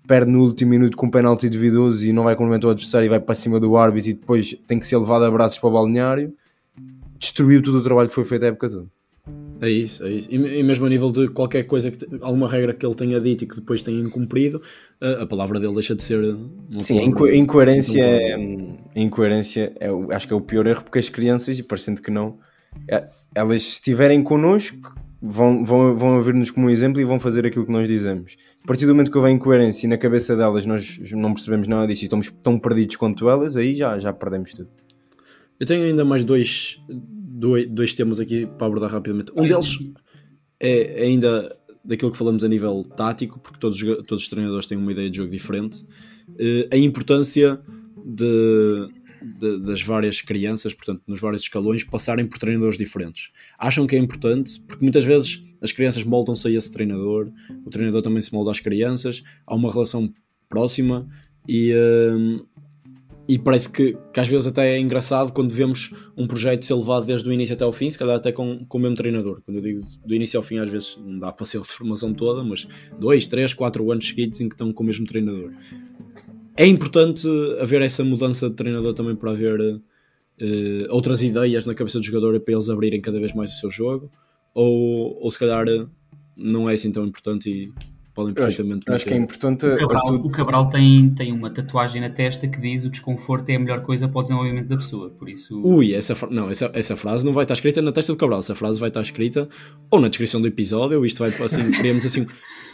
perde 0.10 0.32
no 0.32 0.42
último 0.42 0.72
minuto 0.72 0.98
com 0.98 1.06
um 1.06 1.12
penalti 1.12 1.48
duvidoso 1.48 2.04
e 2.04 2.12
não 2.12 2.24
vai 2.24 2.36
cumprimentar 2.36 2.68
o 2.68 2.72
adversário 2.72 3.06
e 3.06 3.10
vai 3.10 3.20
para 3.20 3.36
cima 3.36 3.60
do 3.60 3.78
árbitro 3.78 4.10
e 4.10 4.14
depois 4.16 4.56
tem 4.68 4.80
que 4.80 4.86
ser 4.88 4.98
levado 4.98 5.24
a 5.24 5.30
braços 5.30 5.60
para 5.60 5.70
o 5.70 5.72
balneário, 5.72 6.34
destruiu 7.20 7.62
todo 7.62 7.76
o 7.78 7.84
trabalho 7.84 8.10
que 8.10 8.16
foi 8.16 8.26
feito 8.26 8.44
a 8.44 8.48
época 8.48 8.68
toda. 8.72 8.88
É 9.62 9.70
isso, 9.70 10.04
é 10.04 10.10
isso. 10.12 10.28
E, 10.32 10.64
mesmo 10.64 10.86
a 10.88 10.90
nível 10.90 11.12
de 11.12 11.28
qualquer 11.28 11.64
coisa, 11.64 11.92
que 11.92 12.08
alguma 12.22 12.50
regra 12.50 12.74
que 12.74 12.84
ele 12.84 12.96
tenha 12.96 13.22
dito 13.22 13.44
e 13.44 13.48
que 13.48 13.58
depois 13.58 13.84
tenha 13.84 14.02
incumprido, 14.02 14.64
a, 15.00 15.24
a 15.24 15.28
palavra 15.28 15.60
dele 15.60 15.76
deixa 15.76 15.94
de 15.96 16.02
ser. 16.02 16.36
Sim, 16.80 17.00
a 17.00 17.04
inco- 17.04 17.26
a 17.26 17.36
incoerência, 17.36 17.94
Sim, 17.94 18.02
é, 18.02 18.36
a 18.96 19.00
incoerência 19.00 19.74
é, 19.80 19.92
o- 19.92 20.12
acho 20.12 20.28
que 20.28 20.34
é 20.34 20.36
o 20.36 20.42
pior 20.42 20.66
erro 20.66 20.82
porque 20.82 20.98
as 20.98 21.10
crianças, 21.10 21.60
e 21.60 21.62
parecendo 21.62 22.02
que 22.02 22.10
não, 22.10 22.40
é- 22.88 23.06
elas 23.36 23.62
se 23.62 23.70
estiverem 23.74 24.24
connosco 24.24 24.96
vão, 25.22 25.64
vão, 25.64 25.96
vão 25.96 26.16
ouvir-nos 26.16 26.50
como 26.50 26.66
um 26.68 26.70
exemplo 26.70 27.00
e 27.00 27.04
vão 27.06 27.20
fazer 27.20 27.46
aquilo 27.46 27.66
que 27.66 27.72
nós 27.72 27.88
dizemos. 27.88 28.38
A 28.64 28.68
partir 28.68 28.86
do 28.86 28.94
momento 28.94 29.12
que 29.12 29.18
houver 29.18 29.32
incoerência 29.32 29.88
e 29.88 29.90
na 29.90 29.98
cabeça 29.98 30.36
delas 30.36 30.66
nós 30.66 31.00
não 31.12 31.34
percebemos 31.34 31.68
nada 31.68 31.88
disto 31.88 32.04
e 32.04 32.06
estamos 32.06 32.32
tão 32.44 32.60
perdidos 32.60 32.96
quanto 32.98 33.30
elas, 33.30 33.56
aí 33.58 33.74
já, 33.76 33.98
já 33.98 34.14
perdemos 34.14 34.54
tudo. 34.54 34.70
Eu 35.60 35.66
tenho 35.66 35.84
ainda 35.84 36.06
mais 36.06 36.24
dois, 36.24 36.82
dois, 36.88 37.68
dois 37.70 37.94
temas 37.94 38.20
aqui 38.20 38.46
para 38.46 38.68
abordar 38.68 38.92
rapidamente. 38.92 39.32
Um 39.36 39.48
deles 39.48 39.78
é 40.60 41.04
ainda 41.04 41.56
daquilo 41.84 42.12
que 42.12 42.18
falamos 42.18 42.44
a 42.44 42.48
nível 42.48 42.84
tático, 42.96 43.40
porque 43.40 43.60
todos, 43.60 43.80
todos 44.08 44.24
os 44.24 44.28
treinadores 44.30 44.68
têm 44.68 44.78
uma 44.78 44.92
ideia 44.92 45.10
de 45.10 45.18
jogo 45.18 45.32
diferente. 45.32 45.84
Eh, 46.38 46.68
a 46.72 46.78
importância 46.78 47.60
de, 48.06 48.88
de- 49.40 49.60
das 49.62 49.82
várias 49.82 50.22
crianças, 50.22 50.74
portanto, 50.74 51.02
nos 51.08 51.20
vários 51.20 51.42
escalões, 51.42 51.84
passarem 51.84 52.26
por 52.28 52.38
treinadores 52.38 52.78
diferentes. 52.78 53.32
Acham 53.58 53.88
que 53.88 53.96
é 53.96 54.00
importante, 54.00 54.62
porque 54.68 54.84
muitas 54.84 55.04
vezes 55.04 55.44
as 55.62 55.72
crianças 55.72 56.04
moldam-se 56.04 56.48
a 56.48 56.52
esse 56.52 56.72
treinador, 56.72 57.30
o 57.66 57.70
treinador 57.70 58.02
também 58.02 58.22
se 58.22 58.34
molda 58.34 58.52
às 58.52 58.60
crianças, 58.60 59.24
há 59.46 59.56
uma 59.56 59.72
relação 59.72 60.14
próxima 60.48 61.08
e. 61.48 61.72
eh, 61.72 62.46
e 63.30 63.38
parece 63.38 63.72
que, 63.72 63.96
que 64.12 64.20
às 64.20 64.28
vezes 64.28 64.48
até 64.48 64.76
é 64.76 64.80
engraçado 64.80 65.32
quando 65.32 65.54
vemos 65.54 65.94
um 66.18 66.26
projeto 66.26 66.66
ser 66.66 66.74
levado 66.74 67.06
desde 67.06 67.30
o 67.30 67.32
início 67.32 67.54
até 67.54 67.64
ao 67.64 67.72
fim, 67.72 67.88
se 67.88 67.96
calhar 67.96 68.16
até 68.16 68.32
com, 68.32 68.66
com 68.68 68.80
o 68.80 68.82
mesmo 68.82 68.96
treinador. 68.96 69.40
Quando 69.46 69.58
eu 69.58 69.62
digo 69.62 69.88
do 70.04 70.16
início 70.16 70.40
ao 70.40 70.44
fim, 70.44 70.58
às 70.58 70.68
vezes 70.68 71.00
não 71.06 71.20
dá 71.20 71.32
para 71.32 71.46
ser 71.46 71.60
a 71.60 71.64
formação 71.64 72.12
toda, 72.12 72.44
mas 72.44 72.68
dois, 73.00 73.28
três, 73.28 73.54
quatro 73.54 73.92
anos 73.92 74.08
seguidos 74.08 74.42
em 74.42 74.50
que 74.50 74.56
estão 74.56 74.74
com 74.74 74.82
o 74.82 74.86
mesmo 74.88 75.06
treinador. 75.06 75.52
É 76.58 76.66
importante 76.66 77.28
haver 77.62 77.84
essa 77.84 78.04
mudança 78.04 78.50
de 78.50 78.56
treinador 78.56 78.96
também 78.96 79.16
para 79.16 79.30
haver 79.30 79.80
eh, 80.40 80.88
outras 80.90 81.22
ideias 81.22 81.68
na 81.68 81.76
cabeça 81.76 82.00
do 82.00 82.06
jogador 82.06 82.34
e 82.34 82.40
para 82.40 82.56
eles 82.56 82.68
abrirem 82.68 83.00
cada 83.00 83.20
vez 83.20 83.32
mais 83.36 83.52
o 83.52 83.60
seu 83.60 83.70
jogo, 83.70 84.10
ou, 84.54 85.18
ou 85.22 85.32
se 85.32 85.40
calhar 85.40 85.68
eh, 85.68 85.86
não 86.36 86.70
é 86.70 86.74
assim 86.74 86.92
tão 86.92 87.06
importante 87.06 87.50
e 87.50 87.72
podem 88.14 88.32
acho, 88.32 88.42
perfeitamente 88.42 88.86
eu 88.88 88.96
acho 88.96 89.06
que 89.06 89.14
é 89.14 89.18
importante. 89.18 89.66
o 89.66 89.78
Cabral, 89.78 90.16
o 90.16 90.30
Cabral 90.30 90.70
tem, 90.70 91.10
tem 91.12 91.32
uma 91.32 91.50
tatuagem 91.50 92.02
na 92.02 92.10
testa 92.10 92.48
que 92.48 92.60
diz 92.60 92.84
o 92.84 92.90
desconforto 92.90 93.50
é 93.50 93.56
a 93.56 93.60
melhor 93.60 93.82
coisa 93.82 94.08
para 94.08 94.20
o 94.20 94.24
desenvolvimento 94.24 94.68
da 94.68 94.76
pessoa 94.76 95.10
por 95.10 95.30
isso 95.30 95.62
Ui, 95.62 95.94
essa, 95.94 96.16
não, 96.30 96.50
essa, 96.50 96.70
essa 96.74 96.96
frase 96.96 97.26
não 97.26 97.34
vai 97.34 97.44
estar 97.44 97.54
escrita 97.54 97.82
na 97.82 97.92
testa 97.92 98.12
do 98.12 98.18
Cabral, 98.18 98.40
essa 98.40 98.56
frase 98.56 98.80
vai 98.80 98.90
estar 98.90 99.02
escrita 99.02 99.48
ou 99.90 100.00
na 100.00 100.08
descrição 100.08 100.42
do 100.42 100.48
episódio, 100.48 101.06
isto 101.06 101.20
vai 101.20 101.30
assim, 101.30 101.72
criamos 101.72 102.06
assim, 102.06 102.28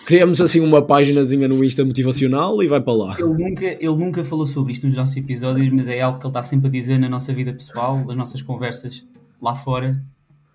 criamos 0.06 0.42
assim 0.42 0.60
uma 0.62 0.82
páginazinha 0.82 1.48
no 1.48 1.64
Insta 1.64 1.84
motivacional 1.84 2.62
e 2.64 2.68
vai 2.68 2.82
para 2.82 2.94
lá. 2.94 3.16
Ele 3.20 3.34
nunca, 3.34 3.66
ele 3.66 3.96
nunca 3.96 4.24
falou 4.24 4.48
sobre 4.48 4.74
isto 4.74 4.86
nos 4.86 4.96
nossos 4.96 5.16
episódios, 5.18 5.70
mas 5.72 5.88
é 5.88 6.02
algo 6.02 6.20
que 6.20 6.26
ele 6.26 6.32
está 6.32 6.44
sempre 6.44 6.68
a 6.68 6.72
dizer 6.72 6.98
na 6.98 7.10
nossa 7.10 7.34
vida 7.34 7.52
pessoal, 7.52 8.04
nas 8.06 8.16
nossas 8.16 8.42
conversas 8.42 9.04
lá 9.42 9.56
fora. 9.56 10.02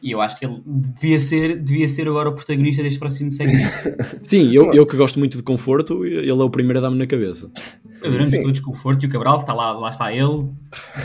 E 0.02 0.12
eu 0.12 0.20
acho 0.20 0.38
que 0.38 0.46
ele 0.46 0.62
devia 0.64 1.20
ser, 1.20 1.58
devia 1.58 1.86
ser 1.86 2.08
agora 2.08 2.30
o 2.30 2.34
protagonista 2.34 2.82
deste 2.82 2.98
próximo 2.98 3.30
segmento. 3.30 3.70
Sim, 4.22 4.50
eu, 4.52 4.72
eu 4.72 4.86
que 4.86 4.96
gosto 4.96 5.18
muito 5.18 5.36
de 5.36 5.42
conforto, 5.42 6.06
ele 6.06 6.30
é 6.30 6.32
o 6.32 6.48
primeiro 6.48 6.78
a 6.78 6.82
dar-me 6.82 6.96
na 6.96 7.06
cabeça. 7.06 7.50
Adoramos 8.02 8.30
Sim. 8.30 8.42
todos 8.42 8.60
conforto 8.60 9.04
e 9.04 9.06
o 9.06 9.10
Cabral, 9.10 9.40
está 9.40 9.52
lá, 9.52 9.72
lá 9.72 9.90
está 9.90 10.10
ele. 10.10 10.48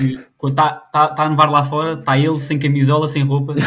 E 0.01 0.17
Quando 0.38 0.53
está, 0.53 0.84
está, 0.86 1.10
está 1.12 1.23
a 1.23 1.29
nevar 1.29 1.49
lá 1.51 1.62
fora, 1.62 1.99
está 1.99 2.17
ele 2.17 2.39
sem 2.39 2.58
camisola, 2.58 3.05
sem 3.05 3.23
roupa. 3.23 3.53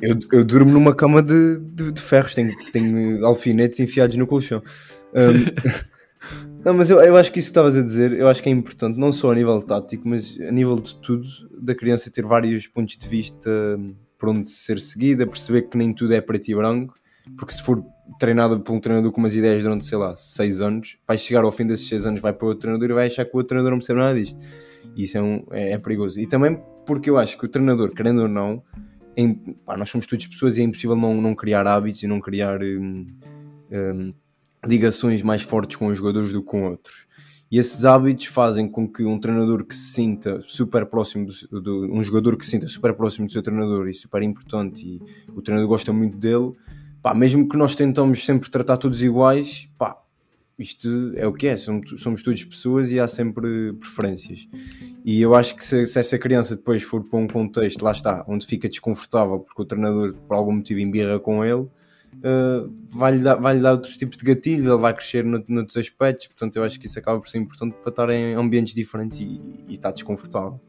Eu, 0.00 0.18
eu 0.32 0.44
durmo 0.44 0.72
numa 0.72 0.92
cama 0.92 1.22
de, 1.22 1.60
de, 1.60 1.92
de 1.92 2.02
ferros, 2.02 2.34
tenho, 2.34 2.50
tenho 2.72 3.24
alfinetes 3.24 3.78
enfiados 3.78 4.16
no 4.16 4.26
colchão. 4.26 4.60
Um, 5.14 5.44
não, 6.64 6.74
mas 6.74 6.90
eu, 6.90 7.00
eu 7.00 7.16
acho 7.16 7.30
que 7.30 7.38
isso 7.38 7.48
que 7.48 7.50
estavas 7.50 7.76
a 7.76 7.82
dizer, 7.82 8.12
eu 8.12 8.26
acho 8.26 8.42
que 8.42 8.48
é 8.48 8.52
importante, 8.52 8.98
não 8.98 9.12
só 9.12 9.30
a 9.30 9.34
nível 9.36 9.62
tático, 9.62 10.08
mas 10.08 10.36
a 10.40 10.50
nível 10.50 10.74
de 10.74 10.96
tudo, 10.96 11.24
da 11.60 11.72
criança 11.72 12.10
ter 12.10 12.24
vários 12.24 12.66
pontos 12.66 12.96
de 12.96 13.06
vista 13.06 13.48
hum, 13.78 13.94
por 14.22 14.28
onde 14.28 14.48
ser 14.48 14.78
seguida, 14.78 15.26
perceber 15.26 15.62
que 15.62 15.76
nem 15.76 15.92
tudo 15.92 16.14
é 16.14 16.20
preto 16.20 16.48
e 16.48 16.54
branco, 16.54 16.94
porque 17.36 17.52
se 17.52 17.60
for 17.60 17.84
treinada 18.20 18.56
por 18.56 18.72
um 18.72 18.78
treinador 18.78 19.10
com 19.10 19.18
umas 19.18 19.34
ideias 19.34 19.64
durante, 19.64 19.84
sei 19.84 19.98
lá, 19.98 20.14
seis 20.14 20.62
anos, 20.62 20.96
vai 21.04 21.18
chegar 21.18 21.42
ao 21.42 21.50
fim 21.50 21.66
desses 21.66 21.88
seis 21.88 22.06
anos, 22.06 22.20
vai 22.20 22.32
para 22.32 22.46
outro 22.46 22.60
treinador 22.60 22.88
e 22.88 22.92
vai 22.92 23.06
achar 23.08 23.24
que 23.24 23.32
o 23.34 23.38
outro 23.38 23.48
treinador 23.48 23.72
não 23.72 23.78
percebe 23.78 23.98
nada 23.98 24.14
disto. 24.14 24.38
E 24.94 25.02
isso 25.02 25.18
é, 25.18 25.22
um, 25.22 25.44
é, 25.50 25.72
é 25.72 25.78
perigoso. 25.78 26.20
E 26.20 26.26
também 26.28 26.56
porque 26.86 27.10
eu 27.10 27.18
acho 27.18 27.36
que 27.36 27.44
o 27.44 27.48
treinador, 27.48 27.90
querendo 27.90 28.22
ou 28.22 28.28
não, 28.28 28.62
é 29.16 29.22
pá, 29.66 29.76
nós 29.76 29.90
somos 29.90 30.06
todas 30.06 30.24
pessoas 30.24 30.56
e 30.56 30.60
é 30.60 30.64
impossível 30.64 30.94
não, 30.94 31.20
não 31.20 31.34
criar 31.34 31.66
hábitos 31.66 32.04
e 32.04 32.06
não 32.06 32.20
criar 32.20 32.62
hum, 32.62 33.08
hum, 33.72 34.14
ligações 34.64 35.20
mais 35.20 35.42
fortes 35.42 35.76
com 35.76 35.88
os 35.88 35.98
jogadores 35.98 36.32
do 36.32 36.42
que 36.42 36.48
com 36.48 36.70
outros. 36.70 37.08
E 37.52 37.58
esses 37.58 37.84
hábitos 37.84 38.24
fazem 38.24 38.66
com 38.66 38.88
que 38.88 39.04
um 39.04 39.20
treinador 39.20 39.62
que 39.66 39.76
se 39.76 39.92
sinta 39.92 40.40
super 40.46 40.86
próximo 40.86 41.26
do, 41.50 41.60
do- 41.60 41.92
um 41.92 42.02
jogador 42.02 42.34
que 42.38 42.46
se 42.46 42.52
sinta 42.52 42.66
super 42.66 42.94
próximo 42.94 43.26
do 43.26 43.32
seu 43.32 43.42
treinador 43.42 43.88
e 43.88 43.94
super 43.94 44.22
importante 44.22 44.86
e 44.86 45.02
o 45.36 45.42
treinador 45.42 45.68
gosta 45.68 45.92
muito 45.92 46.16
dele, 46.16 46.52
pá, 47.02 47.12
mesmo 47.14 47.46
que 47.46 47.58
nós 47.58 47.76
tentamos 47.76 48.24
sempre 48.24 48.50
tratar 48.50 48.78
todos 48.78 49.02
iguais, 49.02 49.68
pá, 49.76 49.98
isto 50.58 51.12
é 51.14 51.26
o 51.26 51.32
que 51.34 51.46
é, 51.46 51.56
somos, 51.56 52.00
somos 52.00 52.22
todos 52.22 52.42
pessoas 52.42 52.90
e 52.90 52.98
há 52.98 53.06
sempre 53.06 53.74
preferências. 53.74 54.48
E 55.04 55.20
eu 55.20 55.34
acho 55.34 55.54
que 55.54 55.66
se, 55.66 55.84
se 55.86 55.98
essa 55.98 56.18
criança 56.18 56.56
depois 56.56 56.82
for 56.82 57.04
para 57.04 57.18
um 57.18 57.26
contexto, 57.26 57.82
lá 57.82 57.92
está, 57.92 58.24
onde 58.28 58.46
fica 58.46 58.66
desconfortável 58.66 59.40
porque 59.40 59.60
o 59.60 59.64
treinador 59.66 60.14
por 60.26 60.34
algum 60.36 60.52
motivo 60.52 60.80
embirra 60.80 61.20
com 61.20 61.44
ele, 61.44 61.66
uh, 62.16 62.72
vai-lhe 62.88 63.22
dar, 63.22 63.36
vai 63.36 63.58
dar 63.58 63.72
outros 63.72 63.96
tipos 63.96 64.16
de 64.16 64.24
gatilhos, 64.24 64.66
ele 64.66 64.76
vai 64.76 64.94
crescer 64.94 65.24
no, 65.24 65.42
noutros 65.48 65.76
aspectos, 65.76 66.26
portanto 66.28 66.56
eu 66.56 66.64
acho 66.64 66.78
que 66.78 66.86
isso 66.86 66.98
acaba 66.98 67.20
por 67.20 67.28
ser 67.28 67.38
importante 67.38 67.74
para 67.74 67.90
estar 67.90 68.10
em 68.10 68.34
ambientes 68.34 68.74
diferentes 68.74 69.20
e, 69.20 69.64
e 69.68 69.72
estar 69.72 69.92
desconfortável. 69.92 70.60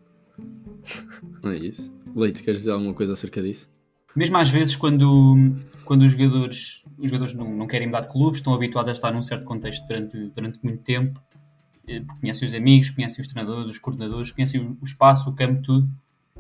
Não 1.42 1.52
é 1.52 1.58
isso? 1.58 1.94
Leite, 2.16 2.44
queres 2.44 2.62
dizer 2.62 2.72
alguma 2.72 2.94
coisa 2.94 3.14
acerca 3.14 3.42
disso? 3.42 3.70
Mesmo 4.16 4.38
às 4.38 4.50
vezes, 4.50 4.76
quando, 4.76 5.56
quando 5.84 6.04
os 6.04 6.12
jogadores, 6.12 6.84
os 6.98 7.10
jogadores 7.10 7.34
não, 7.34 7.56
não 7.56 7.68
querem 7.68 7.88
mudar 7.88 8.02
de 8.02 8.10
clube, 8.10 8.38
estão 8.38 8.54
habituados 8.54 8.90
a 8.90 8.94
estar 8.94 9.12
num 9.12 9.22
certo 9.22 9.46
contexto 9.46 9.88
durante, 9.88 10.18
durante 10.30 10.60
muito 10.64 10.84
tempo, 10.84 11.20
eh, 11.88 12.02
porque 12.02 12.22
conhecem 12.22 12.48
os 12.48 12.54
amigos, 12.54 12.90
conhecem 12.92 13.22
os 13.22 13.28
treinadores, 13.28 13.70
os 13.70 13.80
coordenadores, 13.80 14.32
conhecem 14.32 14.62
o, 14.62 14.78
o 14.80 14.86
espaço, 14.86 15.30
o 15.30 15.34
campo, 15.34 15.62
tudo. 15.62 15.90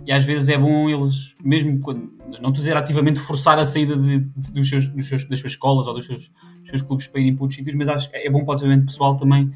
E 0.06 0.12
às 0.12 0.24
vezes 0.26 0.50
é 0.50 0.58
bom 0.58 0.90
eles, 0.90 1.34
mesmo 1.44 1.80
quando, 1.80 2.12
não 2.28 2.34
estou 2.36 2.50
a 2.50 2.52
dizer 2.54 2.76
ativamente 2.78 3.20
forçar 3.20 3.58
a 3.60 3.66
saída 3.66 3.96
de, 3.96 4.20
de- 4.20 4.52
dos 4.54 4.68
seus, 4.68 4.88
dos 4.88 5.08
seus- 5.08 5.26
das 5.26 5.40
suas 5.40 5.54
escolas 5.54 5.88
ou 5.88 5.94
dos 5.94 6.06
seus, 6.06 6.30
dos 6.60 6.70
seus 6.70 6.82
clubes 6.82 7.08
para 7.08 7.22
irem 7.22 7.36
para 7.36 7.44
outros 7.44 7.58
sítios, 7.58 7.76
mas 7.76 7.88
acho 7.88 8.10
que 8.10 8.18
é 8.18 8.30
bom 8.30 8.44
para 8.44 8.54
o 8.54 8.56
desenvolvimento 8.56 8.88
pessoal 8.88 9.16
também 9.16 9.52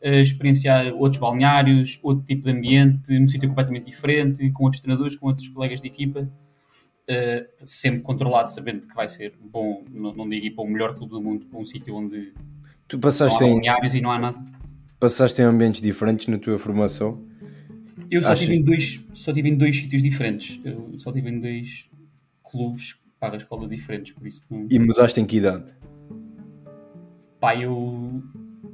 eh, 0.00 0.22
experienciar 0.22 0.94
outros 0.94 1.20
balneários, 1.20 1.98
outro 2.02 2.24
tipo 2.24 2.44
de 2.44 2.50
ambiente, 2.50 3.18
num 3.18 3.28
sítio 3.28 3.48
completamente 3.48 3.86
diferente, 3.86 4.50
com 4.52 4.64
outros 4.64 4.80
treinadores, 4.80 5.16
com 5.16 5.26
outros 5.26 5.48
colegas 5.48 5.80
de 5.80 5.88
equipa. 5.88 6.30
Uh, 7.08 7.44
sempre 7.66 8.02
controlado, 8.02 8.52
sabendo 8.52 8.86
que 8.86 8.94
vai 8.94 9.08
ser 9.08 9.34
bom, 9.42 9.82
não, 9.90 10.14
não 10.14 10.28
digo 10.28 10.46
ir 10.46 10.50
para 10.52 10.62
o 10.62 10.68
melhor 10.68 10.94
clube 10.94 11.10
do 11.10 11.20
mundo, 11.20 11.44
para 11.44 11.58
um 11.58 11.64
sítio 11.64 11.96
onde 11.96 12.32
Tu 12.86 12.96
não 12.96 12.98
há 12.98 13.02
passaste 13.02 13.42
em, 13.42 13.50
balneários 13.54 13.94
e 13.96 14.00
não 14.00 14.12
há 14.12 14.18
nada. 14.20 14.38
passaste 15.00 15.42
em 15.42 15.44
ambientes 15.44 15.82
diferentes 15.82 16.28
na 16.28 16.38
tua 16.38 16.56
formação 16.56 17.20
Eu 18.10 18.22
só 18.22 18.34
tive, 18.34 18.54
em 18.56 18.62
dois, 18.62 19.04
só 19.14 19.32
tive 19.32 19.48
em 19.48 19.56
dois 19.56 19.76
sítios 19.76 20.02
diferentes. 20.02 20.60
Eu 20.64 20.94
só 20.98 21.12
tive 21.12 21.30
em 21.30 21.40
dois 21.40 21.88
clubes 22.42 22.96
para 23.20 23.34
a 23.34 23.36
escola 23.36 23.68
diferentes, 23.68 24.12
por 24.12 24.26
isso 24.26 24.42
não. 24.50 24.66
E 24.70 24.78
mudaste 24.78 25.20
em 25.20 25.24
que 25.24 25.36
idade? 25.36 25.72
Pá, 27.38 27.54
eu. 27.56 28.22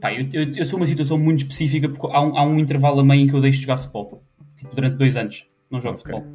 Pá, 0.00 0.12
eu, 0.12 0.26
eu, 0.32 0.50
eu 0.56 0.66
sou 0.66 0.78
uma 0.78 0.86
situação 0.86 1.18
muito 1.18 1.40
específica 1.40 1.88
porque 1.88 2.06
há 2.14 2.20
um, 2.20 2.36
há 2.36 2.44
um 2.46 2.58
intervalo 2.58 3.00
a 3.00 3.04
meio 3.04 3.22
em 3.22 3.26
que 3.26 3.34
eu 3.34 3.40
deixo 3.40 3.58
de 3.58 3.64
jogar 3.64 3.78
futebol. 3.78 4.22
Tipo, 4.56 4.74
durante 4.74 4.96
dois 4.96 5.16
anos. 5.16 5.46
Não 5.70 5.80
jogo 5.80 5.98
Ok. 5.98 6.14
futebol. 6.14 6.32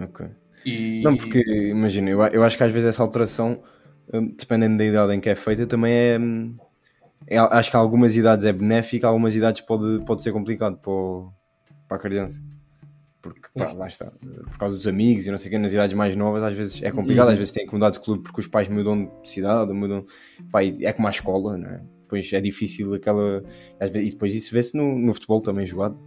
Ok. 0.00 0.26
E, 0.64 1.02
Não, 1.02 1.16
porque 1.16 1.40
imagina, 1.70 2.10
eu, 2.10 2.22
eu 2.28 2.42
acho 2.42 2.56
que 2.56 2.64
às 2.64 2.72
vezes 2.72 2.88
essa 2.88 3.02
alteração, 3.02 3.62
hum, 4.12 4.34
dependendo 4.38 4.76
da 4.78 4.84
idade 4.84 5.14
em 5.14 5.20
que 5.20 5.28
é 5.28 5.34
feita, 5.36 5.66
também 5.66 5.92
é. 5.92 6.18
hum, 6.18 6.56
é- 7.26 7.38
acho 7.38 7.70
que 7.70 7.76
a 7.76 7.80
algumas 7.80 8.16
idades 8.16 8.44
é 8.46 8.52
benéfica, 8.52 9.06
a 9.06 9.10
algumas 9.10 9.34
idades 9.34 9.60
pode, 9.60 10.04
pode 10.04 10.22
ser 10.22 10.32
complicado 10.32 10.78
para, 10.78 10.90
o- 10.90 11.32
para 11.88 11.96
a 11.96 12.00
criança. 12.00 12.42
Porque, 13.20 13.48
pá, 13.56 13.72
lá 13.72 13.88
está, 13.88 14.12
por 14.46 14.58
causa 14.58 14.76
dos 14.76 14.86
amigos 14.86 15.26
e 15.26 15.30
não 15.30 15.38
sei 15.38 15.48
o 15.48 15.50
quê, 15.50 15.58
nas 15.58 15.72
idades 15.72 15.96
mais 15.96 16.14
novas, 16.14 16.42
às 16.42 16.54
vezes 16.54 16.80
é 16.82 16.90
complicado, 16.92 17.26
Uhum. 17.26 17.32
às 17.32 17.38
vezes 17.38 17.52
tem 17.52 17.66
que 17.66 17.72
mudar 17.74 17.90
de 17.90 17.98
clube 17.98 18.22
porque 18.22 18.40
os 18.40 18.46
pais 18.46 18.68
mudam 18.68 19.10
de 19.22 19.28
cidade, 19.28 19.72
mudam. 19.72 20.04
Pá, 20.52 20.62
é 20.64 20.92
como 20.92 21.08
a 21.08 21.10
escola, 21.10 21.56
não 21.58 21.68
é? 21.68 21.80
Depois 22.02 22.32
é 22.32 22.40
difícil 22.40 22.94
aquela. 22.94 23.42
vezes- 23.80 24.08
e 24.08 24.10
depois 24.12 24.34
isso 24.34 24.54
vê-se 24.54 24.76
no, 24.76 24.96
no 24.98 25.12
futebol 25.12 25.42
também 25.42 25.66
jogado. 25.66 25.98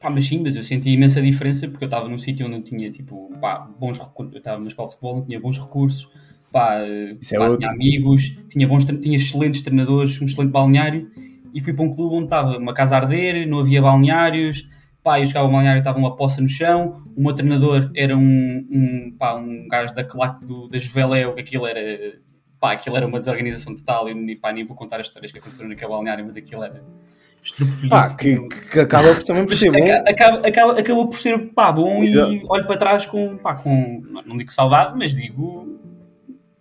Pá, 0.00 0.10
mas 0.10 0.26
sim, 0.26 0.42
mas 0.42 0.56
eu 0.56 0.64
senti 0.64 0.90
imensa 0.90 1.20
diferença 1.22 1.68
porque 1.68 1.84
eu 1.84 1.86
estava 1.86 2.08
num 2.08 2.18
sítio 2.18 2.46
onde 2.46 2.56
eu 2.56 2.62
tinha 2.62 2.90
tipo, 2.90 3.30
pá, 3.40 3.58
bons 3.78 3.98
recursos. 3.98 4.32
Eu 4.34 4.38
estava 4.38 4.60
na 4.60 4.66
escola 4.68 4.88
de 4.88 4.94
futebol, 4.94 5.18
onde 5.18 5.26
tinha 5.26 5.38
bons 5.38 5.58
recursos, 5.60 6.10
pá, 6.50 6.80
Isso 7.20 7.34
é 7.36 7.38
pá, 7.38 7.44
outro. 7.44 7.60
tinha 7.60 7.70
amigos, 7.72 8.36
tinha, 8.48 8.66
bons, 8.66 8.84
tinha 8.86 9.16
excelentes 9.16 9.60
treinadores, 9.62 10.20
um 10.20 10.24
excelente 10.24 10.50
balneário. 10.50 11.08
E 11.54 11.60
fui 11.62 11.72
para 11.74 11.84
um 11.84 11.94
clube 11.94 12.16
onde 12.16 12.24
estava 12.24 12.56
uma 12.58 12.72
casa 12.74 12.96
a 12.96 13.00
arder, 13.00 13.46
não 13.46 13.60
havia 13.60 13.80
balneários, 13.82 14.68
pá, 15.02 15.20
eu 15.20 15.26
jogava 15.26 15.48
balneário 15.48 15.80
estava 15.80 15.98
uma 15.98 16.14
poça 16.16 16.40
no 16.40 16.48
chão. 16.48 17.02
O 17.16 17.22
meu 17.22 17.34
treinador 17.34 17.90
era 17.94 18.16
um, 18.16 18.66
um, 18.70 19.14
pá, 19.18 19.34
um 19.34 19.66
gajo 19.68 19.94
da 19.94 20.04
claque 20.04 20.44
do, 20.44 20.68
da 20.68 20.78
Juveléu, 20.78 21.34
que 21.34 21.40
aquilo 21.40 21.66
era, 21.66 21.80
pá, 22.60 22.72
aquilo 22.72 22.96
era 22.96 23.06
uma 23.06 23.18
desorganização 23.18 23.74
total. 23.74 24.08
E 24.08 24.36
pá, 24.36 24.52
nem 24.52 24.64
vou 24.64 24.76
contar 24.76 25.00
as 25.00 25.06
histórias 25.06 25.32
que 25.32 25.38
aconteceram 25.38 25.68
naquele 25.68 25.90
balneário, 25.90 26.24
mas 26.24 26.36
aquilo 26.36 26.62
era 26.62 26.82
estrupofelice. 27.42 27.88
Pá, 27.88 28.16
que, 28.16 28.48
que 28.70 28.78
acaba 28.80 29.14
por 29.14 29.24
também 29.24 29.44
por 29.46 29.56
ser 29.56 29.72
bom. 29.72 29.84
Aca- 29.84 30.10
Acaba, 30.10 30.46
acaba, 30.48 30.78
acabou 30.78 31.08
por 31.08 31.18
ser 31.18 31.38
pá, 31.52 31.72
bom 31.72 32.04
Exato. 32.04 32.32
e 32.32 32.42
olho 32.48 32.66
para 32.66 32.76
trás 32.76 33.04
com, 33.06 33.36
pá, 33.38 33.54
com 33.56 34.02
não 34.24 34.36
digo 34.38 34.52
saudade, 34.52 34.96
mas 34.96 35.14
digo 35.16 35.66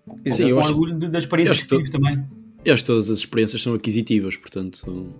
com, 0.08 0.18
Sim, 0.30 0.52
com 0.52 0.60
acho- 0.60 0.70
orgulho 0.70 0.98
das 1.10 1.24
experiências 1.24 1.60
eu 1.60 1.68
que 1.68 1.76
acho 1.76 1.84
tive 1.84 1.92
também. 1.92 2.26
Eu 2.66 2.74
acho 2.74 2.84
que 2.84 2.88
todas 2.88 3.10
as 3.10 3.20
experiências 3.20 3.62
são 3.62 3.74
aquisitivas, 3.76 4.36
portanto, 4.38 5.14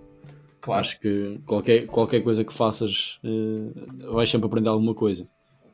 Claro. 0.62 0.80
acho 0.80 0.98
que 1.00 1.38
qualquer, 1.44 1.86
qualquer 1.86 2.22
coisa 2.22 2.42
que 2.44 2.52
faças 2.54 3.18
eh, 3.24 4.06
vais 4.12 4.30
sempre 4.30 4.46
aprender 4.46 4.68
alguma 4.70 4.94
coisa. 4.94 5.28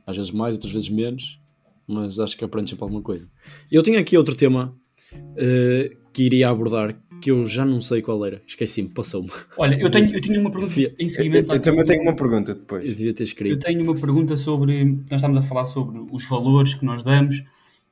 Às 0.06 0.16
vezes 0.16 0.32
mais, 0.32 0.54
outras 0.56 0.72
vezes 0.72 0.88
menos, 0.88 1.38
mas 1.86 2.18
acho 2.18 2.36
que 2.36 2.44
aprendes 2.44 2.70
sempre 2.70 2.82
alguma 2.84 3.02
coisa. 3.02 3.28
Eu 3.70 3.82
tinha 3.82 4.00
aqui 4.00 4.16
outro 4.18 4.34
tema 4.34 4.74
eh, 5.36 5.96
que 6.12 6.22
iria 6.24 6.48
abordar 6.48 6.98
que 7.20 7.30
eu 7.30 7.44
já 7.46 7.64
não 7.64 7.80
sei 7.80 8.00
qual 8.00 8.24
era. 8.24 8.40
Esqueci-me, 8.46 8.88
passou-me. 8.88 9.28
Olha, 9.56 9.74
eu, 9.80 9.90
tenho, 9.90 10.14
eu 10.14 10.20
tinha 10.20 10.40
uma 10.40 10.50
pergunta 10.52 10.72
Fia- 10.72 10.94
em 10.98 11.02
Eu, 11.04 11.08
seguimento. 11.08 11.52
eu 11.52 11.60
também 11.60 11.80
àquilo- 11.80 11.86
tenho 11.98 12.02
uma 12.08 12.16
pergunta 12.16 12.52
Eu 12.52 12.54
depois. 12.56 12.84
devia 12.84 13.12
ter 13.12 13.22
Eu 13.22 13.26
escrito. 13.26 13.58
tenho 13.66 13.82
uma 13.82 13.94
pergunta 13.94 14.36
sobre. 14.36 14.84
Nós 14.84 15.14
estamos 15.14 15.36
a 15.36 15.42
falar 15.42 15.64
sobre 15.64 15.98
os 16.12 16.28
valores 16.28 16.74
que 16.74 16.84
nós 16.84 17.02
damos 17.02 17.42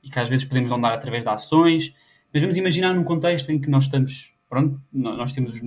e 0.03 0.09
que 0.09 0.19
às 0.19 0.29
vezes 0.29 0.45
podemos 0.45 0.71
não 0.71 0.81
dar 0.81 0.93
através 0.95 1.25
de 1.25 1.31
ações, 1.31 1.93
mas 2.33 2.41
vamos 2.41 2.57
imaginar 2.57 2.95
num 2.95 3.03
contexto 3.05 3.51
em 3.51 3.61
que 3.61 3.69
nós 3.69 3.85
estamos. 3.85 4.33
Pronto, 4.49 4.81
nós 4.93 5.33
temos 5.33 5.53
os 5.55 5.61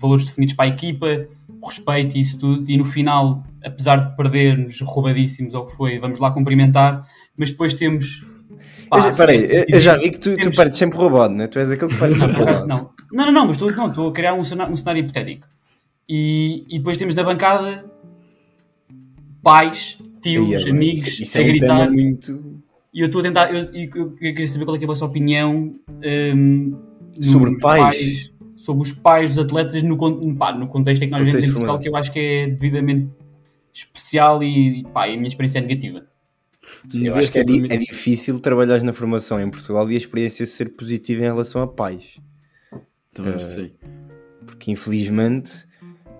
valores 0.00 0.24
definidos 0.24 0.54
para 0.54 0.66
a 0.66 0.68
equipa, 0.68 1.06
o 1.60 1.66
respeito 1.66 2.16
e 2.16 2.20
isso 2.20 2.38
tudo, 2.38 2.70
e 2.70 2.76
no 2.76 2.84
final, 2.84 3.42
apesar 3.64 3.96
de 3.96 4.16
perdermos 4.16 4.78
roubadíssimos 4.82 5.54
ou 5.54 5.62
o 5.62 5.66
que 5.66 5.72
foi, 5.76 5.98
vamos 5.98 6.18
lá 6.18 6.30
cumprimentar, 6.30 7.06
mas 7.36 7.50
depois 7.50 7.72
temos. 7.74 8.22
Eu 8.92 9.00
já- 9.02 9.08
Espera 9.10 9.32
aí, 9.32 9.44
eu, 9.50 9.64
eu 9.68 9.80
já 9.80 9.96
vi 9.96 10.10
que 10.10 10.18
tu, 10.18 10.30
tu 10.32 10.36
temos- 10.36 10.56
partes 10.56 10.78
sempre 10.78 10.98
roubado, 10.98 11.34
né? 11.34 11.46
Tu 11.46 11.58
és 11.58 11.70
aquele 11.70 11.90
que 11.90 11.96
partes 11.98 12.18
Não, 12.18 12.26
sempre 12.26 12.42
roubado. 12.44 12.66
não. 12.66 12.90
Não, 13.10 13.24
não, 13.26 13.32
não, 13.32 13.46
mas 13.46 13.56
estou, 13.56 13.72
não, 13.72 13.88
estou 13.88 14.08
a 14.08 14.12
criar 14.12 14.34
um 14.34 14.44
cenário, 14.44 14.72
um 14.72 14.76
cenário 14.76 15.00
hipotético. 15.00 15.46
E, 16.06 16.64
e 16.68 16.78
depois 16.78 16.96
temos 16.98 17.14
na 17.14 17.22
bancada 17.22 17.84
pais, 19.42 19.98
tios, 20.22 20.46
Aí, 20.64 20.68
é, 20.68 20.70
amigos 20.70 21.06
isso, 21.06 21.22
isso 21.22 21.38
a 21.38 21.40
é 21.40 21.44
um 21.44 21.46
gritar. 21.48 21.78
tema 21.78 21.90
muito. 21.90 22.62
E 22.92 23.00
eu 23.00 23.06
estou 23.06 23.20
a 23.20 23.24
tentar. 23.24 23.52
Eu, 23.54 23.64
eu, 23.72 23.90
eu 23.94 24.10
queria 24.12 24.48
saber 24.48 24.64
qual 24.64 24.74
é, 24.76 24.78
que 24.78 24.84
é 24.84 24.86
a 24.86 24.88
vossa 24.88 25.04
opinião 25.04 25.74
hum, 26.34 26.76
Sobre 27.22 27.50
nos 27.50 27.60
pais? 27.62 28.32
Sobre 28.56 28.82
os 28.82 28.92
pais 28.92 29.34
dos 29.34 29.44
atletas 29.44 29.82
no, 29.82 30.36
pá, 30.36 30.52
no 30.52 30.66
contexto 30.66 31.02
em 31.02 31.06
que 31.06 31.12
nós 31.12 31.24
vivemos 31.24 31.44
em 31.46 31.52
Portugal, 31.52 31.78
que 31.78 31.88
eu 31.88 31.96
acho 31.96 32.12
que 32.12 32.18
é 32.18 32.46
devidamente 32.48 33.08
especial 33.72 34.42
e 34.42 34.84
pá, 34.92 35.04
a 35.04 35.08
minha 35.08 35.28
experiência 35.28 35.58
é 35.58 35.62
negativa. 35.62 35.98
Eu 36.84 36.88
Devia 36.88 37.14
acho 37.14 37.32
que 37.32 37.38
é, 37.38 37.44
di- 37.44 37.72
é 37.72 37.76
difícil 37.76 38.40
trabalhar 38.40 38.82
na 38.82 38.92
formação 38.92 39.40
em 39.40 39.48
Portugal 39.50 39.90
e 39.90 39.94
a 39.94 39.96
experiência 39.96 40.44
ser 40.46 40.70
positiva 40.70 41.20
em 41.22 41.26
relação 41.26 41.62
a 41.62 41.66
pais. 41.66 42.18
Também 43.12 43.34
eh, 43.34 43.38
sei. 43.38 43.74
Porque 44.44 44.70
infelizmente 44.70 45.66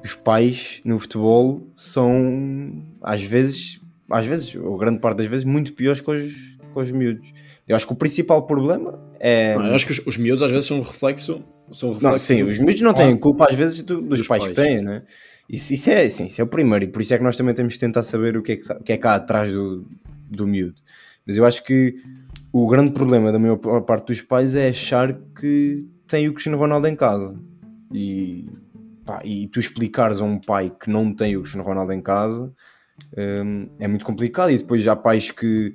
os 0.02 0.14
pais 0.14 0.80
no 0.84 0.98
futebol 0.98 1.66
são 1.74 2.82
às 3.02 3.20
vezes, 3.22 3.80
às 4.08 4.24
vezes, 4.24 4.54
ou 4.54 4.76
grande 4.78 5.00
parte 5.00 5.18
das 5.18 5.26
vezes, 5.26 5.44
muito 5.44 5.72
piores 5.74 6.00
que 6.00 6.10
os, 6.10 6.32
que 6.32 6.78
os 6.78 6.92
miúdos. 6.92 7.32
Eu 7.66 7.76
acho 7.76 7.86
que 7.86 7.92
o 7.92 7.96
principal 7.96 8.46
problema 8.46 8.98
é. 9.20 9.54
Não, 9.56 9.66
eu 9.66 9.74
acho 9.74 9.86
que 9.86 9.92
os, 9.92 10.00
os 10.06 10.16
miúdos 10.16 10.42
às 10.42 10.50
vezes 10.50 10.66
são 10.66 10.78
um 10.78 10.82
reflexo. 10.82 11.42
São 11.72 11.90
um 11.90 11.92
reflexo 11.92 12.12
Não, 12.12 12.18
sim, 12.18 12.44
do- 12.44 12.50
os 12.50 12.58
miúdos 12.58 12.80
não 12.80 12.94
têm 12.94 13.16
culpa 13.16 13.46
às 13.48 13.54
vezes 13.54 13.82
do- 13.82 14.00
dos, 14.00 14.20
Dos 14.20 14.28
pais, 14.28 14.44
pais. 14.44 14.54
que 14.54 14.60
têm, 14.62 14.82
né? 14.82 15.02
Isso, 15.48 15.72
isso, 15.72 15.88
é, 15.90 16.08
sim, 16.10 16.26
isso 16.26 16.40
é 16.40 16.44
o 16.44 16.46
primeiro, 16.46 16.84
e 16.84 16.88
por 16.88 17.00
isso 17.00 17.14
é 17.14 17.18
que 17.18 17.24
nós 17.24 17.36
também 17.36 17.54
temos 17.54 17.72
que 17.74 17.78
tentar 17.80 18.02
saber 18.02 18.36
o 18.36 18.42
que 18.42 18.52
é 18.52 18.56
que, 18.56 18.70
o 18.72 18.82
que, 18.82 18.92
é 18.92 18.96
que 18.98 19.06
há 19.06 19.14
atrás 19.14 19.50
do, 19.50 19.86
do 20.30 20.46
miúdo. 20.46 20.74
Mas 21.26 21.36
eu 21.38 21.44
acho 21.46 21.64
que 21.64 21.94
o 22.52 22.66
grande 22.68 22.92
problema 22.92 23.32
da 23.32 23.38
maior 23.38 23.56
parte 23.56 24.06
dos 24.08 24.20
pais 24.20 24.54
é 24.54 24.68
achar 24.68 25.14
que 25.38 25.86
tem 26.06 26.28
o 26.28 26.32
Cristiano 26.32 26.58
Ronaldo 26.58 26.86
em 26.86 26.94
casa. 26.96 27.38
E, 27.92 28.46
pá, 29.06 29.20
e 29.24 29.46
tu 29.48 29.58
explicares 29.58 30.20
a 30.20 30.24
um 30.24 30.38
pai 30.38 30.70
que 30.78 30.90
não 30.90 31.14
tem 31.14 31.34
o 31.36 31.40
Cristiano 31.40 31.66
Ronaldo 31.66 31.92
em 31.94 32.00
casa 32.02 32.52
hum, 33.16 33.68
é 33.78 33.88
muito 33.88 34.04
complicado. 34.04 34.50
E 34.50 34.58
depois 34.58 34.86
há 34.86 34.96
pais 34.96 35.30
que, 35.30 35.74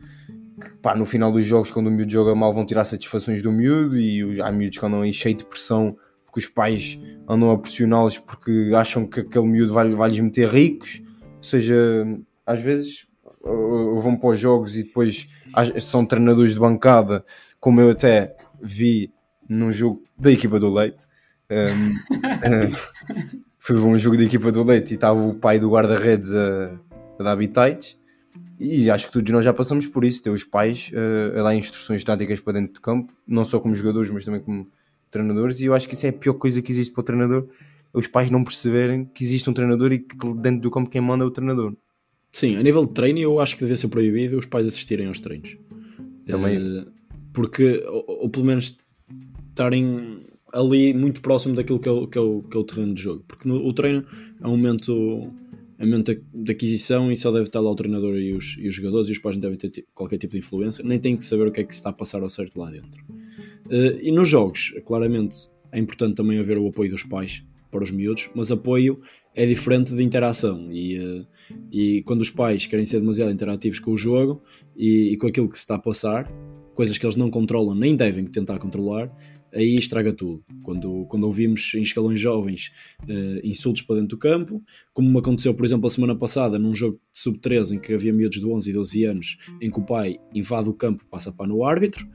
pá, 0.81 0.95
no 0.95 1.05
final 1.05 1.31
dos 1.31 1.45
jogos, 1.45 1.71
quando 1.71 1.87
o 1.87 1.91
miúdo 1.91 2.11
joga 2.11 2.33
mal, 2.35 2.53
vão 2.53 2.65
tirar 2.65 2.85
satisfações 2.85 3.41
do 3.41 3.51
miúdo. 3.51 3.97
E 3.97 4.23
os- 4.23 4.39
há 4.39 4.51
miúdos 4.51 4.77
que 4.77 4.85
andam 4.85 5.01
aí 5.01 5.13
cheio 5.13 5.35
de 5.35 5.45
pressão 5.45 5.95
porque 6.25 6.39
os 6.39 6.47
pais 6.47 6.99
andam 7.29 7.51
a 7.51 7.57
pressioná-los 7.57 8.17
porque 8.17 8.71
acham 8.75 9.05
que 9.05 9.19
aquele 9.19 9.45
miúdo 9.45 9.71
vai, 9.73 9.89
vai 9.91 10.09
lhes 10.09 10.19
meter 10.19 10.49
ricos. 10.49 11.01
Ou 11.37 11.43
seja, 11.43 11.75
às 12.45 12.59
vezes 12.59 13.05
vão 13.43 14.15
para 14.17 14.29
os 14.29 14.39
jogos 14.39 14.75
e 14.77 14.83
depois 14.83 15.27
são 15.81 16.05
treinadores 16.05 16.53
de 16.53 16.59
bancada, 16.59 17.23
como 17.59 17.81
eu 17.81 17.89
até 17.91 18.35
vi 18.61 19.11
num 19.47 19.71
jogo 19.71 20.01
da 20.17 20.31
equipa 20.31 20.59
do 20.59 20.73
Leite. 20.73 21.05
Um, 21.51 21.93
ver 23.67 23.79
um 23.79 23.97
jogo 23.97 24.17
da 24.17 24.23
equipa 24.23 24.51
do 24.51 24.63
Leite 24.63 24.91
e 24.91 24.95
estava 24.95 25.21
o 25.21 25.33
pai 25.35 25.59
do 25.59 25.69
guarda-redes 25.69 26.33
a, 26.33 26.71
a 27.19 27.23
dar 27.23 27.35
bitites. 27.35 27.97
E 28.65 28.89
acho 28.89 29.07
que 29.07 29.13
todos 29.13 29.29
nós 29.29 29.43
já 29.43 29.53
passamos 29.53 29.85
por 29.85 30.05
isso, 30.05 30.23
ter 30.23 30.29
os 30.29 30.45
pais 30.45 30.89
uh, 30.93 31.37
a 31.37 31.43
dar 31.43 31.53
instruções 31.53 32.01
táticas 32.01 32.39
para 32.39 32.53
dentro 32.53 32.75
de 32.75 32.79
campo, 32.79 33.13
não 33.27 33.43
só 33.43 33.59
como 33.59 33.75
jogadores, 33.75 34.09
mas 34.09 34.23
também 34.23 34.39
como 34.39 34.65
treinadores. 35.11 35.59
E 35.59 35.65
eu 35.65 35.73
acho 35.73 35.85
que 35.85 35.95
isso 35.95 36.05
é 36.05 36.09
a 36.09 36.13
pior 36.13 36.35
coisa 36.35 36.61
que 36.61 36.71
existe 36.71 36.93
para 36.93 37.01
o 37.01 37.03
treinador: 37.03 37.45
os 37.93 38.07
pais 38.07 38.31
não 38.31 38.41
perceberem 38.41 39.03
que 39.03 39.21
existe 39.21 39.49
um 39.49 39.53
treinador 39.53 39.91
e 39.91 39.99
que 39.99 40.15
dentro 40.35 40.61
do 40.61 40.71
campo 40.71 40.89
quem 40.89 41.01
manda 41.01 41.25
é 41.25 41.27
o 41.27 41.31
treinador. 41.31 41.73
Sim, 42.31 42.55
a 42.55 42.63
nível 42.63 42.85
de 42.85 42.93
treino, 42.93 43.19
eu 43.19 43.37
acho 43.41 43.55
que 43.55 43.61
devia 43.61 43.75
ser 43.75 43.89
proibido 43.89 44.37
os 44.37 44.45
pais 44.45 44.65
assistirem 44.65 45.07
aos 45.07 45.19
treinos. 45.19 45.57
Também. 46.25 46.55
Eh, 46.55 46.85
porque, 47.33 47.83
ou, 47.85 48.05
ou 48.07 48.29
pelo 48.29 48.45
menos 48.45 48.79
estarem 49.49 50.25
ali 50.53 50.93
muito 50.93 51.21
próximo 51.21 51.53
daquilo 51.53 51.79
que 51.79 51.89
é 51.89 51.91
o, 51.91 52.07
que 52.07 52.17
é 52.17 52.21
o, 52.21 52.43
que 52.43 52.55
é 52.55 52.59
o 52.59 52.63
terreno 52.63 52.93
de 52.93 53.01
jogo. 53.01 53.25
Porque 53.27 53.45
no, 53.45 53.57
o 53.67 53.73
treino 53.73 54.05
é 54.41 54.47
um 54.47 54.51
momento, 54.51 55.33
momento 55.85 56.13
de, 56.13 56.21
de 56.33 56.51
aquisição 56.51 57.11
e 57.11 57.17
só 57.17 57.31
deve 57.31 57.45
estar 57.45 57.59
lá 57.59 57.71
o 57.71 57.75
treinador 57.75 58.15
e 58.17 58.33
os, 58.33 58.57
e 58.59 58.67
os 58.67 58.73
jogadores, 58.73 59.09
e 59.09 59.11
os 59.11 59.17
pais 59.19 59.35
não 59.35 59.41
devem 59.41 59.57
ter 59.57 59.85
qualquer 59.93 60.17
tipo 60.17 60.33
de 60.33 60.39
influência, 60.39 60.83
nem 60.83 60.99
têm 60.99 61.17
que 61.17 61.25
saber 61.25 61.47
o 61.47 61.51
que 61.51 61.61
é 61.61 61.63
que 61.63 61.73
se 61.73 61.79
está 61.79 61.89
a 61.89 61.93
passar 61.93 62.21
ao 62.21 62.29
certo 62.29 62.59
lá 62.59 62.69
dentro. 62.69 63.03
Eh, 63.69 63.99
e 64.03 64.11
nos 64.11 64.27
jogos, 64.29 64.73
claramente, 64.85 65.49
é 65.71 65.79
importante 65.79 66.15
também 66.15 66.39
haver 66.39 66.59
o 66.59 66.67
apoio 66.67 66.91
dos 66.91 67.03
pais 67.03 67.43
para 67.71 67.83
os 67.83 67.91
miúdos, 67.91 68.29
mas 68.35 68.51
apoio 68.51 69.01
é 69.35 69.45
diferente 69.45 69.93
de 69.93 70.03
interação. 70.03 70.71
E, 70.71 70.97
eh, 70.97 71.25
e 71.71 72.03
quando 72.03 72.21
os 72.21 72.29
pais 72.29 72.65
querem 72.65 72.85
ser 72.85 72.99
demasiado 72.99 73.31
interativos 73.31 73.79
com 73.79 73.91
o 73.91 73.97
jogo 73.97 74.41
e, 74.75 75.13
e 75.13 75.17
com 75.17 75.27
aquilo 75.27 75.49
que 75.49 75.57
se 75.57 75.63
está 75.63 75.75
a 75.75 75.79
passar, 75.79 76.31
coisas 76.75 76.97
que 76.97 77.05
eles 77.05 77.15
não 77.15 77.29
controlam 77.29 77.75
nem 77.75 77.95
devem 77.95 78.25
tentar 78.25 78.59
controlar, 78.59 79.11
aí 79.53 79.75
estraga 79.75 80.11
tudo. 80.13 80.43
Quando, 80.63 81.05
quando 81.07 81.23
ouvimos 81.25 81.73
em 81.75 81.83
escalões 81.83 82.19
jovens 82.19 82.71
eh, 83.07 83.41
insultos 83.43 83.81
para 83.83 83.95
dentro 83.97 84.15
do 84.15 84.17
campo, 84.17 84.61
como 84.93 85.09
me 85.09 85.17
aconteceu, 85.19 85.53
por 85.53 85.65
exemplo, 85.65 85.87
a 85.87 85.89
semana 85.89 86.15
passada, 86.15 86.57
num 86.59 86.73
jogo 86.75 86.99
de 87.11 87.19
sub-13 87.19 87.73
em 87.75 87.79
que 87.79 87.93
havia 87.93 88.11
miúdos 88.13 88.39
de 88.39 88.45
11 88.45 88.69
e 88.69 88.73
12 88.73 89.03
anos, 89.05 89.37
em 89.61 89.69
que 89.71 89.79
o 89.79 89.83
pai 89.83 90.17
invade 90.33 90.69
o 90.69 90.73
campo, 90.73 91.05
passa 91.09 91.31
para 91.31 91.47
no 91.47 91.63
árbitro. 91.65 92.07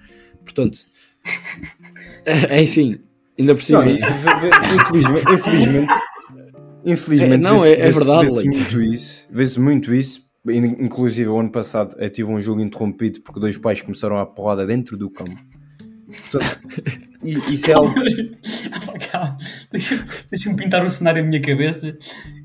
Portanto, 0.45 0.79
é, 2.25 2.59
é 2.59 2.63
assim, 2.63 2.99
ainda 3.39 3.55
por 3.55 3.63
cima. 3.63 3.85
Não, 3.85 3.93
infelizmente, 3.93 5.35
infelizmente, 5.35 5.93
Infelizmente, 6.85 7.35
É, 7.47 7.51
não, 7.51 7.65
é- 7.65 7.73
é 7.73 7.91
verdade, 7.91 8.31
Vê-se 8.31 8.45
muito 8.47 8.83
isso. 8.83 9.27
Vê-se 9.31 9.61
muito 9.61 9.95
isso. 9.95 10.27
In- 10.49 10.85
Inclusive, 10.85 11.29
o 11.29 11.37
ano 11.39 11.51
passado 11.51 11.95
eu 11.99 12.09
tive 12.09 12.31
um 12.31 12.41
jogo 12.41 12.61
interrompido 12.63 13.21
porque 13.21 13.41
dois 13.41 13.57
pais 13.59 13.83
começaram 13.83 14.17
a 14.17 14.25
porrada 14.25 14.67
dentro 14.67 14.97
do 14.97 15.11
campo. 15.11 15.37
Portanto, 16.09 16.59
isso 17.23 17.71
é 17.71 17.75
algo. 17.75 17.95
Calma. 19.11 19.39
Deixa- 19.71 20.05
Deixa-me 20.31 20.57
pintar 20.57 20.85
o 20.85 20.91
cenário 20.91 21.23
na 21.23 21.29
minha 21.29 21.41
cabeça. 21.43 21.97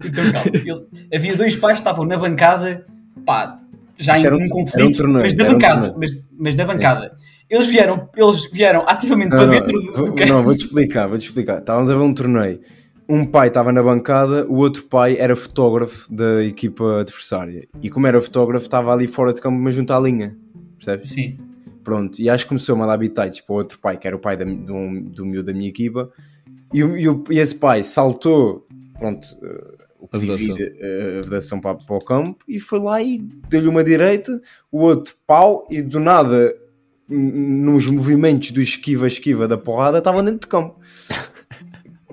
Então, 0.04 0.32
calma. 0.32 0.52
Ele- 0.54 1.08
havia 1.16 1.36
dois 1.36 1.56
pais 1.56 1.76
que 1.76 1.80
estavam 1.82 2.06
na 2.06 2.18
bancada, 2.18 2.86
pá, 3.26 3.60
já 3.98 4.16
Isto 4.18 4.28
em 4.28 4.34
um- 4.34 4.46
um 4.46 4.50
conflito, 4.50 4.88
um 4.88 4.92
torneio, 4.92 5.24
mas 5.24 5.34
na 5.36 5.44
um 5.46 5.52
bancada. 5.54 5.76
torneio. 5.92 5.96
mas, 6.00 6.24
mas 6.38 6.56
na 6.56 6.66
bancada. 6.66 7.18
Eles 7.50 7.68
vieram, 7.68 8.10
eles 8.16 8.50
vieram 8.52 8.84
ativamente 8.88 9.30
Não, 9.32 9.38
para 9.38 9.46
não, 9.46 9.54
dentro 9.54 9.80
do, 9.92 10.26
não, 10.26 10.44
vou-te 10.44 10.66
explicar, 10.66 11.08
vou-te 11.08 11.26
explicar. 11.28 11.60
Estávamos 11.60 11.90
a 11.90 11.96
ver 11.96 12.02
um 12.02 12.14
torneio. 12.14 12.60
Um 13.08 13.26
pai 13.26 13.50
estava 13.50 13.72
na 13.72 13.84
bancada, 13.84 14.46
o 14.48 14.56
outro 14.56 14.84
pai 14.84 15.18
era 15.20 15.36
fotógrafo 15.36 16.12
da 16.12 16.44
equipa 16.44 17.02
adversária. 17.02 17.68
E 17.82 17.90
como 17.90 18.08
era 18.08 18.20
fotógrafo, 18.22 18.66
estava 18.66 18.92
ali 18.94 19.08
fora 19.08 19.34
de 19.34 19.42
campo, 19.42 19.58
mas 19.60 19.76
junto 19.76 19.92
à 19.94 20.00
linha. 20.00 20.36
Percebes? 20.78 21.12
Sim. 21.12 21.38
Pronto, 21.84 22.20
e 22.22 22.30
acho 22.30 22.46
que 22.46 22.50
começou 22.50 22.76
a 22.76 22.78
mandar 22.78 22.98
bitites 22.98 23.42
para 23.42 23.54
o 23.54 23.58
outro 23.58 23.78
pai, 23.80 23.98
que 23.98 24.08
era 24.08 24.16
o 24.16 24.20
pai 24.20 24.38
da, 24.38 24.46
do, 24.46 25.02
do 25.02 25.26
miúdo 25.26 25.48
da 25.48 25.54
minha 25.54 25.68
equipa, 25.68 26.10
e, 26.74 26.80
e 26.80 27.06
e 27.30 27.40
esse 27.40 27.56
pai 27.56 27.84
saltou, 27.84 28.66
pronto, 28.98 29.28
eh, 29.44 29.84
o 30.00 30.08
A 30.12 30.18
vedação. 30.18 30.56
eh, 30.58 31.20
a 31.20 31.22
vedação 31.26 31.60
para, 31.60 31.76
para 31.76 31.96
o 31.96 32.00
campo, 32.00 32.44
e 32.48 32.60
foi 32.60 32.80
lá 32.80 33.02
e 33.02 33.20
deu-lhe 33.50 33.68
uma 33.68 33.84
direita, 33.84 34.42
o 34.72 34.80
outro 34.80 35.14
pau, 35.28 35.68
e 35.70 35.82
do 35.82 36.00
nada, 36.00 36.56
nos 37.08 37.86
movimentos 37.88 38.52
do 38.52 38.62
esquiva-esquiva 38.62 39.48
da 39.48 39.58
porrada, 39.58 39.98
estava 39.98 40.24
dentro 40.24 40.42
de 40.42 40.48
campo. 40.48 40.80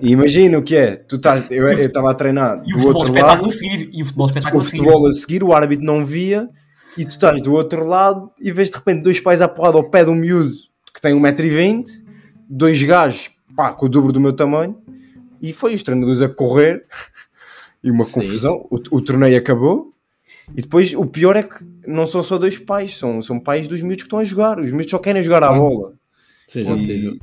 E 0.03 0.09
imagina 0.13 0.57
o 0.57 0.63
que 0.63 0.75
é, 0.75 0.95
tu 0.95 1.17
estás, 1.17 1.45
eu 1.51 1.71
estava 1.73 2.09
a 2.09 2.15
treinar 2.15 2.63
E 2.65 2.73
o 2.73 2.77
do 2.77 2.81
futebol 2.81 3.01
outro 3.03 3.13
lado, 3.13 3.45
a 3.45 3.49
seguir. 3.51 3.87
E 3.93 4.01
o 4.01 4.05
futebol 4.05 4.25
o 4.25 4.29
espetáculo 4.29 4.63
futebol 4.63 5.07
a 5.07 5.13
seguir, 5.13 5.43
o 5.43 5.53
árbitro 5.53 5.85
não 5.85 6.03
via 6.03 6.49
e 6.97 7.05
tu 7.05 7.11
estás 7.11 7.41
do 7.41 7.53
outro 7.53 7.85
lado 7.85 8.31
e 8.39 8.51
vês 8.51 8.69
de 8.69 8.75
repente 8.75 9.01
dois 9.01 9.19
pais 9.19 9.41
à 9.41 9.47
porrada 9.47 9.77
ao 9.77 9.89
pé 9.89 10.03
de 10.03 10.09
um 10.09 10.15
miúdo 10.15 10.55
que 10.93 11.01
tem 11.01 11.13
1,20m, 11.15 11.85
dois 12.49 12.81
gajos 12.83 13.31
pá, 13.55 13.73
com 13.73 13.85
o 13.85 13.89
dobro 13.89 14.11
do 14.11 14.19
meu 14.19 14.33
tamanho 14.33 14.77
e 15.41 15.53
foi 15.53 15.73
os 15.73 15.83
treinadores 15.83 16.21
a 16.21 16.29
correr 16.29 16.85
e 17.83 17.89
uma 17.89 18.05
Sim, 18.05 18.13
confusão. 18.13 18.67
O, 18.69 18.75
o 18.97 19.01
torneio 19.01 19.37
acabou 19.37 19.93
e 20.55 20.61
depois 20.61 20.93
o 20.93 21.05
pior 21.05 21.35
é 21.35 21.43
que 21.43 21.65
não 21.87 22.05
são 22.05 22.21
só 22.21 22.37
dois 22.37 22.57
pais, 22.57 22.97
são, 22.97 23.21
são 23.21 23.39
pais 23.39 23.67
dos 23.67 23.81
miúdos 23.81 24.03
que 24.03 24.07
estão 24.07 24.19
a 24.19 24.23
jogar. 24.23 24.59
Os 24.59 24.71
miúdos 24.71 24.91
só 24.91 24.99
querem 24.99 25.23
jogar 25.23 25.43
à 25.43 25.53
bola. 25.53 25.93
Sim, 26.47 26.63
já 26.63 26.73
E-. 26.73 27.19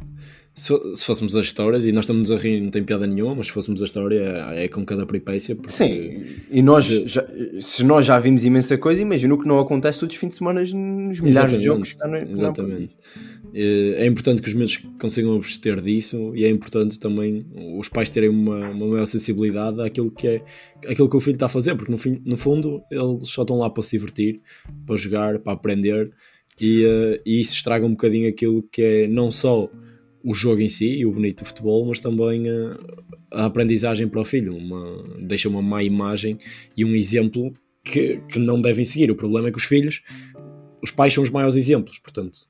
Se, 0.59 1.05
fôssemos 1.05 1.37
as 1.37 1.47
histórias, 1.47 1.87
e 1.87 1.93
nós 1.93 2.05
estamos 2.05 2.33
a 2.33 2.37
rir, 2.37 2.61
não 2.61 2.71
tem 2.71 2.83
piada 2.83 3.07
nenhuma, 3.07 3.37
mas 3.37 3.47
se 3.47 3.53
fôssemos 3.53 3.81
a 3.81 3.85
história, 3.85 4.21
é, 4.55 4.67
com 4.67 4.85
cada 4.85 5.07
peripécia. 5.07 5.55
Porque, 5.55 5.71
Sim, 5.73 6.25
e 6.51 6.61
nós, 6.63 6.85
já- 6.85 7.25
se 7.61 7.85
nós 7.85 8.05
já 8.05 8.19
vimos 8.19 8.45
imensa 8.45 8.77
coisa, 8.77 9.01
imagina 9.01 9.35
o 9.35 9.39
que 9.39 9.47
não 9.47 9.61
acontece 9.61 10.01
todos 10.01 10.17
os 10.17 10.21
fins 10.21 10.31
de 10.31 10.35
semana 10.35 10.61
nos 10.63 11.21
milhares 11.21 11.21
de 11.21 11.29
Exatamente, 11.29 11.65
jogos. 11.65 11.93
que 11.93 12.09
no- 12.09 12.17
Exatamente. 12.17 12.97
Eh, 13.55 13.95
É 13.99 14.07
importante 14.07 14.43
que 14.43 14.49
os 14.49 14.55
miúdos 14.55 14.79
consigam 15.01 15.35
abster 15.37 15.81
disso 15.81 16.33
e 16.35 16.45
é 16.45 16.51
importante 16.51 16.99
também 16.99 17.47
os 17.79 17.89
pais 17.89 18.11
terem 18.11 18.29
uma, 18.29 18.69
uma 18.71 18.87
maior 18.89 19.07
sensibilidade 19.07 19.81
àquilo 19.81 20.11
que 20.11 20.27
é 20.27 20.43
aquilo 20.87 21.09
que 21.09 21.17
o 21.17 21.21
filho 21.21 21.35
está 21.35 21.47
a 21.47 21.49
fazer, 21.49 21.75
porque 21.77 21.91
no, 21.93 21.99
fim, 21.99 22.21
no 22.27 22.37
fundo 22.37 22.83
eles 22.91 23.29
só 23.29 23.43
estão 23.43 23.57
lá 23.59 23.71
para 23.71 23.83
se 23.85 23.93
divertir, 23.97 24.41
para 24.85 24.97
jogar, 24.97 25.39
para 25.39 25.53
aprender 25.53 26.11
e, 26.61 26.85
eh, 26.85 27.21
e 27.25 27.41
isso 27.41 27.55
estraga 27.55 27.87
um 27.87 27.91
bocadinho 27.91 28.29
aquilo 28.29 28.63
que 28.73 28.83
é 28.83 29.07
não 29.09 29.31
só 29.31 29.71
o 30.29 30.35
jogo 30.35 30.61
em 30.61 30.69
si 30.69 30.87
e 30.99 31.07
o 31.07 31.13
bonito 31.13 31.43
do 31.43 31.47
futebol, 31.47 31.87
mas 31.87 32.01
também 32.01 32.47
eh, 32.49 32.77
a 33.33 33.47
aprendizagem 33.47 34.07
para 34.09 34.21
o 34.21 34.25
filho, 34.25 34.55
uma, 34.55 35.05
deixa 35.21 35.49
uma 35.49 35.63
má 35.63 35.83
imagem 35.83 36.39
e 36.77 36.85
um 36.85 36.95
exemplo 36.95 37.55
que, 37.83 38.21
que 38.29 38.39
não 38.39 38.61
devem 38.61 38.85
seguir. 38.85 39.11
O 39.11 39.15
problema 39.17 39.49
é 39.49 39.51
que 39.51 39.57
os 39.57 39.65
filhos, 39.65 40.03
os 40.83 40.91
pais 40.91 41.15
são 41.15 41.25
os 41.25 41.31
maiores 41.31 41.57
exemplos, 41.57 41.99
portanto. 41.99 42.41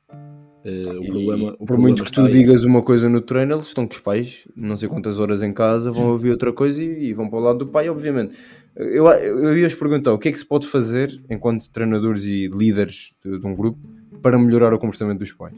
eh, 0.65 0.99
o 0.99 1.05
E- 1.05 1.09
problema, 1.09 1.53
o 1.53 1.57
por 1.59 1.67
problema 1.67 1.83
muito 1.83 2.05
que 2.05 2.11
tu 2.11 2.23
aí. 2.23 2.33
digas 2.33 2.65
uma 2.65 2.83
coisa 2.83 3.09
no 3.09 3.21
treino, 3.21 3.55
eles 3.55 3.69
estão 3.69 3.87
com 3.87 3.95
os 3.95 4.01
pais, 4.01 4.49
não 4.57 4.77
sei 4.77 4.89
quantas 4.89 5.19
horas 5.21 5.41
em 5.41 5.53
casa, 5.53 5.93
vão 5.93 6.09
ouvir 6.11 6.31
outra 6.33 6.53
coisa 6.53 6.83
e, 6.83 7.11
e 7.11 7.13
vão 7.15 7.29
para 7.31 7.39
o 7.39 7.43
lado 7.43 7.59
do 7.61 7.67
pai, 7.69 7.89
obviamente. 7.89 8.37
Eu, 8.75 9.07
eu 9.09 9.57
ia-vos 9.57 9.75
perguntar 9.79 10.13
o 10.13 10.19
que 10.19 10.29
é 10.29 10.33
que 10.33 10.39
se 10.39 10.45
pode 10.45 10.67
fazer 10.67 11.09
enquanto 11.31 11.71
treinadores 11.71 12.25
e 12.25 12.49
líderes 12.49 13.13
de, 13.25 13.39
de 13.39 13.47
um 13.47 13.55
grupo 13.55 13.79
para 14.21 14.37
melhorar 14.37 14.73
o 14.75 14.79
comportamento 14.79 15.21
dos 15.21 15.33
pais? 15.33 15.55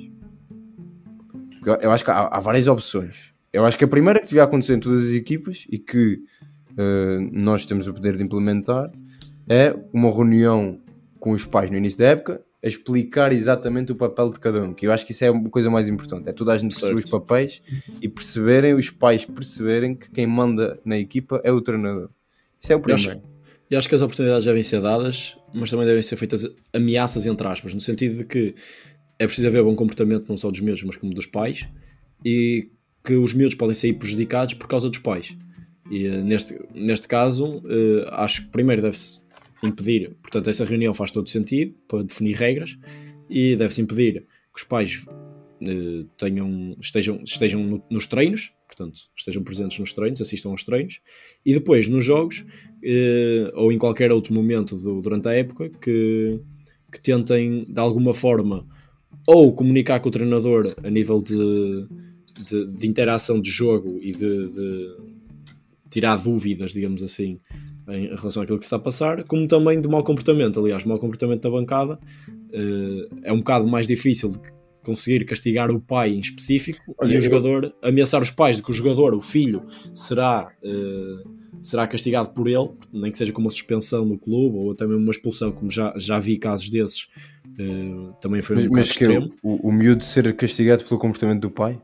Eu, 1.64 1.90
acho 1.90 2.04
que 2.04 2.10
há, 2.10 2.26
há 2.26 2.40
várias 2.40 2.68
opções. 2.68 3.32
Eu 3.52 3.64
acho 3.64 3.76
que 3.76 3.84
a 3.84 3.88
primeira 3.88 4.20
que 4.20 4.26
devia 4.26 4.44
acontecer 4.44 4.74
em 4.74 4.80
todas 4.80 5.08
as 5.08 5.12
equipas 5.12 5.66
e 5.68 5.78
que 5.78 6.20
eh, 6.76 7.18
nós 7.32 7.66
temos 7.66 7.88
o 7.88 7.92
poder 7.92 8.16
de 8.16 8.22
implementar 8.22 8.90
é 9.48 9.74
uma 9.92 10.10
reunião 10.10 10.80
com 11.18 11.32
os 11.32 11.44
pais 11.44 11.70
no 11.70 11.76
início 11.76 11.98
da 11.98 12.06
época 12.06 12.40
a 12.62 12.68
explicar 12.68 13.32
exatamente 13.32 13.90
o 13.90 13.96
papel 13.96 14.30
de 14.30 14.38
cada 14.38 14.62
um. 14.62 14.72
Que 14.72 14.86
eu 14.86 14.92
acho 14.92 15.04
que 15.04 15.12
isso 15.12 15.24
é 15.24 15.28
a 15.28 15.50
coisa 15.50 15.70
mais 15.70 15.88
importante. 15.88 16.28
É 16.28 16.32
toda 16.32 16.52
a 16.52 16.58
gente 16.58 16.74
perceber 16.74 17.00
os 17.00 17.10
papéis 17.10 17.62
e 18.00 18.08
perceberem, 18.08 18.74
os 18.74 18.90
pais 18.90 19.24
perceberem 19.24 19.94
que 19.94 20.10
quem 20.10 20.26
manda 20.26 20.78
na 20.84 20.98
equipa 20.98 21.40
é 21.42 21.50
o 21.50 21.60
treinador. 21.60 22.10
Isso 22.60 22.72
é 22.72 22.76
o 22.76 22.80
primeiro. 22.80 23.22
E 23.70 23.76
acho 23.76 23.88
que 23.88 23.94
as 23.94 24.02
oportunidades 24.02 24.44
devem 24.44 24.62
ser 24.62 24.80
dadas, 24.80 25.36
mas 25.54 25.70
também 25.70 25.86
devem 25.86 26.02
ser 26.02 26.16
feitas 26.16 26.46
ameaças, 26.72 27.24
entre 27.24 27.46
aspas, 27.46 27.72
no 27.72 27.80
sentido 27.80 28.18
de 28.18 28.24
que 28.24 28.54
é 29.20 29.26
preciso 29.26 29.46
haver 29.48 29.62
bom 29.62 29.76
comportamento 29.76 30.26
não 30.30 30.36
só 30.38 30.50
dos 30.50 30.60
miúdos, 30.60 30.82
mas 30.82 30.96
como 30.96 31.12
dos 31.12 31.26
pais, 31.26 31.68
e 32.24 32.70
que 33.04 33.14
os 33.14 33.34
miúdos 33.34 33.54
podem 33.54 33.74
sair 33.74 33.92
prejudicados 33.92 34.54
por 34.54 34.66
causa 34.66 34.88
dos 34.88 34.98
pais. 34.98 35.36
E 35.90 36.06
eh, 36.06 36.22
neste, 36.22 36.58
neste 36.74 37.06
caso, 37.06 37.62
eh, 37.68 38.08
acho 38.12 38.44
que 38.46 38.48
primeiro 38.48 38.80
deve-se 38.80 39.22
impedir, 39.62 40.16
portanto, 40.22 40.48
essa 40.48 40.64
reunião 40.64 40.94
faz 40.94 41.10
todo 41.10 41.28
sentido 41.28 41.74
para 41.86 42.02
definir 42.02 42.34
regras, 42.34 42.78
e 43.28 43.54
deve-se 43.56 43.82
impedir 43.82 44.22
que 44.54 44.56
os 44.56 44.64
pais 44.64 45.04
eh, 45.60 46.06
tenham, 46.16 46.74
estejam, 46.80 47.22
estejam 47.22 47.62
no- 47.62 47.84
nos 47.90 48.06
treinos, 48.06 48.54
portanto, 48.66 49.00
estejam 49.14 49.42
presentes 49.42 49.78
nos 49.78 49.92
treinos, 49.92 50.20
assistam 50.22 50.48
aos 50.50 50.64
treinos, 50.64 51.00
e 51.44 51.52
depois 51.52 51.86
nos 51.88 52.04
jogos, 52.06 52.42
ou 53.54 53.70
em 53.70 53.76
qualquer 53.76 54.10
outro 54.12 54.32
momento 54.32 54.76
do- 54.76 55.02
durante 55.02 55.28
a 55.28 55.32
época, 55.32 55.68
que, 55.68 56.40
que 56.90 57.00
tentem 57.02 57.64
de 57.64 57.78
alguma 57.78 58.14
forma 58.14 58.66
ou 59.32 59.52
comunicar 59.52 60.00
com 60.00 60.08
o 60.08 60.12
treinador 60.12 60.74
a 60.82 60.90
nível 60.90 61.22
de, 61.22 61.86
de, 62.48 62.66
de 62.66 62.86
interação 62.86 63.40
de 63.40 63.48
jogo 63.48 64.00
e 64.02 64.10
de, 64.10 64.48
de 64.48 64.96
tirar 65.88 66.16
dúvidas, 66.16 66.72
digamos 66.72 67.00
assim, 67.00 67.38
em 67.88 68.08
relação 68.08 68.42
àquilo 68.42 68.58
que 68.58 68.64
se 68.64 68.68
está 68.68 68.76
a 68.76 68.80
passar, 68.80 69.22
como 69.24 69.46
também 69.46 69.80
de 69.80 69.86
mau 69.86 70.02
comportamento. 70.02 70.58
Aliás, 70.58 70.84
mau 70.84 70.98
comportamento 70.98 71.42
da 71.42 71.50
bancada 71.50 71.98
eh, 72.52 73.08
é 73.22 73.32
um 73.32 73.38
bocado 73.38 73.68
mais 73.68 73.86
difícil 73.86 74.30
de 74.30 74.38
conseguir 74.82 75.24
castigar 75.24 75.70
o 75.70 75.80
pai 75.80 76.10
em 76.10 76.20
específico 76.20 76.80
Olha, 76.98 77.14
e 77.14 77.18
o 77.18 77.20
jogador 77.20 77.72
ameaçar 77.82 78.20
os 78.20 78.30
pais 78.30 78.56
de 78.56 78.62
que 78.62 78.70
o 78.72 78.74
jogador, 78.74 79.14
o 79.14 79.20
filho, 79.20 79.62
será, 79.94 80.50
eh, 80.64 81.22
será 81.62 81.86
castigado 81.86 82.30
por 82.30 82.48
ele, 82.48 82.70
nem 82.92 83.12
que 83.12 83.18
seja 83.18 83.32
com 83.32 83.40
uma 83.40 83.50
suspensão 83.50 84.04
no 84.04 84.18
clube 84.18 84.56
ou 84.56 84.72
até 84.72 84.84
mesmo 84.86 85.02
uma 85.02 85.12
expulsão, 85.12 85.52
como 85.52 85.70
já, 85.70 85.92
já 85.96 86.18
vi 86.18 86.36
casos 86.36 86.68
desses, 86.68 87.08
eh, 87.60 88.12
também 88.20 88.42
foi 88.42 88.56
um 88.56 88.58
Mas, 88.60 88.68
mas 88.70 88.92
que 88.92 89.04
é 89.04 89.08
extremo. 89.08 89.32
o, 89.42 89.68
o 89.68 89.72
miúdo 89.72 90.02
ser 90.04 90.34
castigado 90.34 90.84
pelo 90.84 90.98
comportamento 90.98 91.40
do 91.40 91.50
pai? 91.50 91.80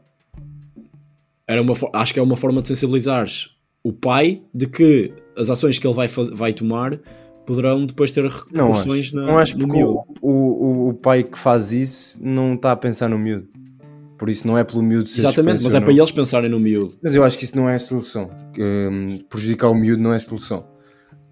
Era 1.46 1.62
uma, 1.62 1.74
acho 1.94 2.12
que 2.12 2.18
é 2.18 2.22
uma 2.22 2.36
forma 2.36 2.60
de 2.62 2.68
sensibilizares 2.68 3.56
o 3.86 3.92
pai 3.92 4.42
de 4.52 4.66
que 4.66 5.12
as 5.36 5.48
ações 5.48 5.78
que 5.78 5.86
ele 5.86 5.94
vai, 5.94 6.08
vai 6.08 6.52
tomar 6.52 6.98
poderão 7.46 7.86
depois 7.86 8.10
ter 8.10 8.24
Não 8.24 8.72
repercussões 8.72 9.06
acho. 9.06 9.14
na, 9.16 9.26
não 9.26 9.38
acho 9.38 9.56
no 9.56 9.68
miúdo. 9.68 10.00
o, 10.20 10.30
o, 10.30 10.88
o 10.88 10.94
pai 10.94 11.22
que 11.22 11.38
faz 11.38 11.70
isso 11.70 12.18
não 12.20 12.54
está 12.54 12.72
a 12.72 12.76
pensar 12.76 13.08
no 13.08 13.16
miúdo. 13.16 13.46
Por 14.18 14.28
isso 14.28 14.44
não 14.44 14.58
é 14.58 14.64
pelo 14.64 14.82
miúdo 14.82 15.08
ser 15.08 15.20
Exatamente, 15.20 15.62
mas 15.62 15.72
é 15.72 15.78
não. 15.78 15.84
para 15.84 15.94
eles 15.94 16.10
pensarem 16.10 16.50
no 16.50 16.58
miúdo. 16.58 16.98
Mas 17.00 17.14
eu 17.14 17.22
acho 17.22 17.38
que 17.38 17.44
isso 17.44 17.56
não 17.56 17.68
é 17.68 17.76
a 17.76 17.78
solução. 17.78 18.28
Hum, 18.58 19.18
prejudicar 19.30 19.68
o 19.68 19.74
miúdo 19.74 20.02
não 20.02 20.12
é 20.12 20.16
a 20.16 20.18
solução. 20.20 20.66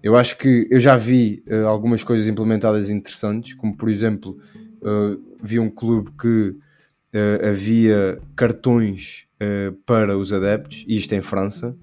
Eu 0.05 0.15
acho 0.15 0.37
que 0.37 0.67
eu 0.69 0.79
já 0.79 0.95
vi 0.95 1.43
eh, 1.47 1.63
algumas 1.63 2.03
coisas 2.03 2.27
implementadas 2.27 2.91
interessantes, 2.91 3.55
como 3.55 3.75
por 3.75 3.89
exemplo, 3.89 4.37
eh, 4.83 5.17
vi 5.41 5.57
um 5.57 5.67
clube 5.67 6.11
que 6.11 6.55
eh, 7.11 7.49
havia 7.49 8.19
cartões 8.35 9.25
para 9.85 10.17
os 10.17 10.31
adeptos, 10.31 10.85
e 10.87 10.95
isto 10.97 11.13
em 11.13 11.21
França. 11.21 11.77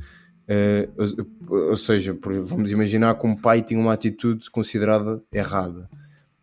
Ou, 1.49 1.71
ou 1.71 1.77
seja, 1.77 2.15
por- 2.15 2.41
vamos 2.43 2.71
imaginar 2.71 3.15
que 3.19 3.27
um 3.27 3.37
pai 3.37 3.61
tinha 3.63 3.79
uma 3.79 3.93
atitude 3.93 4.51
considerada 4.51 5.23
errada. 5.33 5.89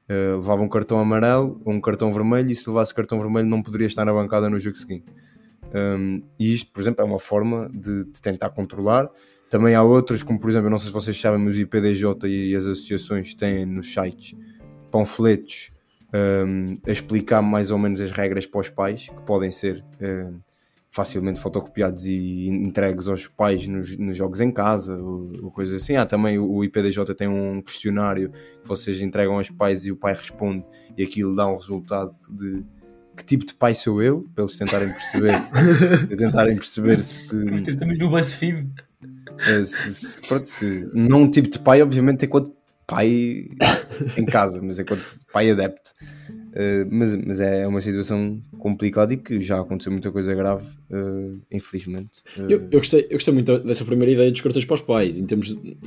Levava 0.08 0.62
um 0.62 0.70
cartão 0.70 1.00
amarelo 1.00 1.62
ou 1.66 1.74
um 1.74 1.82
cartão 1.82 2.12
vermelho, 2.12 2.52
e 2.52 2.56
se 2.56 2.70
levasse 2.70 2.94
cartão 2.94 3.20
vermelho 3.20 3.48
não 3.48 3.62
poderia 3.64 3.88
estar 3.88 4.06
na 4.06 4.14
bancada 4.14 4.50
no 4.50 4.60
jogo 4.60 4.78
seguinte. 4.78 5.06
Um, 5.74 6.22
e 6.40 6.54
isto, 6.54 6.72
por 6.72 6.82
exemplo, 6.82 7.02
é 7.04 7.06
uma 7.06 7.20
forma 7.20 7.70
de, 7.74 8.06
de 8.06 8.22
tentar 8.22 8.50
controlar. 8.52 9.10
Também 9.50 9.76
há 9.76 9.84
outras, 9.84 10.22
como 10.22 10.40
por 10.40 10.50
exemplo, 10.50 10.70
não 10.70 10.78
sei 10.78 10.88
se 10.88 10.94
vocês 10.94 11.20
sabem, 11.20 11.40
mas 11.40 11.56
o 11.56 11.60
IPDJ 11.60 12.28
e 12.28 12.56
as 12.56 12.66
associações 12.66 13.34
têm 13.34 13.66
nos 13.66 13.92
sites 13.92 14.38
panfletos 14.92 15.72
um, 16.14 16.78
a 16.88 16.92
explicar 16.92 17.42
mais 17.42 17.72
ou 17.72 17.78
menos 17.78 18.00
as 18.00 18.12
regras 18.12 18.46
para 18.46 18.62
os 18.62 18.70
pais 18.70 19.10
que 19.10 19.22
podem 19.24 19.52
ser 19.52 19.84
um, 20.02 20.40
facilmente 20.92 21.40
fotocopiados 21.40 22.06
e 22.06 22.48
entregues 22.48 23.08
aos 23.08 23.28
pais 23.28 23.68
nos, 23.68 23.96
nos 23.98 24.18
jogos 24.18 24.42
em 24.42 24.52
casa 24.52 24.98
ou, 24.98 25.32
ou 25.44 25.52
coisas 25.52 25.82
assim. 25.82 25.96
Há 25.96 26.06
também 26.06 26.38
o 26.38 26.64
IPDJ 26.64 27.14
tem 27.16 27.28
um 27.28 27.62
questionário 27.62 28.32
que 28.62 28.68
vocês 28.68 29.02
entregam 29.02 29.38
aos 29.38 29.50
pais 29.50 29.86
e 29.86 29.92
o 29.92 29.96
pai 29.96 30.14
responde 30.14 30.68
e 30.98 31.04
aquilo 31.04 31.36
dá 31.36 31.48
um 31.48 31.56
resultado 31.56 32.12
de 32.32 32.64
que 33.16 33.26
tipo 33.26 33.46
de 33.46 33.54
pai 33.54 33.76
sou 33.76 34.02
eu, 34.02 34.26
para 34.34 34.46
eles 34.46 34.56
tentarem 34.56 34.88
perceber, 34.94 35.50
tentarem 36.18 36.56
perceber 36.56 37.04
se, 37.04 37.36
Estamos 37.68 38.00
no 38.00 38.10
BuzzFeed. 38.10 38.72
Se, 39.66 40.22
pronto, 40.28 40.46
se 40.46 40.90
não 40.94 41.30
tipo 41.30 41.50
de 41.50 41.60
pai, 41.60 41.82
obviamente, 41.82 42.26
enquanto 42.26 42.56
pai 42.86 43.48
em 44.18 44.26
casa, 44.26 44.62
mas 44.62 44.80
enquanto 44.80 45.04
pai 45.32 45.52
adepto. 45.52 45.92
Eh, 46.54 46.86
mas, 46.90 47.16
mas 47.16 47.40
é 47.40 47.68
uma 47.68 47.80
situação 47.80 48.42
complicada 48.58 49.14
e 49.14 49.18
que 49.18 49.40
já 49.40 49.60
aconteceu 49.60 49.92
muita 49.92 50.12
coisa 50.12 50.34
grave, 50.34 50.66
eh, 50.92 51.36
infelizmente. 51.52 52.10
Eh, 52.40 52.46
Eu, 52.54 52.62
eu 52.72 52.80
gostei, 52.80 53.02
eu 53.06 53.14
gostei 53.14 53.34
muito 53.34 53.60
dessa 53.60 53.86
primeira 53.86 54.12
ideia 54.12 54.32
dos 54.32 54.42
cartões 54.42 54.66
para 54.66 54.74
os 54.76 54.82
pais. 54.82 55.18
Em 55.18 55.26
termos 55.26 55.56
de, 55.56 55.78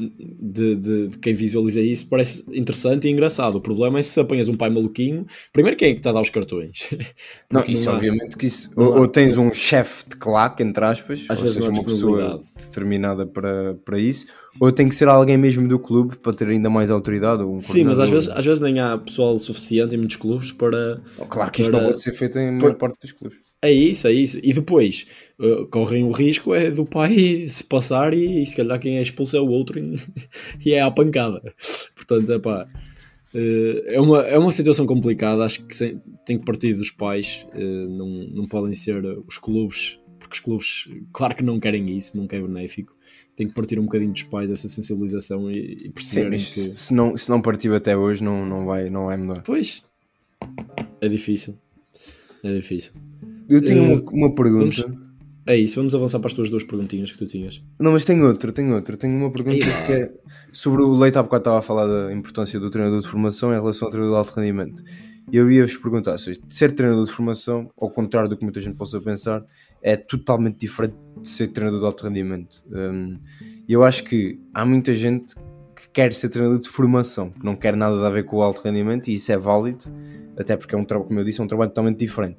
de- 0.40 0.76
de- 0.76 1.08
de 1.08 1.18
quem 1.18 1.34
visualiza 1.34 1.80
isso, 1.80 2.08
parece 2.08 2.44
interessante 2.56 3.08
e 3.08 3.10
engraçado. 3.10 3.56
O 3.56 3.60
problema 3.60 3.98
é 3.98 4.02
se 4.02 4.18
apanhas 4.20 4.48
um 4.48 4.56
pai 4.56 4.70
maluquinho. 4.70 5.26
Primeiro, 5.52 5.76
quem 5.76 5.88
é 5.90 5.92
que 5.94 5.98
está 6.00 6.10
a 6.10 6.12
dar 6.12 6.20
os 6.22 6.30
cartões? 6.30 6.88
não, 7.50 7.64
isso 7.64 7.90
há- 7.90 7.94
obviamente 7.94 8.36
que 8.36 8.46
isso. 8.46 8.70
não 8.76 8.86
Ou, 8.86 8.98
ou 9.00 9.08
tens 9.08 9.36
um 9.36 9.52
chefe 9.52 10.08
de 10.08 10.16
claque, 10.16 10.62
entre 10.62 10.84
aspas, 10.84 11.26
Às 11.28 11.38
ou 11.38 11.44
vezes 11.44 11.56
seja, 11.56 11.70
não 11.72 11.78
uma 11.80 11.84
pessoa 11.84 12.42
determinada 12.56 13.26
para, 13.26 13.74
para 13.84 13.98
isso, 13.98 14.26
ou 14.60 14.70
tem 14.70 14.88
que 14.88 14.94
ser 14.94 15.08
alguém 15.08 15.36
mesmo 15.36 15.66
do 15.66 15.78
clube 15.78 16.16
para 16.16 16.32
ter 16.32 16.48
ainda 16.48 16.68
mais 16.70 16.90
autoridade. 16.90 17.42
Um 17.42 17.58
Sim, 17.58 17.84
mas 17.84 17.98
às 17.98 18.10
vezes, 18.10 18.28
às 18.28 18.44
vezes 18.44 18.60
nem 18.62 18.78
há 18.80 18.96
pessoal 18.98 19.38
suficiente 19.38 19.94
em 19.94 19.98
muitos 19.98 20.16
clubes 20.16 20.52
para. 20.52 21.00
Claro 21.28 21.50
que 21.50 21.62
isto 21.62 21.70
para- 21.70 21.80
não 21.80 21.88
pode 21.88 22.02
ser 22.02 22.12
feito 22.12 22.38
em 22.38 22.52
maior 22.52 22.74
parte 22.74 22.98
dos 23.00 23.12
clubes. 23.12 23.38
É 23.64 23.70
isso, 23.70 24.08
é 24.08 24.12
isso. 24.12 24.40
E 24.42 24.52
depois 24.52 25.06
uh, 25.38 25.66
correm 25.68 26.02
o 26.02 26.10
risco 26.10 26.52
é 26.52 26.68
do 26.70 26.84
pai 26.84 27.46
se 27.48 27.62
passar 27.62 28.12
e, 28.12 28.44
se 28.44 28.56
calhar 28.56 28.78
quem 28.80 28.98
é 28.98 29.02
expulso 29.02 29.36
é 29.36 29.40
o 29.40 29.46
outro 29.46 29.78
e, 29.78 29.96
e 30.66 30.72
é 30.74 30.80
à 30.80 30.90
pancada. 30.90 31.40
Portanto, 31.94 32.32
é 32.32 32.38
pá. 32.40 32.66
uh, 33.34 33.84
é, 33.92 34.00
uma, 34.00 34.22
é 34.22 34.36
uma 34.36 34.50
situação 34.52 34.84
complicada. 34.84 35.44
Acho 35.44 35.64
que 35.64 35.76
sem- 35.76 36.00
tem 36.26 36.38
que 36.38 36.44
partir 36.44 36.74
dos 36.74 36.90
pais. 36.90 37.46
uh, 37.54 37.88
não, 37.88 38.08
não 38.34 38.46
podem 38.48 38.74
ser 38.74 39.02
os 39.28 39.38
clubes, 39.38 39.96
porque 40.18 40.34
os 40.34 40.40
clubes, 40.40 40.88
claro 41.12 41.34
que 41.36 41.42
não 41.44 41.60
querem 41.60 41.96
isso, 41.96 42.16
nunca 42.16 42.36
é 42.36 42.40
benéfico. 42.42 42.94
Tem 43.42 43.48
que 43.48 43.54
partir 43.54 43.76
um 43.80 43.82
bocadinho 43.82 44.12
dos 44.12 44.22
pais 44.22 44.48
essa 44.50 44.68
sensibilização 44.68 45.50
e, 45.50 45.86
e 45.86 45.88
perceberem 45.88 46.38
que. 46.38 46.44
se 46.44 46.94
não, 46.94 47.16
se 47.16 47.28
não 47.28 47.42
partiu 47.42 47.74
até 47.74 47.96
hoje, 47.96 48.22
não, 48.22 48.46
não, 48.46 48.64
vai, 48.66 48.88
não 48.88 49.06
vai 49.06 49.16
mudar. 49.16 49.42
Pois. 49.42 49.82
É 51.00 51.08
difícil. 51.08 51.56
É 52.44 52.54
difícil. 52.54 52.92
Eu 53.48 53.60
tenho 53.64 53.84
Eh, 53.84 53.94
uma, 53.94 54.10
uma 54.12 54.34
pergunta. 54.34 54.82
vamos- 54.82 55.02
É 55.44 55.56
isso, 55.56 55.74
vamos 55.74 55.92
avançar 55.92 56.20
para 56.20 56.28
as 56.28 56.34
tuas 56.34 56.48
duas 56.50 56.62
perguntinhas 56.62 57.10
que 57.10 57.18
tu 57.18 57.26
tinhas. 57.26 57.60
Não, 57.80 57.90
mas 57.90 58.04
tenho 58.04 58.24
outra, 58.26 58.52
tenho 58.52 58.72
outra. 58.76 58.96
Tenho 58.96 59.16
uma 59.16 59.30
pergunta 59.32 59.56
Ei 59.56 59.68
lá. 59.72 59.82
que 59.82 59.92
é 59.92 60.12
sobre 60.52 60.82
o 60.82 60.94
Leite. 60.94 61.18
Há 61.18 61.22
bocado 61.24 61.40
estava 61.40 61.58
a 61.58 61.62
falar 61.62 61.86
da 61.88 62.12
importância 62.12 62.60
do 62.60 62.70
treinador 62.70 63.00
de 63.00 63.08
formação 63.08 63.50
em 63.52 63.56
relação 63.58 63.86
ao 63.86 63.90
treinador 63.90 64.22
de 64.22 64.28
alto 64.28 64.38
rendimento. 64.38 64.84
E 65.32 65.36
eu 65.36 65.50
ia-vos 65.50 65.76
perguntar 65.76 66.16
se 66.18 66.40
ser 66.48 66.70
treinador 66.72 67.04
de 67.06 67.10
formação, 67.12 67.68
ao 67.76 67.90
contrário 67.90 68.28
do 68.28 68.36
que 68.36 68.44
muita 68.44 68.60
gente 68.60 68.76
possa 68.76 69.00
pensar, 69.00 69.44
é 69.82 69.96
totalmente 69.96 70.58
diferente 70.58 70.94
de 71.20 71.28
ser 71.28 71.48
treinador 71.48 71.80
de 71.80 71.86
alto 71.86 72.06
rendimento. 72.06 72.64
E 73.68 73.72
eu 73.72 73.82
acho 73.84 74.04
que 74.04 74.38
há 74.54 74.64
muita 74.64 74.94
gente 74.94 75.34
que 75.74 75.90
quer 75.92 76.12
ser 76.12 76.28
treinador 76.28 76.60
de 76.60 76.68
formação, 76.68 77.30
que 77.30 77.44
não 77.44 77.56
quer 77.56 77.76
nada 77.76 78.06
a 78.06 78.10
ver 78.10 78.24
com 78.24 78.36
o 78.36 78.42
alto 78.42 78.62
rendimento, 78.62 79.08
e 79.08 79.14
isso 79.14 79.32
é 79.32 79.36
válido, 79.36 79.84
até 80.38 80.56
porque 80.56 80.74
é 80.74 80.78
um 80.78 80.84
trabalho, 80.84 81.08
como 81.08 81.20
eu 81.20 81.24
disse, 81.24 81.40
é 81.40 81.44
um 81.44 81.48
trabalho 81.48 81.70
totalmente 81.70 81.98
diferente. 81.98 82.36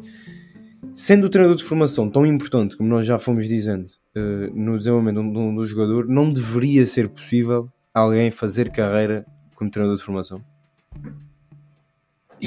Sendo 0.93 1.25
o 1.25 1.29
treinador 1.29 1.57
de 1.57 1.63
formação 1.63 2.09
tão 2.09 2.25
importante, 2.25 2.77
como 2.77 2.87
nós 2.87 3.05
já 3.05 3.17
fomos 3.17 3.47
dizendo, 3.47 3.87
eh, 4.15 4.49
no 4.53 4.77
desenvolvimento 4.77 5.21
de 5.21 5.37
um- 5.37 5.55
do 5.55 5.65
jogador, 5.65 6.07
não 6.07 6.31
deveria 6.31 6.85
ser 6.85 7.09
possível 7.09 7.67
alguém 7.93 8.29
fazer 8.29 8.71
carreira 8.71 9.25
como 9.55 9.71
treinador 9.71 9.97
de 9.97 10.03
formação? 10.03 10.41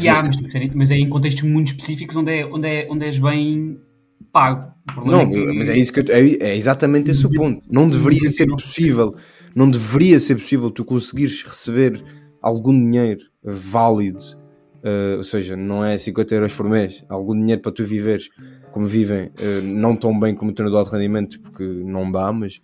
Há, 0.08 0.22
mas, 0.22 0.74
mas 0.74 0.90
é 0.90 0.96
em 0.96 1.08
contextos 1.08 1.42
muito 1.42 1.68
específicos 1.68 2.14
onde, 2.16 2.30
é, 2.30 2.46
onde, 2.46 2.68
é, 2.68 2.86
onde 2.90 3.06
és 3.06 3.18
bem 3.18 3.80
pago. 4.32 4.72
Não, 5.04 5.28
que- 5.30 5.52
mas 5.54 5.68
é 5.68 5.76
isso 5.78 5.92
que 5.92 6.00
eu, 6.00 6.04
é, 6.08 6.50
é 6.52 6.56
exatamente 6.56 7.10
esse 7.10 7.26
o 7.26 7.30
ponto. 7.30 7.62
Não 7.70 7.88
deveria 7.88 8.28
ser 8.30 8.46
possível, 8.46 9.14
não 9.54 9.70
deveria 9.70 10.18
ser 10.20 10.34
possível 10.36 10.70
tu 10.70 10.84
conseguires 10.84 11.42
receber 11.42 12.04
algum 12.40 12.72
dinheiro 12.72 13.20
válido, 13.42 14.22
eh, 14.82 15.14
ou 15.16 15.22
seja, 15.22 15.56
não 15.56 15.84
é 15.84 15.96
50 15.98 16.34
euros 16.34 16.52
por 16.54 16.68
mês, 16.68 17.04
algum 17.08 17.34
dinheiro 17.34 17.60
para 17.62 17.72
tu 17.72 17.84
viveres 17.84 18.28
como 18.70 18.86
vivem, 18.86 19.30
eh, 19.38 19.60
não 19.62 19.96
tão 19.96 20.18
bem 20.18 20.34
como 20.34 20.50
o 20.50 20.54
treinador 20.54 20.84
de 20.84 20.90
rendimento, 20.90 21.40
porque 21.40 21.64
não 21.64 22.10
dá, 22.10 22.30
mas 22.32 22.60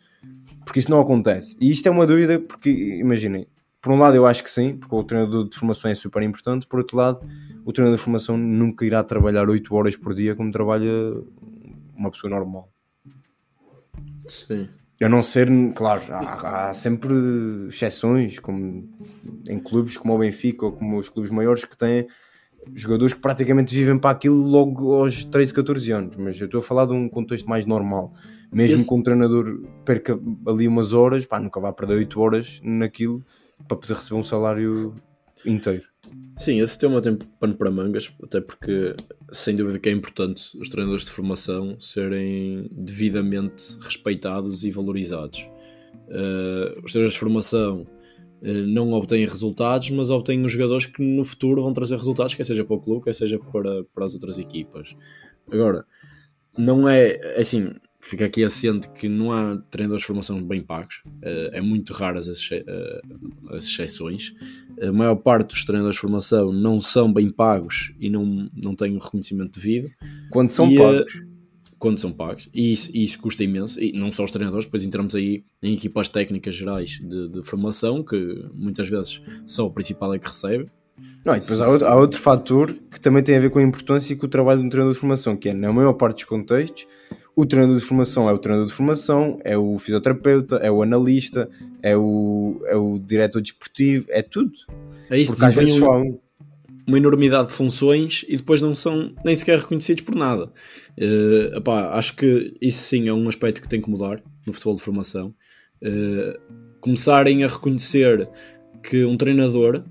porque 0.64 0.78
isso 0.80 0.90
não 0.90 1.00
acontece. 1.00 1.56
E 1.60 1.70
isto 1.70 1.86
é 1.86 1.90
uma 1.90 2.06
dúvida, 2.06 2.38
porque 2.38 2.70
imaginem, 2.70 3.46
por 3.82 3.92
um 3.92 3.98
lado 3.98 4.16
eu 4.16 4.24
acho 4.26 4.42
que 4.44 4.50
sim, 4.50 4.76
porque 4.76 4.94
o 4.94 5.02
treinador 5.04 5.48
de 5.48 5.56
formação 5.56 5.90
é 5.90 5.94
super 5.94 6.22
importante, 6.22 6.66
por 6.66 6.78
outro 6.78 6.96
lado, 6.96 7.20
o 7.64 7.72
treinador 7.72 7.98
de 7.98 8.04
formação 8.04 8.36
nunca 8.38 8.84
irá 8.86 9.02
trabalhar 9.02 9.48
8 9.50 9.74
horas 9.74 9.96
por 9.96 10.14
dia 10.14 10.34
como 10.36 10.50
trabalha 10.52 10.90
uma 11.96 12.10
pessoa 12.10 12.30
normal. 12.30 12.70
Sim. 14.28 14.68
A 15.02 15.08
não 15.08 15.22
ser, 15.22 15.48
claro, 15.74 16.02
há, 16.10 16.68
há 16.68 16.74
sempre 16.74 17.12
exceções, 17.68 18.38
como 18.38 18.88
em 19.48 19.58
clubes 19.58 19.96
como 19.96 20.14
o 20.14 20.18
Benfica 20.18 20.64
ou 20.64 20.72
como 20.72 20.96
os 20.96 21.08
clubes 21.08 21.32
maiores 21.32 21.64
que 21.64 21.76
têm 21.76 22.06
jogadores 22.72 23.12
que 23.12 23.20
praticamente 23.20 23.74
vivem 23.74 23.98
para 23.98 24.10
aquilo 24.10 24.36
logo 24.36 24.94
aos 24.94 25.24
13, 25.24 25.52
14 25.52 25.90
anos. 25.90 26.16
Mas 26.16 26.38
eu 26.40 26.44
estou 26.44 26.60
a 26.60 26.62
falar 26.62 26.86
de 26.86 26.92
um 26.92 27.08
contexto 27.08 27.48
mais 27.48 27.66
normal. 27.66 28.14
Mesmo 28.52 28.76
Esse- 28.76 28.88
que 28.88 28.94
um 28.94 29.02
treinador 29.02 29.60
perca 29.84 30.16
ali 30.46 30.68
umas 30.68 30.92
horas, 30.92 31.26
pá, 31.26 31.40
nunca 31.40 31.58
vai 31.58 31.72
perder 31.72 31.94
8 31.94 32.20
horas 32.20 32.60
naquilo 32.62 33.24
para 33.66 33.76
poder 33.76 33.94
receber 33.94 34.16
um 34.16 34.24
salário 34.24 34.94
inteiro. 35.44 35.84
Sim, 36.36 36.60
esse 36.60 36.78
tema 36.78 37.00
tem 37.00 37.16
pano 37.16 37.54
para 37.54 37.70
mangas, 37.70 38.14
até 38.22 38.40
porque 38.40 38.94
sem 39.30 39.54
dúvida 39.54 39.78
que 39.78 39.88
é 39.88 39.92
importante 39.92 40.56
os 40.58 40.68
treinadores 40.68 41.04
de 41.04 41.10
formação 41.10 41.78
serem 41.78 42.68
devidamente 42.70 43.76
respeitados 43.80 44.64
e 44.64 44.70
valorizados. 44.70 45.48
Eh, 46.08 46.78
os 46.82 46.92
treinadores 46.92 47.12
de 47.12 47.18
formação 47.18 47.86
eh, 48.42 48.52
não 48.52 48.92
obtêm 48.92 49.24
resultados, 49.26 49.90
mas 49.90 50.10
obtêm 50.10 50.44
os 50.44 50.52
jogadores 50.52 50.86
que 50.86 51.02
no 51.02 51.24
futuro 51.24 51.62
vão 51.62 51.72
trazer 51.72 51.96
resultados, 51.96 52.34
quer 52.34 52.44
seja 52.44 52.64
para 52.64 52.76
o 52.76 52.80
clube, 52.80 53.04
quer 53.04 53.14
seja 53.14 53.38
para, 53.38 53.84
para 53.94 54.04
as 54.04 54.14
outras 54.14 54.38
equipas. 54.38 54.96
Agora, 55.50 55.84
não 56.56 56.88
é 56.88 57.12
é 57.36 57.40
assim, 57.40 57.72
fica 58.02 58.26
aqui 58.26 58.42
assente 58.42 58.90
que 58.90 59.08
não 59.08 59.32
há 59.32 59.56
treinadores 59.70 60.02
de 60.02 60.06
formação 60.08 60.42
bem 60.42 60.60
pagos, 60.60 61.02
eh, 61.22 61.50
é 61.54 61.60
muito 61.60 61.92
raras 61.92 62.28
as, 62.28 62.50
eh, 62.50 63.00
as 63.50 63.64
exceções. 63.64 64.34
A 64.82 64.92
maior 64.92 65.14
parte 65.14 65.50
dos 65.50 65.64
treinadores 65.64 65.96
de 65.96 66.00
formação 66.00 66.52
não 66.52 66.80
são 66.80 67.12
bem 67.12 67.30
pagos 67.30 67.94
e 68.00 68.10
não, 68.10 68.50
não 68.54 68.74
têm 68.74 68.96
o 68.96 68.98
reconhecimento 68.98 69.58
devido 69.60 69.88
Quando 70.30 70.50
são 70.50 70.70
E, 70.70 70.76
pagos. 70.76 71.22
quando 71.78 71.98
são 71.98 72.12
pagos, 72.12 72.48
e 72.52 72.72
isso, 72.72 72.90
e 72.92 73.04
isso 73.04 73.20
custa 73.20 73.44
imenso, 73.44 73.80
e 73.80 73.92
não 73.92 74.10
só 74.10 74.24
os 74.24 74.32
treinadores, 74.32 74.66
depois 74.66 74.82
entramos 74.82 75.14
aí 75.14 75.44
em 75.62 75.74
equipas 75.74 76.08
técnicas 76.08 76.56
gerais 76.56 76.98
de, 77.00 77.28
de 77.28 77.42
formação, 77.44 78.02
que 78.02 78.44
muitas 78.52 78.88
vezes 78.88 79.22
só 79.46 79.64
o 79.66 79.70
principal 79.70 80.12
é 80.12 80.18
que 80.18 80.26
recebe. 80.26 80.66
Não, 81.24 81.36
e 81.36 81.40
depois 81.40 81.60
há 81.60 81.68
outro, 81.68 81.86
há 81.86 81.96
outro 81.96 82.20
fator 82.20 82.74
que 82.90 83.00
também 83.00 83.22
tem 83.22 83.36
a 83.36 83.40
ver 83.40 83.50
com 83.50 83.58
a 83.60 83.62
importância 83.62 84.14
que 84.14 84.24
o 84.24 84.28
trabalho 84.28 84.60
de 84.60 84.66
um 84.66 84.70
treinador 84.70 84.92
de 84.92 85.00
formação, 85.00 85.36
que 85.36 85.48
é, 85.48 85.54
na 85.54 85.72
maior 85.72 85.92
parte 85.94 86.16
dos 86.16 86.24
contextos, 86.24 86.86
o 87.34 87.46
treinador 87.46 87.78
de 87.78 87.84
formação 87.84 88.28
é 88.28 88.32
o 88.32 88.38
treinador 88.38 88.68
de 88.68 88.74
formação, 88.74 89.38
é 89.44 89.56
o 89.56 89.78
fisioterapeuta, 89.78 90.56
é 90.56 90.70
o 90.70 90.82
analista, 90.82 91.48
é 91.82 91.96
o, 91.96 92.60
é 92.66 92.76
o 92.76 92.98
diretor 92.98 93.40
desportivo, 93.40 94.06
é 94.08 94.22
tudo. 94.22 94.52
É 95.10 95.18
isso, 95.18 95.32
Porque 95.32 95.44
às 95.46 95.54
vezes 95.54 95.74
só 95.74 95.98
um. 95.98 96.18
uma 96.86 96.98
enormidade 96.98 97.48
de 97.48 97.54
funções 97.54 98.24
e 98.28 98.36
depois 98.36 98.60
não 98.60 98.74
são 98.74 99.14
nem 99.24 99.34
sequer 99.34 99.58
reconhecidos 99.58 100.04
por 100.04 100.14
nada. 100.14 100.52
Epá, 101.56 101.96
acho 101.96 102.16
que 102.16 102.54
isso 102.60 102.82
sim 102.82 103.08
é 103.08 103.12
um 103.12 103.28
aspecto 103.28 103.62
que 103.62 103.68
tem 103.68 103.80
que 103.80 103.90
mudar 103.90 104.22
no 104.46 104.52
futebol 104.52 104.76
de 104.76 104.82
formação. 104.82 105.34
Eh, 105.82 106.38
começarem 106.80 107.42
a 107.42 107.48
reconhecer 107.48 108.28
que 108.82 109.04
um 109.04 109.16
treinador, 109.16 109.82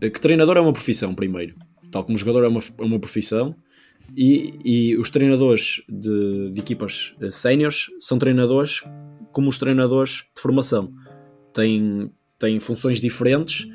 eh, 0.00 0.08
que 0.08 0.20
treinador 0.20 0.56
é 0.56 0.60
uma 0.60 0.72
profissão 0.72 1.14
primeiro, 1.14 1.54
tal 1.90 2.04
como 2.04 2.16
jogador 2.16 2.44
é 2.44 2.48
uma, 2.48 2.60
é 2.60 2.82
uma 2.82 2.98
profissão, 2.98 3.54
e, 4.16 4.58
e 4.64 4.96
os 4.96 5.10
treinadores 5.10 5.82
de, 5.88 6.50
de 6.50 6.58
equipas 6.58 7.14
eh, 7.20 7.30
séniores 7.30 7.86
são 8.00 8.18
treinadores 8.18 8.82
como 9.32 9.48
os 9.48 9.58
treinadores 9.58 10.24
de 10.34 10.40
formação. 10.40 10.92
Têm, 11.52 12.10
têm 12.38 12.58
funções 12.60 13.00
diferentes, 13.00 13.68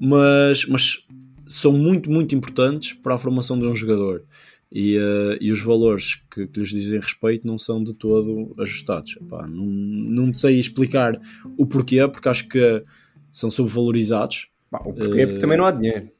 mas, 0.00 0.66
mas 0.66 1.06
são 1.46 1.72
muito, 1.72 2.10
muito 2.10 2.34
importantes 2.34 2.92
para 2.92 3.14
a 3.14 3.18
formação 3.18 3.58
de 3.58 3.66
um 3.66 3.74
jogador. 3.74 4.24
E, 4.70 4.96
eh, 4.96 5.38
e 5.40 5.50
os 5.50 5.62
valores 5.62 6.16
que, 6.30 6.46
que 6.46 6.60
lhes 6.60 6.70
dizem 6.70 7.00
respeito 7.00 7.46
não 7.46 7.58
são 7.58 7.82
de 7.82 7.94
todo 7.94 8.54
ajustados. 8.58 9.16
Epá, 9.16 9.46
não, 9.46 9.64
não 9.64 10.34
sei 10.34 10.60
explicar 10.60 11.18
o 11.56 11.66
porquê, 11.66 12.06
porque 12.06 12.28
acho 12.28 12.48
que 12.48 12.84
são 13.32 13.50
subvalorizados. 13.50 14.48
Pá, 14.70 14.80
o 14.84 14.92
porquê? 14.92 15.26
Porque 15.26 15.38
também 15.38 15.56
não 15.56 15.64
há 15.64 15.70
dinheiro. 15.70 16.10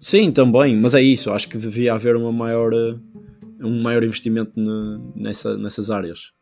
Sim, 0.00 0.30
também, 0.30 0.76
mas 0.76 0.94
é 0.94 1.02
isso. 1.02 1.32
Acho 1.32 1.48
que 1.48 1.58
devia 1.58 1.94
haver 1.94 2.16
uma 2.16 2.32
maior, 2.32 2.72
eh, 2.72 2.96
um 3.60 3.82
maior 3.82 4.04
investimento 4.04 4.52
nessa, 5.14 5.56
nessas 5.56 5.90
áreas. 5.90 6.32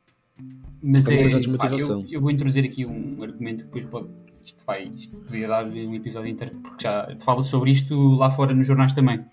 Mas 0.82 1.08
é, 1.08 1.24
eu, 1.24 2.04
eu, 2.10 2.20
vou 2.20 2.30
introduzir 2.30 2.64
aqui 2.64 2.84
um 2.84 3.22
argumento 3.22 3.64
que 3.64 3.80
depois 3.80 3.86
pode, 3.86 4.08
isto 4.44 4.64
vai, 4.66 4.82
isto 4.82 5.16
poderia 5.16 5.48
dar 5.48 5.64
um 5.66 5.94
episódio 5.94 6.28
inteiro, 6.28 6.54
porque 6.62 6.82
já 6.82 7.16
fala 7.20 7.40
sobre 7.40 7.70
isto 7.70 8.16
lá 8.16 8.30
fora 8.30 8.54
nos 8.54 8.66
jornais 8.66 8.92
também. 8.92 9.24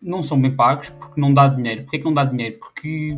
Não 0.00 0.22
são 0.22 0.40
bem 0.40 0.56
pagos 0.56 0.88
porque 0.88 1.20
não 1.20 1.34
dá 1.34 1.48
dinheiro. 1.48 1.82
Porquê 1.82 1.98
que 1.98 2.04
não 2.04 2.14
dá 2.14 2.24
dinheiro? 2.24 2.58
Porque 2.58 3.14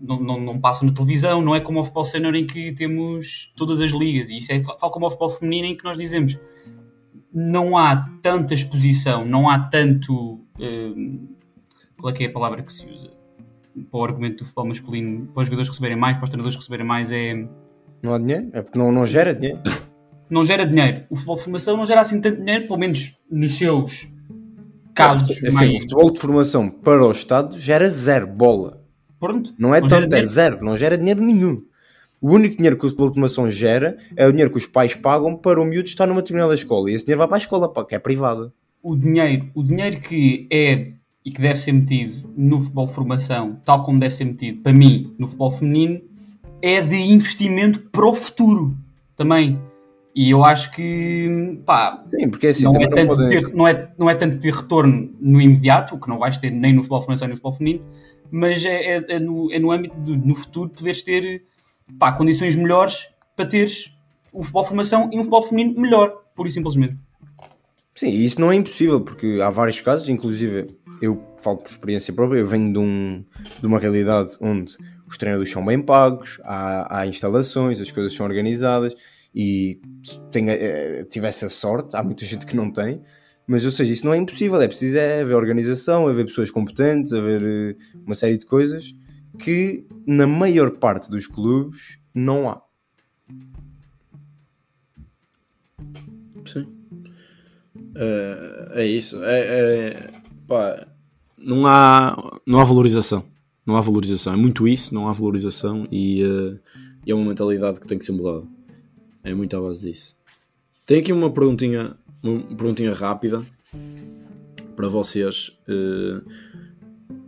não, 0.00 0.20
não, 0.20 0.40
não 0.40 0.60
passa 0.60 0.86
na 0.86 0.92
televisão, 0.92 1.42
não 1.42 1.54
é 1.54 1.60
como 1.60 1.80
o 1.80 1.84
futebol 1.84 2.04
sénior 2.04 2.34
em 2.34 2.46
que 2.46 2.72
temos 2.72 3.52
todas 3.56 3.80
as 3.80 3.90
ligas, 3.90 4.30
e 4.30 4.38
isso 4.38 4.52
é 4.52 4.60
tal 4.60 4.90
como 4.90 5.06
o 5.06 5.10
futebol 5.10 5.30
feminino 5.30 5.66
em 5.66 5.76
que 5.76 5.84
nós 5.84 5.98
dizemos 5.98 6.38
não 7.32 7.76
há 7.76 8.08
tanta 8.22 8.54
exposição, 8.54 9.24
não 9.24 9.48
há 9.48 9.58
tanto. 9.58 10.40
Hum, 10.58 11.28
qual 11.98 12.12
é 12.12 12.16
que 12.16 12.24
é 12.24 12.26
a 12.28 12.32
palavra 12.32 12.62
que 12.62 12.72
se 12.72 12.86
usa? 12.88 13.10
Para 13.90 14.00
o 14.00 14.04
argumento 14.04 14.38
do 14.38 14.44
futebol 14.44 14.66
masculino, 14.66 15.26
para 15.26 15.42
os 15.42 15.46
jogadores 15.46 15.68
receberem 15.68 15.96
mais, 15.96 16.16
para 16.16 16.24
os 16.24 16.30
treinadores 16.30 16.56
receberem 16.56 16.86
mais, 16.86 17.12
é. 17.12 17.46
Não 18.02 18.14
há 18.14 18.18
dinheiro? 18.18 18.50
É 18.52 18.62
porque 18.62 18.78
não, 18.78 18.92
não 18.92 19.06
gera 19.06 19.34
dinheiro. 19.34 19.60
Não 20.30 20.44
gera 20.44 20.66
dinheiro. 20.66 21.06
O 21.08 21.14
futebol 21.14 21.36
de 21.36 21.42
formação 21.42 21.74
não 21.78 21.86
gera 21.86 22.02
assim 22.02 22.20
tanto 22.20 22.42
dinheiro, 22.42 22.66
pelo 22.66 22.78
menos 22.78 23.18
nos 23.30 23.56
seus 23.56 24.12
casos. 24.94 25.42
É, 25.42 25.46
assim, 25.46 25.54
mais... 25.56 25.70
O 25.70 25.78
futebol 25.78 26.12
de 26.12 26.20
formação 26.20 26.68
para 26.68 27.02
o 27.02 27.10
Estado 27.10 27.58
gera 27.58 27.88
zero 27.88 28.26
bola. 28.26 28.84
Pronto. 29.18 29.54
Não 29.58 29.74
é 29.74 29.80
não 29.80 29.88
tanto, 29.88 30.14
é 30.14 30.22
zero, 30.22 30.62
não 30.62 30.76
gera 30.76 30.98
dinheiro 30.98 31.22
nenhum. 31.22 31.62
O 32.20 32.34
único 32.34 32.56
dinheiro 32.56 32.76
que 32.76 32.84
o 32.84 32.88
futebol 32.88 33.08
de 33.08 33.14
formação 33.14 33.50
gera 33.50 33.96
é 34.16 34.26
o 34.26 34.30
dinheiro 34.30 34.50
que 34.50 34.58
os 34.58 34.66
pais 34.66 34.94
pagam 34.94 35.36
para 35.36 35.60
o 35.60 35.64
miúdo 35.64 35.88
estar 35.88 36.06
numa 36.06 36.20
determinada 36.20 36.54
escola. 36.54 36.90
E 36.90 36.94
esse 36.94 37.04
dinheiro 37.04 37.18
vai 37.18 37.28
para 37.28 37.36
a 37.36 37.38
escola, 37.38 37.72
pá, 37.72 37.84
que 37.84 37.94
é 37.94 37.98
privada. 37.98 38.52
O 38.82 38.96
dinheiro, 38.96 39.48
o 39.54 39.62
dinheiro 39.62 40.00
que 40.00 40.46
é 40.50 40.92
e 41.24 41.30
que 41.30 41.42
deve 41.42 41.58
ser 41.58 41.72
metido 41.72 42.32
no 42.36 42.58
futebol 42.58 42.86
de 42.86 42.92
formação, 42.94 43.60
tal 43.64 43.82
como 43.82 44.00
deve 44.00 44.14
ser 44.14 44.24
metido, 44.24 44.62
para 44.62 44.72
mim, 44.72 45.14
no 45.18 45.26
futebol 45.26 45.50
feminino, 45.50 46.00
é 46.62 46.80
de 46.80 46.96
investimento 46.96 47.80
para 47.80 48.06
o 48.08 48.14
futuro 48.14 48.74
também. 49.14 49.58
E 50.14 50.30
eu 50.30 50.44
acho 50.44 50.72
que, 50.72 51.60
pá, 51.66 52.02
Sim, 52.06 52.30
porque 52.30 52.46
é 52.46 52.50
assim, 52.50 52.64
não, 52.64 52.80
é 52.80 52.88
tanto 52.88 53.16
não, 53.16 53.28
ter, 53.28 53.54
não, 53.54 53.68
é, 53.68 53.92
não 53.98 54.10
é 54.10 54.14
tanto 54.14 54.38
ter 54.40 54.52
retorno 54.52 55.14
no 55.20 55.40
imediato, 55.40 55.94
o 55.94 56.00
que 56.00 56.08
não 56.08 56.18
vais 56.18 56.38
ter 56.38 56.50
nem 56.50 56.72
no 56.72 56.78
futebol 56.78 57.00
de 57.00 57.04
formação 57.04 57.28
nem 57.28 57.34
no 57.34 57.36
futebol 57.36 57.58
feminino, 57.58 57.84
mas 58.30 58.64
é, 58.64 58.96
é, 58.96 59.04
é, 59.08 59.18
no, 59.18 59.52
é 59.52 59.58
no 59.58 59.70
âmbito 59.70 59.96
de, 60.00 60.16
no 60.16 60.34
futuro 60.34 60.70
poderes 60.70 61.02
ter 61.02 61.42
pá, 61.98 62.12
condições 62.12 62.56
melhores 62.56 63.08
para 63.36 63.46
teres 63.46 63.92
o 64.32 64.42
futebol 64.42 64.62
de 64.62 64.68
formação 64.68 65.10
e 65.12 65.16
um 65.16 65.22
futebol 65.22 65.42
feminino 65.42 65.80
melhor, 65.80 66.22
pura 66.34 66.48
e 66.48 66.52
simplesmente. 66.52 66.96
Sim, 67.94 68.08
e 68.08 68.24
isso 68.24 68.40
não 68.40 68.52
é 68.52 68.54
impossível, 68.54 69.00
porque 69.00 69.40
há 69.42 69.50
vários 69.50 69.80
casos, 69.80 70.08
inclusive 70.08 70.68
eu 71.00 71.22
falo 71.42 71.58
por 71.58 71.68
experiência 71.68 72.12
própria, 72.12 72.38
eu 72.38 72.46
venho 72.46 72.72
de, 72.72 72.78
um, 72.78 73.24
de 73.60 73.66
uma 73.66 73.78
realidade 73.78 74.36
onde 74.40 74.76
os 75.08 75.16
treinadores 75.16 75.50
são 75.50 75.64
bem 75.64 75.80
pagos, 75.80 76.40
há, 76.44 77.00
há 77.00 77.06
instalações, 77.06 77.80
as 77.80 77.90
coisas 77.90 78.14
são 78.14 78.26
organizadas 78.26 78.94
e 79.34 79.80
se 80.02 80.20
eh, 80.36 81.04
tivesse 81.10 81.44
a 81.44 81.48
sorte, 81.48 81.96
há 81.96 82.02
muita 82.02 82.24
gente 82.24 82.46
que 82.46 82.54
não 82.54 82.70
tem, 82.70 83.02
mas, 83.46 83.64
ou 83.64 83.70
seja, 83.70 83.90
isso 83.92 84.04
não 84.04 84.12
é 84.12 84.18
impossível. 84.18 84.60
É 84.60 84.68
preciso 84.68 84.98
é 84.98 85.22
haver 85.22 85.34
organização, 85.34 86.06
haver 86.06 86.26
pessoas 86.26 86.50
competentes, 86.50 87.14
haver 87.14 87.42
eh, 87.42 87.76
uma 88.04 88.14
série 88.14 88.36
de 88.36 88.44
coisas 88.44 88.94
que 89.38 89.86
na 90.06 90.26
maior 90.26 90.70
parte 90.72 91.10
dos 91.10 91.26
clubes 91.26 91.98
não 92.14 92.48
há. 92.48 92.62
Sim. 96.46 96.66
Uh, 97.76 98.72
é 98.72 98.86
isso. 98.86 99.22
É, 99.24 99.40
é, 99.40 100.10
pá, 100.46 100.86
não, 101.38 101.66
há, 101.66 102.40
não 102.46 102.60
há 102.60 102.64
valorização. 102.64 103.24
Não 103.66 103.76
há 103.76 103.80
valorização. 103.80 104.32
É 104.32 104.36
muito 104.36 104.66
isso, 104.66 104.94
não 104.94 105.08
há 105.08 105.12
valorização 105.12 105.86
e, 105.90 106.22
uh, 106.22 106.58
e 107.04 107.10
é 107.10 107.14
uma 107.14 107.26
mentalidade 107.26 107.80
que 107.80 107.86
tem 107.86 107.98
que 107.98 108.04
ser 108.04 108.12
mudada. 108.12 108.46
É 109.22 109.34
muito 109.34 109.56
à 109.56 109.60
base 109.60 109.90
disso. 109.90 110.16
Tem 110.86 111.00
aqui 111.00 111.12
uma 111.12 111.30
perguntinha 111.30 111.96
uma 112.22 112.42
perguntinha 112.56 112.92
rápida 112.92 113.44
para 114.74 114.88
vocês 114.88 115.56
uh, 115.68 116.24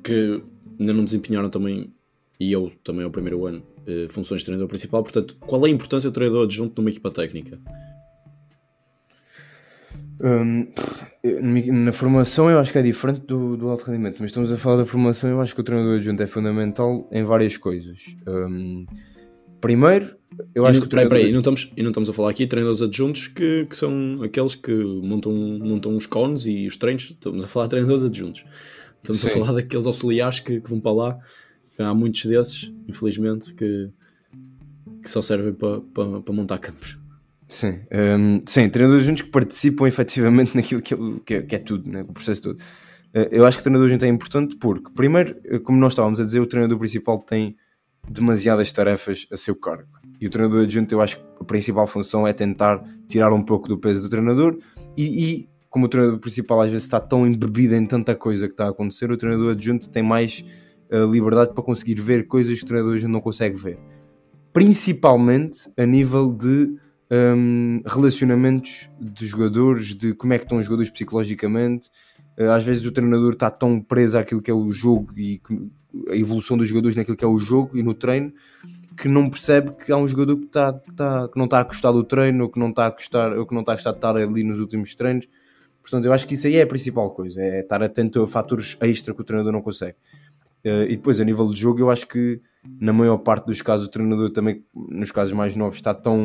que 0.02 0.42
ainda 0.80 0.92
não 0.92 1.04
desempenharam 1.04 1.50
também, 1.50 1.92
e 2.38 2.50
eu 2.50 2.72
também 2.82 3.04
ao 3.04 3.10
primeiro 3.10 3.46
ano, 3.46 3.62
uh, 3.86 4.08
funções 4.08 4.40
de 4.40 4.46
treinador 4.46 4.68
principal. 4.68 5.02
Portanto, 5.02 5.36
qual 5.38 5.64
é 5.66 5.68
a 5.68 5.72
importância 5.72 6.10
do 6.10 6.14
treinador 6.14 6.44
adjunto 6.44 6.80
numa 6.80 6.90
equipa 6.90 7.10
técnica? 7.10 7.58
Um, 10.22 10.66
na 11.84 11.92
formação 11.92 12.50
eu 12.50 12.58
acho 12.58 12.70
que 12.70 12.78
é 12.78 12.82
diferente 12.82 13.20
do, 13.20 13.56
do 13.56 13.68
alto 13.68 13.86
rendimento, 13.86 14.16
mas 14.20 14.30
estamos 14.30 14.52
a 14.52 14.56
falar 14.58 14.76
da 14.76 14.84
formação. 14.84 15.30
Eu 15.30 15.40
acho 15.40 15.54
que 15.54 15.60
o 15.60 15.64
treinador 15.64 15.96
adjunto 15.96 16.22
é 16.22 16.26
fundamental 16.26 17.08
em 17.10 17.24
várias 17.24 17.56
coisas. 17.56 18.16
Um, 18.26 18.86
primeiro, 19.60 20.14
eu 20.54 20.66
acho 20.66 20.74
não, 20.74 20.80
que 20.82 20.86
o 20.86 20.90
treinador... 20.90 21.18
peraí, 21.18 21.32
não 21.32 21.40
estamos, 21.40 21.72
e 21.74 21.82
não 21.82 21.90
estamos 21.90 22.08
a 22.10 22.12
falar 22.12 22.30
aqui 22.30 22.44
de 22.44 22.50
treinadores 22.50 22.82
adjuntos 22.82 23.28
que, 23.28 23.66
que 23.66 23.76
são 23.76 24.16
aqueles 24.22 24.54
que 24.54 24.72
montam, 24.72 25.32
montam 25.32 25.96
os 25.96 26.06
cones 26.06 26.44
e 26.44 26.66
os 26.66 26.76
treinos. 26.76 27.10
Estamos 27.10 27.42
a 27.42 27.46
falar 27.46 27.66
de 27.66 27.70
treinadores 27.70 28.04
adjuntos. 28.04 28.44
Estamos 29.02 29.20
Sim. 29.20 29.28
a 29.28 29.30
falar 29.32 29.52
daqueles 29.52 29.86
auxiliares 29.86 30.40
que, 30.40 30.60
que, 30.60 30.70
vão 30.70 30.80
para 30.80 30.92
lá. 30.92 31.18
Há 31.78 31.94
muitos 31.94 32.26
desses, 32.26 32.72
infelizmente, 32.86 33.54
que, 33.54 33.90
que 35.02 35.10
só 35.10 35.22
servem 35.22 35.54
para, 35.54 35.80
para, 35.80 36.20
para 36.20 36.34
montar 36.34 36.58
campos. 36.58 36.98
Sim, 37.48 37.80
um, 37.90 38.42
sim, 38.46 38.68
treinadores 38.68 39.06
juntos 39.06 39.22
que 39.22 39.30
participam 39.30 39.88
efetivamente 39.88 40.54
naquilo 40.56 40.80
que 40.80 40.94
é, 40.94 40.96
que 41.24 41.34
é, 41.34 41.42
que 41.42 41.56
é 41.56 41.58
tudo, 41.58 41.90
né, 41.90 42.02
o 42.02 42.12
processo 42.12 42.42
todo. 42.42 42.56
Uh, 42.56 43.26
eu 43.32 43.44
acho 43.44 43.56
que 43.56 43.62
o 43.62 43.64
treinador 43.64 43.88
junto 43.88 44.04
é 44.04 44.08
importante 44.08 44.56
porque, 44.56 44.90
primeiro, 44.94 45.34
como 45.64 45.78
nós 45.78 45.92
estávamos 45.92 46.20
a 46.20 46.24
dizer, 46.24 46.38
o 46.38 46.46
treinador 46.46 46.78
principal 46.78 47.18
tem 47.18 47.56
demasiadas 48.08 48.70
tarefas 48.70 49.26
a 49.32 49.36
seu 49.36 49.56
cargo. 49.56 49.88
E 50.20 50.26
o 50.26 50.30
treinador 50.30 50.62
adjunto, 50.62 50.94
eu 50.94 51.00
acho 51.00 51.16
que 51.16 51.22
a 51.40 51.44
principal 51.44 51.86
função 51.86 52.26
é 52.26 52.32
tentar 52.32 52.82
tirar 53.08 53.32
um 53.32 53.42
pouco 53.42 53.66
do 53.66 53.78
peso 53.78 54.02
do 54.02 54.08
treinador 54.08 54.58
e, 54.96 55.24
e 55.24 55.48
como 55.70 55.86
o 55.86 55.88
treinador 55.88 56.18
principal 56.18 56.60
às 56.60 56.70
vezes 56.70 56.84
está 56.84 57.00
tão 57.00 57.26
embebido 57.26 57.74
em 57.74 57.86
tanta 57.86 58.14
coisa 58.14 58.46
que 58.46 58.52
está 58.52 58.66
a 58.66 58.70
acontecer, 58.70 59.10
o 59.10 59.16
treinador 59.16 59.52
adjunto 59.52 59.88
tem 59.88 60.02
mais 60.02 60.44
uh, 60.90 61.10
liberdade 61.10 61.54
para 61.54 61.62
conseguir 61.62 61.94
ver 62.00 62.26
coisas 62.26 62.58
que 62.58 62.64
o 62.64 62.66
treinador 62.68 62.94
adjunto 62.94 63.12
não 63.12 63.20
consegue 63.20 63.56
ver. 63.56 63.78
Principalmente 64.52 65.70
a 65.78 65.86
nível 65.86 66.32
de 66.32 66.76
um, 67.10 67.82
relacionamentos 67.86 68.90
de 69.00 69.24
jogadores, 69.24 69.94
de 69.94 70.12
como 70.12 70.32
é 70.32 70.38
que 70.38 70.44
estão 70.44 70.58
os 70.58 70.66
jogadores 70.66 70.90
psicologicamente. 70.90 71.88
Uh, 72.38 72.50
às 72.50 72.64
vezes 72.64 72.84
o 72.84 72.92
treinador 72.92 73.32
está 73.32 73.50
tão 73.50 73.80
preso 73.80 74.18
àquilo 74.18 74.42
que 74.42 74.50
é 74.50 74.54
o 74.54 74.70
jogo 74.72 75.12
e 75.16 75.40
a 76.08 76.16
evolução 76.16 76.58
dos 76.58 76.68
jogadores 76.68 76.96
naquilo 76.96 77.16
que 77.16 77.24
é 77.24 77.28
o 77.28 77.38
jogo 77.38 77.76
e 77.76 77.82
no 77.82 77.94
treino 77.94 78.32
que 78.96 79.08
não 79.08 79.30
percebe 79.30 79.72
que 79.72 79.90
há 79.90 79.96
um 79.96 80.06
jogador 80.06 80.36
que, 80.36 80.44
está, 80.44 80.72
que, 80.72 80.90
está, 80.90 81.28
que 81.28 81.38
não 81.38 81.46
está 81.46 81.60
a 81.60 81.62
gostar 81.62 81.90
do 81.90 82.04
treino 82.04 82.44
ou 82.44 82.50
que 82.50 82.58
não 82.58 82.68
está 82.68 82.86
a 82.86 82.90
gostar 82.90 83.32
ou 83.36 83.46
que 83.46 83.54
não 83.54 83.60
está 83.60 83.72
a 83.72 83.74
gostar 83.76 83.92
de 83.92 83.96
estar 83.96 84.16
ali 84.16 84.44
nos 84.44 84.60
últimos 84.60 84.94
treinos. 84.94 85.26
Portanto, 85.90 86.04
eu 86.04 86.12
acho 86.12 86.24
que 86.24 86.34
isso 86.34 86.46
aí 86.46 86.54
é 86.54 86.62
a 86.62 86.66
principal 86.66 87.10
coisa, 87.10 87.42
é 87.42 87.60
estar 87.60 87.82
atento 87.82 88.22
a 88.22 88.26
fatores 88.26 88.76
extra 88.80 89.12
que 89.12 89.20
o 89.20 89.24
treinador 89.24 89.52
não 89.52 89.60
consegue. 89.60 89.96
Uh, 90.64 90.84
e 90.84 90.96
depois, 90.96 91.20
a 91.20 91.24
nível 91.24 91.50
de 91.50 91.58
jogo, 91.58 91.80
eu 91.80 91.90
acho 91.90 92.06
que 92.06 92.40
na 92.78 92.92
maior 92.92 93.18
parte 93.18 93.46
dos 93.46 93.60
casos 93.60 93.86
o 93.86 93.90
treinador 93.90 94.30
também, 94.30 94.62
nos 94.74 95.10
casos 95.10 95.32
mais 95.32 95.56
novos, 95.56 95.76
está 95.76 95.92
tão 95.92 96.20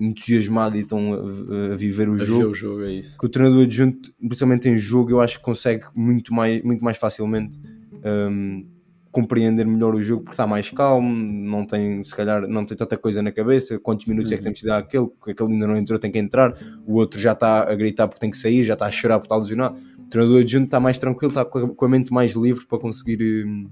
entusiasmado 0.00 0.76
e 0.76 0.84
tão 0.84 1.12
a, 1.12 1.74
a 1.74 1.76
viver 1.76 2.08
o 2.08 2.14
a 2.14 2.18
jogo, 2.18 2.48
o 2.48 2.54
jogo 2.54 2.82
é 2.82 3.02
que 3.02 3.26
o 3.26 3.28
treinador 3.28 3.62
adjunto, 3.62 4.12
principalmente 4.18 4.68
em 4.68 4.78
jogo, 4.78 5.10
eu 5.10 5.20
acho 5.20 5.38
que 5.38 5.44
consegue 5.44 5.84
muito 5.94 6.32
mais, 6.32 6.62
muito 6.62 6.82
mais 6.82 6.96
facilmente 6.96 7.60
um, 8.04 8.66
compreender 9.14 9.64
melhor 9.64 9.94
o 9.94 10.02
jogo 10.02 10.24
porque 10.24 10.34
está 10.34 10.44
mais 10.44 10.68
calmo, 10.70 11.08
não 11.08 11.64
tem, 11.64 12.02
se 12.02 12.12
calhar, 12.12 12.48
não 12.48 12.66
tem 12.66 12.76
tanta 12.76 12.96
coisa 12.96 13.22
na 13.22 13.30
cabeça, 13.30 13.78
quantos 13.78 14.06
minutos 14.06 14.32
uhum. 14.32 14.34
é 14.34 14.38
que 14.38 14.42
temos 14.42 14.58
de 14.58 14.66
dar 14.66 14.78
aquele, 14.78 15.08
aquele 15.28 15.52
ainda 15.52 15.68
não 15.68 15.76
entrou, 15.76 15.96
tem 16.00 16.10
que 16.10 16.18
entrar, 16.18 16.52
o 16.84 16.94
outro 16.94 17.20
já 17.20 17.30
está 17.30 17.62
a 17.70 17.74
gritar 17.76 18.08
porque 18.08 18.20
tem 18.20 18.30
que 18.30 18.36
sair, 18.36 18.64
já 18.64 18.72
está 18.72 18.86
a 18.86 18.90
chorar 18.90 19.20
porque 19.20 19.32
está 19.32 19.36
lesionado. 19.36 19.78
O 19.98 20.10
treinador 20.10 20.40
adjunto 20.40 20.64
está 20.64 20.80
mais 20.80 20.98
tranquilo, 20.98 21.30
está 21.30 21.44
com 21.44 21.84
a 21.84 21.88
mente 21.88 22.12
mais 22.12 22.32
livre 22.32 22.66
para 22.66 22.76
conseguir 22.76 23.46
hum, 23.46 23.70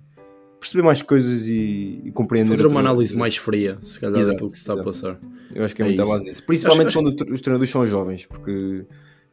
perceber 0.61 0.85
mais 0.85 1.03
coisas 1.03 1.49
e, 1.49 2.01
e 2.05 2.13
compreender. 2.13 2.51
Fazer 2.51 2.67
uma 2.67 2.81
análise 2.81 3.17
mais 3.17 3.37
fria, 3.37 3.79
se 3.83 3.99
calhar, 3.99 4.19
Exato. 4.19 4.33
daquilo 4.33 4.51
que 4.51 4.57
se 4.57 4.63
está 4.63 4.75
a 4.75 4.85
passar. 4.85 5.19
Eu 5.53 5.65
acho 5.65 5.75
que 5.75 5.83
é, 5.83 5.85
é 5.85 5.89
muito 5.89 6.03
a 6.03 6.07
base 6.07 6.25
disso. 6.25 6.47
Principalmente 6.47 6.87
acho, 6.87 6.99
quando 7.01 7.09
acho... 7.21 7.35
os 7.35 7.41
treinadores 7.41 7.71
são 7.71 7.85
jovens, 7.85 8.27
porque 8.27 8.87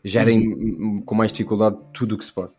gerem 0.03 0.47
uhum. 0.47 1.03
com 1.05 1.13
mais 1.13 1.31
dificuldade 1.31 1.77
tudo 1.93 2.15
o 2.15 2.17
que 2.17 2.25
se 2.25 2.33
passa. 2.33 2.57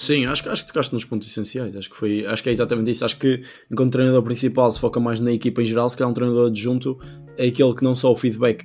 Sim, 0.00 0.24
acho, 0.24 0.48
acho 0.48 0.62
que 0.62 0.68
tocaste 0.68 0.94
nos 0.94 1.04
pontos 1.04 1.28
essenciais. 1.28 1.76
Acho 1.76 1.90
que, 1.90 1.94
foi, 1.94 2.24
acho 2.24 2.42
que 2.42 2.48
é 2.48 2.52
exatamente 2.52 2.90
isso. 2.90 3.04
Acho 3.04 3.18
que 3.18 3.42
enquanto 3.70 3.92
treinador 3.92 4.22
principal 4.22 4.72
se 4.72 4.80
foca 4.80 4.98
mais 4.98 5.20
na 5.20 5.30
equipa 5.30 5.60
em 5.60 5.66
geral, 5.66 5.90
se 5.90 5.96
calhar 5.96 6.10
um 6.10 6.14
treinador 6.14 6.46
adjunto 6.46 6.98
é 7.36 7.48
aquele 7.48 7.74
que 7.74 7.84
não 7.84 7.94
só 7.94 8.10
o 8.10 8.16
feedback 8.16 8.64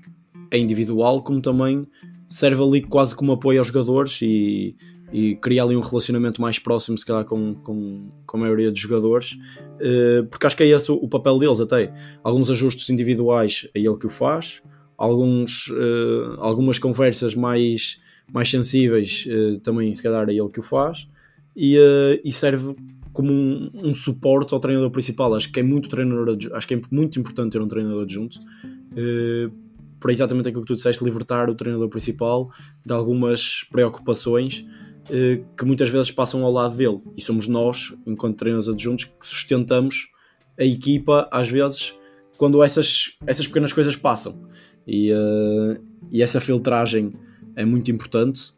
é 0.49 0.57
individual, 0.57 1.21
como 1.21 1.41
também 1.41 1.85
serve 2.29 2.63
ali 2.63 2.81
quase 2.81 3.13
como 3.13 3.33
apoio 3.33 3.59
aos 3.59 3.67
jogadores 3.67 4.17
e, 4.21 4.77
e 5.11 5.35
cria 5.35 5.61
ali 5.63 5.75
um 5.75 5.81
relacionamento 5.81 6.41
mais 6.41 6.57
próximo, 6.57 6.97
se 6.97 7.05
calhar, 7.05 7.25
com, 7.25 7.53
com, 7.55 8.09
com 8.25 8.37
a 8.37 8.39
maioria 8.39 8.71
dos 8.71 8.79
jogadores, 8.79 9.33
uh, 9.33 10.25
porque 10.31 10.47
acho 10.47 10.55
que 10.55 10.63
é 10.63 10.67
esse 10.67 10.89
o, 10.89 10.95
o, 10.95 11.09
papel 11.09 11.37
deles 11.37 11.59
até. 11.59 11.93
Alguns 12.23 12.49
ajustes 12.49 12.89
individuais 12.89 13.67
é 13.75 13.79
ele 13.79 13.97
que 13.97 14.05
o 14.05 14.09
faz, 14.09 14.63
alguns, 14.97 15.67
uh, 15.67 16.37
algumas 16.37 16.79
conversas 16.79 17.35
mais, 17.35 17.99
mais 18.31 18.49
sensíveis 18.49 19.27
uh, 19.27 19.59
também, 19.59 19.93
se 19.93 20.01
calhar, 20.01 20.29
é 20.29 20.33
ele 20.33 20.47
que 20.47 20.61
o 20.61 20.63
faz 20.63 21.13
e, 21.55 21.77
uh, 21.77 22.19
e 22.23 22.31
serve 22.31 22.75
como 23.13 23.31
um, 23.31 23.71
um, 23.75 23.93
suporte 23.93 24.53
ao 24.53 24.59
treinador 24.59 24.91
principal. 24.91 25.33
Acho 25.35 25.51
que 25.51 25.59
é 25.59 25.63
muito 25.63 25.87
treinador 25.87 26.37
acho 26.53 26.67
que 26.67 26.73
é 26.73 26.81
muito 26.91 27.17
importante 27.17 27.53
ter 27.53 27.61
um 27.61 27.67
treinador 27.67 28.03
adjunto 28.03 28.37
uh, 28.37 29.51
para 29.99 30.11
exatamente 30.11 30.49
aquilo 30.49 30.63
que 30.63 30.67
tu 30.67 30.75
disseste, 30.75 31.03
libertar 31.03 31.49
o 31.49 31.55
treinador 31.55 31.87
principal 31.87 32.51
de 32.85 32.91
algumas 32.91 33.65
preocupações 33.71 34.65
uh, 35.09 35.45
que 35.57 35.65
muitas 35.65 35.89
vezes 35.89 36.11
passam 36.11 36.43
ao 36.43 36.51
lado 36.51 36.75
dele. 36.75 37.01
E 37.15 37.21
somos 37.21 37.47
nós, 37.47 37.95
enquanto 38.05 38.37
treinadores 38.37 38.69
adjuntos, 38.69 39.05
que 39.05 39.25
sustentamos 39.25 40.11
a 40.59 40.65
equipa 40.65 41.27
às 41.31 41.49
vezes 41.49 41.97
quando 42.37 42.61
essas, 42.61 43.17
essas 43.25 43.47
pequenas 43.47 43.71
coisas 43.71 43.95
passam. 43.95 44.45
E, 44.85 45.11
uh, 45.13 45.81
e 46.11 46.21
essa 46.21 46.41
filtragem 46.41 47.13
é 47.55 47.63
muito 47.63 47.89
importante 47.89 48.54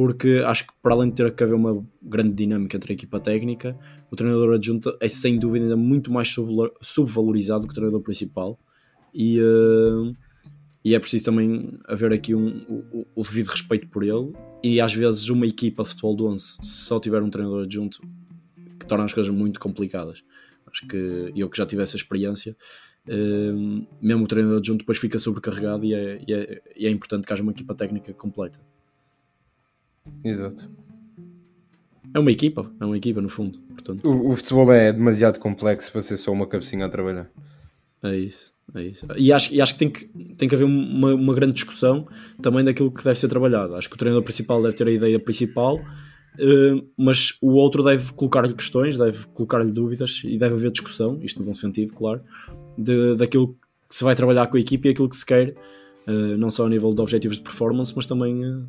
porque 0.00 0.42
acho 0.46 0.66
que 0.66 0.72
para 0.82 0.94
além 0.94 1.10
de 1.10 1.16
ter 1.16 1.30
que 1.34 1.44
haver 1.44 1.52
uma 1.52 1.86
grande 2.00 2.32
dinâmica 2.32 2.74
entre 2.74 2.90
a 2.90 2.94
equipa 2.94 3.20
técnica, 3.20 3.78
o 4.10 4.16
treinador 4.16 4.54
adjunto 4.54 4.96
é 4.98 5.10
sem 5.10 5.38
dúvida 5.38 5.66
ainda 5.66 5.76
muito 5.76 6.10
mais 6.10 6.34
subvalorizado 6.80 7.66
que 7.66 7.72
o 7.72 7.74
treinador 7.74 8.00
principal. 8.00 8.58
E, 9.12 9.38
uh, 9.38 10.16
e 10.82 10.94
é 10.94 10.98
preciso 10.98 11.26
também 11.26 11.78
haver 11.84 12.14
aqui 12.14 12.34
um, 12.34 12.62
o, 12.66 13.06
o, 13.14 13.22
devido 13.22 13.48
respeito 13.48 13.88
por 13.88 14.02
ele. 14.02 14.32
E 14.64 14.80
às 14.80 14.94
vezes 14.94 15.28
uma 15.28 15.46
equipa 15.46 15.82
de 15.82 15.90
futebol 15.90 16.16
do 16.16 16.28
11 16.28 16.44
se 16.62 16.86
só 16.86 16.98
tiver 16.98 17.22
um 17.22 17.28
treinador 17.28 17.64
adjunto 17.64 18.00
que 18.78 18.86
torna 18.86 19.04
as 19.04 19.12
coisas 19.12 19.30
muito 19.30 19.60
complicadas. 19.60 20.22
Acho 20.66 20.88
que 20.88 21.30
eu 21.36 21.50
que 21.50 21.58
já 21.58 21.66
tive 21.66 21.82
essa 21.82 21.96
experiência 21.96 22.56
uh, 23.06 23.86
mesmo 24.00 24.24
o 24.24 24.26
treinador 24.26 24.60
adjunto 24.60 24.78
depois 24.78 24.96
fica 24.96 25.18
sobrecarregado 25.18 25.84
e 25.84 25.92
é, 25.92 26.24
e 26.26 26.32
é, 26.32 26.62
e 26.74 26.86
é 26.86 26.90
importante 26.90 27.26
que 27.26 27.32
haja 27.34 27.42
uma 27.42 27.52
equipa 27.52 27.74
técnica 27.74 28.14
completa 28.14 28.58
Exato. 30.24 30.68
É 32.12 32.18
uma 32.18 32.32
equipa, 32.32 32.70
é 32.80 32.84
uma 32.84 32.96
equipa 32.96 33.20
no 33.20 33.28
fundo. 33.28 33.58
Portanto. 33.70 34.06
O, 34.06 34.30
o 34.30 34.36
futebol 34.36 34.72
é 34.72 34.92
demasiado 34.92 35.38
complexo 35.38 35.92
para 35.92 36.00
ser 36.00 36.16
só 36.16 36.32
uma 36.32 36.46
cabecinha 36.46 36.86
a 36.86 36.88
trabalhar. 36.88 37.30
É 38.02 38.16
isso, 38.16 38.52
é 38.74 38.82
isso. 38.82 39.06
E 39.16 39.32
acho, 39.32 39.54
e 39.54 39.60
acho 39.60 39.74
que, 39.74 39.78
tem 39.78 39.90
que 39.90 40.06
tem 40.34 40.48
que 40.48 40.54
haver 40.54 40.64
uma, 40.64 41.14
uma 41.14 41.34
grande 41.34 41.54
discussão 41.54 42.06
também 42.42 42.64
daquilo 42.64 42.90
que 42.90 43.04
deve 43.04 43.18
ser 43.18 43.28
trabalhado. 43.28 43.76
Acho 43.76 43.88
que 43.88 43.94
o 43.94 43.98
treinador 43.98 44.24
principal 44.24 44.62
deve 44.62 44.74
ter 44.74 44.88
a 44.88 44.90
ideia 44.90 45.18
principal, 45.20 45.76
uh, 45.76 46.88
mas 46.96 47.36
o 47.40 47.52
outro 47.52 47.82
deve 47.84 48.12
colocar-lhe 48.12 48.54
questões, 48.54 48.96
deve 48.96 49.26
colocar-lhe 49.26 49.70
dúvidas 49.70 50.22
e 50.24 50.38
deve 50.38 50.54
haver 50.54 50.72
discussão, 50.72 51.18
isto 51.22 51.40
no 51.40 51.46
bom 51.46 51.54
sentido, 51.54 51.92
claro, 51.92 52.22
de, 52.76 53.14
daquilo 53.16 53.56
que 53.88 53.94
se 53.94 54.02
vai 54.02 54.14
trabalhar 54.14 54.46
com 54.46 54.56
a 54.56 54.60
equipe 54.60 54.88
e 54.88 54.92
aquilo 54.92 55.08
que 55.08 55.16
se 55.16 55.26
quer 55.26 55.54
não 56.36 56.50
só 56.50 56.66
a 56.66 56.68
nível 56.68 56.92
de 56.94 57.00
objetivos 57.00 57.36
de 57.38 57.42
performance, 57.42 57.92
mas 57.94 58.06
também 58.06 58.44
uh, 58.44 58.66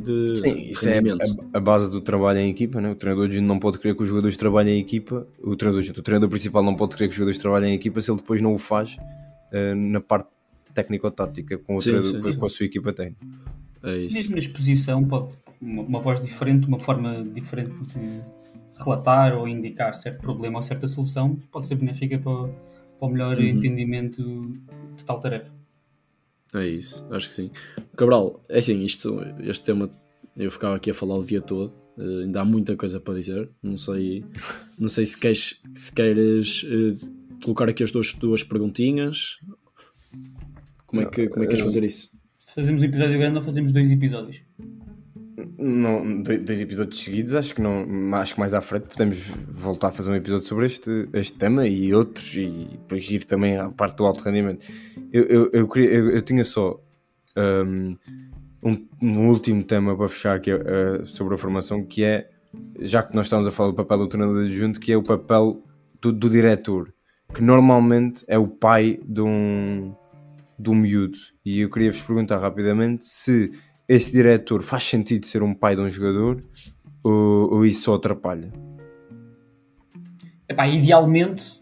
de 0.00 0.36
Sim, 0.36 0.58
isso 0.58 0.88
é 0.88 0.98
a, 0.98 1.58
a, 1.58 1.60
base 1.60 1.90
do 1.90 2.00
trabalho 2.00 2.38
em 2.38 2.50
equipa. 2.50 2.80
Né? 2.80 2.90
O 2.90 2.94
treinador 2.94 3.28
não 3.42 3.58
pode 3.58 3.78
querer 3.78 3.94
que 3.94 4.02
os 4.02 4.08
jogadores 4.08 4.36
trabalhem 4.36 4.76
em 4.76 4.80
equipa, 4.80 5.26
o 5.42 5.56
treinador, 5.56 5.84
o 5.96 6.02
treinador 6.02 6.28
principal 6.28 6.62
não 6.62 6.74
pode 6.74 6.96
querer 6.96 7.08
que 7.08 7.12
os 7.12 7.16
jogadores 7.16 7.38
trabalhem 7.38 7.72
em 7.72 7.74
equipa 7.74 8.00
se 8.00 8.10
ele 8.10 8.18
depois 8.18 8.40
não 8.40 8.54
o 8.54 8.58
faz 8.58 8.96
uh, 8.96 9.74
na 9.74 10.00
parte 10.00 10.28
técnico-tática 10.74 11.58
com, 11.58 11.76
o 11.76 11.80
sim, 11.80 11.90
treinador, 11.90 12.32
sim, 12.32 12.38
com 12.38 12.46
a 12.46 12.48
sua 12.48 12.66
equipa 12.66 12.92
técnica. 12.92 13.26
É 13.82 14.08
Mesmo 14.08 14.32
na 14.32 14.38
exposição, 14.38 15.04
pode 15.04 15.34
uma, 15.60 15.82
uma 15.82 16.00
voz 16.00 16.20
diferente, 16.20 16.66
uma 16.66 16.78
forma 16.78 17.24
diferente 17.24 17.74
de 17.86 18.20
relatar 18.76 19.36
ou 19.36 19.46
indicar 19.46 19.94
certo 19.94 20.20
problema 20.20 20.58
ou 20.58 20.62
certa 20.62 20.86
solução 20.86 21.36
pode 21.50 21.66
ser 21.66 21.74
benéfica 21.74 22.18
para, 22.18 22.48
para 22.98 23.08
o 23.08 23.08
melhor 23.08 23.36
uhum. 23.36 23.44
entendimento 23.44 24.22
de 24.96 25.04
tal 25.04 25.20
tarefa. 25.20 25.59
É 26.54 26.66
isso, 26.66 27.06
acho 27.10 27.28
que 27.28 27.34
sim. 27.34 27.50
Cabral, 27.96 28.42
é 28.48 28.58
assim, 28.58 28.82
isto, 28.82 29.20
este 29.40 29.64
tema 29.64 29.90
eu 30.36 30.50
ficava 30.50 30.76
aqui 30.76 30.90
a 30.90 30.94
falar 30.94 31.16
o 31.16 31.24
dia 31.24 31.40
todo, 31.40 31.72
uh, 31.96 32.20
ainda 32.22 32.40
há 32.40 32.44
muita 32.44 32.76
coisa 32.76 32.98
para 32.98 33.14
dizer. 33.14 33.48
Não 33.62 33.78
sei, 33.78 34.24
não 34.78 34.88
sei 34.88 35.06
se 35.06 35.18
queres, 35.18 35.60
se 35.74 35.94
queres 35.94 36.62
uh, 36.64 37.38
colocar 37.44 37.68
aqui 37.68 37.84
as 37.84 37.92
duas, 37.92 38.12
duas 38.14 38.42
perguntinhas. 38.42 39.38
Como 40.86 41.02
é 41.02 41.06
que, 41.06 41.28
como 41.28 41.44
é 41.44 41.46
que 41.46 41.52
queres 41.52 41.64
fazer 41.64 41.84
isso? 41.84 42.10
Fazemos 42.54 42.82
um 42.82 42.84
episódio 42.84 43.18
grande 43.18 43.38
ou 43.38 43.44
fazemos 43.44 43.72
dois 43.72 43.92
episódios? 43.92 44.40
Não, 45.62 46.22
dois 46.22 46.58
episódios 46.58 47.02
seguidos, 47.02 47.34
acho 47.34 47.54
que 47.54 47.60
não, 47.60 48.14
acho 48.14 48.32
que 48.32 48.40
mais 48.40 48.54
à 48.54 48.62
frente 48.62 48.86
podemos 48.86 49.18
voltar 49.46 49.88
a 49.88 49.92
fazer 49.92 50.10
um 50.10 50.14
episódio 50.14 50.46
sobre 50.46 50.64
este, 50.64 51.06
este 51.12 51.36
tema 51.36 51.66
e 51.66 51.92
outros, 51.92 52.34
e 52.34 52.68
depois 52.72 53.10
ir 53.10 53.24
também 53.26 53.58
à 53.58 53.68
parte 53.68 53.98
do 53.98 54.06
alto 54.06 54.22
rendimento. 54.24 54.64
Eu, 55.12 55.24
eu, 55.24 55.50
eu, 55.52 55.68
queria, 55.68 55.90
eu, 55.90 56.10
eu 56.12 56.22
tinha 56.22 56.44
só 56.44 56.80
um, 57.36 57.94
um, 58.62 58.88
um, 59.02 59.28
último 59.28 59.62
tema 59.62 59.94
para 59.94 60.08
fechar 60.08 60.36
aqui 60.36 60.50
uh, 60.50 61.04
sobre 61.04 61.34
a 61.34 61.38
formação, 61.38 61.84
que 61.84 62.04
é, 62.04 62.30
já 62.80 63.02
que 63.02 63.14
nós 63.14 63.26
estamos 63.26 63.46
a 63.46 63.50
falar 63.50 63.70
do 63.70 63.76
papel 63.76 63.98
do 63.98 64.08
treinador 64.08 64.44
adjunto, 64.44 64.80
que 64.80 64.90
é 64.90 64.96
o 64.96 65.02
papel 65.02 65.62
do, 66.00 66.10
do 66.10 66.30
diretor, 66.30 66.90
que 67.34 67.42
normalmente 67.42 68.24
é 68.26 68.38
o 68.38 68.48
pai 68.48 68.98
de 69.06 69.20
um, 69.20 69.94
de 70.58 70.70
um 70.70 70.74
miúdo. 70.74 71.18
E 71.44 71.60
eu 71.60 71.68
queria 71.68 71.92
vos 71.92 72.00
perguntar 72.00 72.38
rapidamente 72.38 73.04
se 73.04 73.50
esse 73.90 74.12
diretor 74.12 74.62
faz 74.62 74.84
sentido 74.84 75.26
ser 75.26 75.42
um 75.42 75.52
pai 75.52 75.74
de 75.74 75.82
um 75.82 75.90
jogador 75.90 76.44
ou, 77.02 77.54
ou 77.54 77.66
isso 77.66 77.82
só 77.82 77.94
atrapalha? 77.94 78.52
Epá, 80.48 80.68
idealmente 80.68 81.60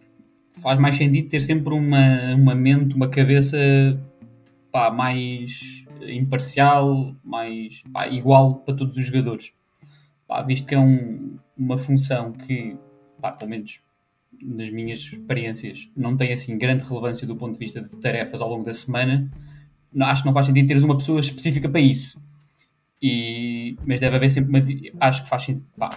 faz 0.61 0.79
mais 0.79 0.97
sentido 0.97 1.27
ter 1.31 1.41
sempre 1.41 1.73
uma, 1.73 2.35
uma 2.35 2.55
mente, 2.55 2.95
uma 2.95 3.09
cabeça 3.09 3.57
pá, 4.71 4.91
mais 4.91 5.83
imparcial, 6.03 7.17
mais 7.25 7.83
pá, 7.91 8.07
igual 8.09 8.57
para 8.57 8.75
todos 8.75 8.99
os 8.99 9.07
jogadores. 9.07 9.55
Pá, 10.27 10.43
visto 10.43 10.67
que 10.67 10.75
é 10.75 10.79
um, 10.79 11.39
uma 11.57 11.79
função 11.79 12.33
que, 12.33 12.77
pá, 13.23 13.33
pelo 13.33 13.51
menos 13.51 13.81
nas 14.43 14.69
minhas 14.69 14.99
experiências, 14.99 15.91
não 15.97 16.15
tem 16.15 16.31
assim 16.31 16.59
grande 16.59 16.85
relevância 16.85 17.27
do 17.27 17.37
ponto 17.37 17.55
de 17.55 17.59
vista 17.59 17.81
de 17.81 17.97
tarefas 17.97 18.43
ao 18.43 18.51
longo 18.51 18.65
da 18.65 18.73
semana, 18.75 19.31
acho 20.03 20.23
que 20.23 20.27
não 20.27 20.35
faz 20.35 20.47
sentido 20.47 20.67
teres 20.67 20.83
uma 20.83 20.97
pessoa 20.97 21.21
específica 21.21 21.69
para 21.69 21.81
isso. 21.81 22.21
E, 23.01 23.77
mas 23.87 24.01
deve 24.01 24.17
haver 24.17 24.29
sempre 24.29 24.51
uma. 24.51 24.65
Acho 25.01 25.23
que 25.23 25.29
faz 25.29 25.45
sentido. 25.45 25.65
Pá, 25.77 25.91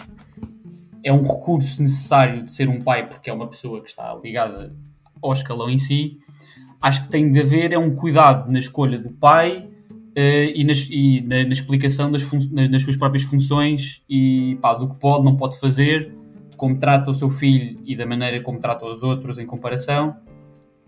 é 1.04 1.12
um 1.12 1.24
recurso 1.24 1.82
necessário 1.82 2.44
de 2.44 2.52
ser 2.52 2.70
um 2.70 2.82
pai, 2.82 3.08
porque 3.08 3.30
é 3.30 3.34
uma 3.34 3.48
pessoa 3.48 3.82
que 3.82 3.90
está 3.90 4.14
ligada 4.24 4.76
ao 5.22 5.34
escalão 5.34 5.70
em 5.70 5.78
si. 5.78 6.20
Acho 6.80 7.04
que 7.04 7.10
tem 7.10 7.32
de 7.32 7.40
haver 7.40 7.74
é 7.74 7.78
um 7.78 7.96
cuidado 7.96 8.52
na 8.52 8.60
escolha 8.60 8.98
do 8.98 9.12
pai 9.12 9.68
uh, 10.18 10.52
e, 10.56 10.64
nas, 10.64 10.88
e 10.90 11.22
na, 11.22 11.44
na, 11.44 11.54
explicação 11.54 12.12
das, 12.12 12.28
nas 12.52 12.84
suas 12.84 12.98
próprias 12.98 13.24
funções 13.24 14.04
e 14.10 14.58
pá, 14.62 14.74
do 14.74 14.90
que 14.90 14.96
pode, 14.96 15.24
não 15.24 15.36
pode 15.36 15.60
fazer, 15.60 16.12
de 16.50 16.58
como 16.58 16.78
trata 16.78 17.12
o 17.12 17.14
seu 17.14 17.30
filho 17.30 17.80
e 17.86 17.96
da 17.96 18.06
maneira 18.06 18.42
como 18.42 18.60
trata 18.60 18.86
os 18.86 19.04
outros 19.04 19.38
em 19.38 19.46
comparação. 19.46 20.16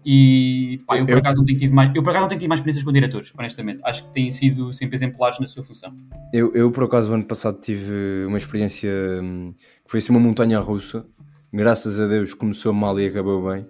E 0.05 0.81
pá, 0.85 0.97
eu, 0.97 1.05
por 1.05 1.17
acaso 1.17 1.37
não 1.37 1.45
tenho 1.45 1.57
tido 1.57 1.73
mais, 1.73 1.91
eu 1.95 2.03
por 2.03 2.09
acaso 2.09 2.23
não 2.23 2.29
tenho 2.29 2.39
tido 2.39 2.49
mais 2.49 2.59
experiências 2.59 2.83
com 2.83 2.91
diretores, 2.91 3.33
honestamente. 3.37 3.79
Acho 3.83 4.05
que 4.05 4.13
têm 4.13 4.31
sido 4.31 4.73
sempre 4.73 4.95
exemplares 4.95 5.39
na 5.39 5.47
sua 5.47 5.63
função. 5.63 5.95
Eu, 6.33 6.53
eu 6.53 6.71
por 6.71 6.83
acaso, 6.83 7.13
ano 7.13 7.23
passado 7.23 7.59
tive 7.61 8.25
uma 8.27 8.37
experiência 8.37 8.91
hum, 9.21 9.53
que 9.85 9.91
foi 9.91 9.99
assim 9.99 10.11
uma 10.11 10.19
montanha 10.19 10.59
russa. 10.59 11.05
Graças 11.51 11.99
a 11.99 12.07
Deus 12.07 12.33
começou 12.33 12.73
mal 12.73 12.99
e 12.99 13.07
acabou 13.07 13.49
bem. 13.49 13.65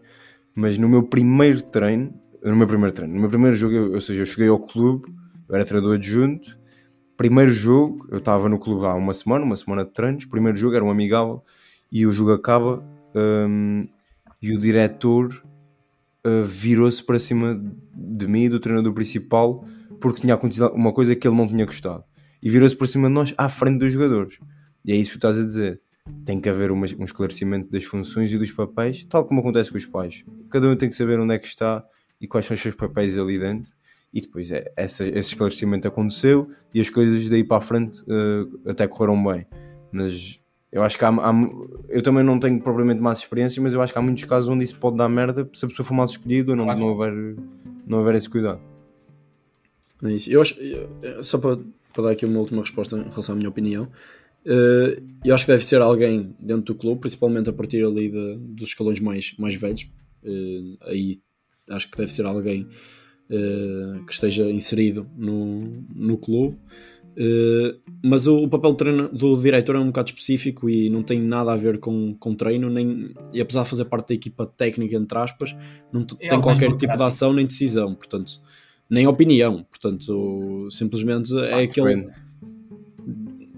Mas 0.55 0.77
no 0.77 0.87
meu 0.87 1.03
primeiro 1.03 1.61
treino, 1.61 2.13
no 2.43 2.55
meu 2.55 2.67
primeiro 2.67 2.93
treino, 2.93 3.13
no 3.13 3.19
meu 3.19 3.29
primeiro 3.29 3.55
jogo, 3.55 3.73
eu, 3.73 3.93
ou 3.93 4.01
seja, 4.01 4.21
eu 4.21 4.25
cheguei 4.25 4.47
ao 4.47 4.59
clube, 4.59 5.13
eu 5.47 5.55
era 5.55 5.65
treinador 5.65 5.95
adjunto. 5.95 6.57
Primeiro 7.15 7.51
jogo, 7.51 8.07
eu 8.11 8.17
estava 8.17 8.49
no 8.49 8.57
clube 8.57 8.85
há 8.85 8.93
uma 8.95 9.13
semana, 9.13 9.45
uma 9.45 9.55
semana 9.55 9.85
de 9.85 9.91
treinos. 9.91 10.25
Primeiro 10.25 10.57
jogo 10.57 10.75
era 10.75 10.83
um 10.83 10.89
amigável 10.89 11.43
e 11.91 12.07
o 12.07 12.11
jogo 12.11 12.31
acaba 12.31 12.83
hum, 13.15 13.87
e 14.41 14.55
o 14.55 14.59
diretor 14.59 15.43
uh, 16.25 16.43
virou-se 16.43 17.03
para 17.03 17.19
cima 17.19 17.61
de 17.93 18.27
mim, 18.27 18.49
do 18.49 18.59
treinador 18.59 18.93
principal, 18.93 19.65
porque 19.99 20.21
tinha 20.21 20.33
acontecido 20.33 20.69
uma 20.73 20.93
coisa 20.93 21.15
que 21.15 21.27
ele 21.27 21.35
não 21.35 21.47
tinha 21.47 21.65
gostado. 21.65 22.03
E 22.41 22.49
virou-se 22.49 22.75
para 22.75 22.87
cima 22.87 23.07
de 23.07 23.13
nós 23.13 23.33
à 23.37 23.47
frente 23.49 23.79
dos 23.79 23.93
jogadores. 23.93 24.37
E 24.83 24.91
é 24.91 24.95
isso 24.95 25.11
que 25.11 25.17
estás 25.17 25.39
a 25.39 25.45
dizer. 25.45 25.81
Tem 26.25 26.39
que 26.41 26.49
haver 26.49 26.71
uma, 26.71 26.85
um 26.99 27.05
esclarecimento 27.05 27.71
das 27.71 27.85
funções 27.85 28.31
e 28.33 28.37
dos 28.37 28.51
papéis, 28.51 29.05
tal 29.05 29.25
como 29.25 29.39
acontece 29.39 29.71
com 29.71 29.77
os 29.77 29.85
pais. 29.85 30.25
Cada 30.49 30.67
um 30.67 30.75
tem 30.75 30.89
que 30.89 30.95
saber 30.95 31.19
onde 31.19 31.33
é 31.33 31.39
que 31.39 31.47
está 31.47 31.85
e 32.19 32.27
quais 32.27 32.45
são 32.45 32.55
os 32.55 32.61
seus 32.61 32.75
papéis 32.75 33.17
ali 33.17 33.39
dentro. 33.39 33.71
E 34.13 34.21
depois 34.21 34.51
é, 34.51 34.71
essa, 34.75 35.05
esse 35.05 35.29
esclarecimento 35.29 35.87
aconteceu 35.87 36.51
e 36.73 36.81
as 36.81 36.89
coisas 36.89 37.27
daí 37.29 37.43
para 37.43 37.57
a 37.57 37.61
frente 37.61 38.01
uh, 38.01 38.69
até 38.69 38.87
correram 38.87 39.23
bem. 39.23 39.47
Mas 39.91 40.39
eu 40.73 40.81
acho 40.81 40.97
que 40.97 41.05
há, 41.05 41.09
há, 41.09 41.31
eu 41.87 42.01
também 42.01 42.23
não 42.23 42.39
tenho 42.39 42.59
propriamente 42.59 42.99
mais 42.99 43.19
experiência, 43.19 43.61
mas 43.61 43.75
eu 43.75 43.81
acho 43.81 43.93
que 43.93 43.99
há 43.99 44.01
muitos 44.01 44.23
casos 44.23 44.49
onde 44.49 44.63
isso 44.63 44.75
pode 44.79 44.97
dar 44.97 45.07
merda 45.07 45.47
se 45.53 45.63
a 45.63 45.67
pessoa 45.67 45.85
for 45.85 45.93
mal 45.93 46.07
escolhida 46.07 46.51
ou 46.51 46.57
não, 46.57 46.65
claro. 46.65 46.79
não, 46.79 46.87
houver, 46.87 47.13
não 47.85 47.99
houver 47.99 48.15
esse 48.15 48.27
cuidado. 48.27 48.59
É 50.03 50.11
isso. 50.11 50.31
Eu 50.31 50.41
acho, 50.41 50.55
só 51.21 51.37
para, 51.37 51.59
para 51.93 52.03
dar 52.05 52.09
aqui 52.09 52.25
uma 52.25 52.39
última 52.39 52.61
resposta 52.61 52.97
em 52.97 53.03
relação 53.03 53.35
à 53.35 53.37
minha 53.37 53.49
opinião, 53.49 53.87
eh, 54.43 54.99
eu 55.23 55.35
acho 55.35 55.45
que 55.45 55.51
deve 55.51 55.63
ser 55.63 55.79
alguém 55.79 56.35
dentro 56.39 56.73
do 56.73 56.75
clube, 56.75 57.01
principalmente 57.01 57.51
a 57.51 57.53
partir 57.53 57.85
ali 57.85 58.09
de, 58.09 58.37
dos 58.39 58.69
escalões 58.69 58.99
mais, 58.99 59.35
mais 59.37 59.53
velhos. 59.53 59.87
Eh, 60.23 60.77
aí 60.87 61.21
acho 61.69 61.89
que 61.91 61.97
deve 61.97 62.11
ser 62.11 62.25
alguém 62.25 62.67
eh, 63.29 63.99
que 64.07 64.13
esteja 64.13 64.49
inserido 64.49 65.07
no, 65.15 65.85
no 65.93 66.17
clube 66.17 66.57
Uh, 67.13 67.77
mas 68.05 68.27
o, 68.27 68.43
o 68.43 68.49
papel 68.49 68.71
do, 68.71 68.75
treino, 68.75 69.07
do, 69.07 69.37
diretor 69.37 69.77
é 69.77 69.79
um 69.79 69.87
bocado 69.87 70.09
específico 70.09 70.69
e 70.69 70.89
não 70.89 71.01
tem 71.01 71.21
nada 71.21 71.53
a 71.53 71.55
ver 71.55 71.79
com, 71.79 72.13
com 72.15 72.35
treino, 72.35 72.69
nem, 72.69 73.11
e 73.31 73.39
apesar 73.39 73.63
de 73.63 73.69
fazer 73.69 73.85
parte 73.85 74.09
da 74.09 74.15
equipa 74.15 74.45
técnica, 74.45 74.97
entre 74.97 75.17
aspas, 75.17 75.55
não 75.89 76.05
é 76.19 76.27
tem 76.27 76.41
qualquer 76.41 76.73
tipo 76.75 76.97
de 76.97 77.01
ação 77.01 77.31
nem 77.31 77.45
decisão, 77.45 77.95
portanto, 77.95 78.41
nem 78.89 79.07
opinião, 79.07 79.63
portanto, 79.63 80.67
simplesmente 80.69 81.33
é 81.37 81.63
aquele, 81.63 82.09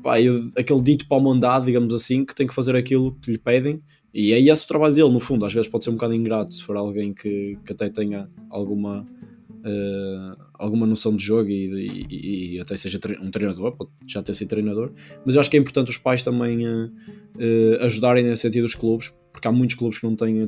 pá, 0.04 0.18
aquele 0.56 0.82
dito 0.82 1.08
para 1.08 1.18
o 1.18 1.22
mandado, 1.22 1.66
digamos 1.66 1.92
assim, 1.92 2.24
que 2.24 2.36
tem 2.36 2.46
que 2.46 2.54
fazer 2.54 2.76
aquilo 2.76 3.16
que 3.16 3.32
lhe 3.32 3.40
pedem, 3.40 3.82
e 4.14 4.32
é 4.32 4.40
esse 4.40 4.64
o 4.64 4.68
trabalho 4.68 4.94
dele, 4.94 5.10
no 5.10 5.20
fundo, 5.20 5.44
às 5.44 5.54
vezes 5.54 5.68
pode 5.68 5.84
ser 5.84 5.90
um 5.90 5.96
bocado 5.96 6.14
ingrato 6.14 6.54
se 6.54 6.62
for 6.62 6.78
alguém 6.78 7.16
que, 7.16 7.58
que 7.66 7.74
até 7.74 7.90
tenha 7.90 8.30
alguma 8.52 9.02
uh, 9.02 10.45
alguma 10.58 10.86
noção 10.86 11.16
de 11.16 11.24
jogo 11.24 11.50
e, 11.50 11.88
e, 12.10 12.56
e, 12.56 12.60
até 12.60 12.76
seja 12.78 13.00
um 13.22 13.32
treinador, 13.32 13.76
pode 13.76 13.92
já 14.08 14.22
ter 14.22 14.34
sido 14.34 14.50
treinador, 14.50 14.92
mas 15.26 15.36
eu 15.36 15.42
acho 15.42 15.50
que 15.50 15.58
é 15.58 15.60
importante 15.60 15.92
os 15.92 15.98
pais 15.98 16.24
também 16.24 16.68
uh, 16.68 16.86
uh, 16.88 17.84
ajudarem 17.84 18.24
nesse 18.24 18.44
sentido 18.44 18.66
os 18.66 18.76
clubes, 18.76 19.14
porque 19.32 19.48
há 19.48 19.52
muitos 19.52 19.76
clubes 19.76 20.00
que 20.00 20.06
não 20.06 20.16
têm 20.16 20.48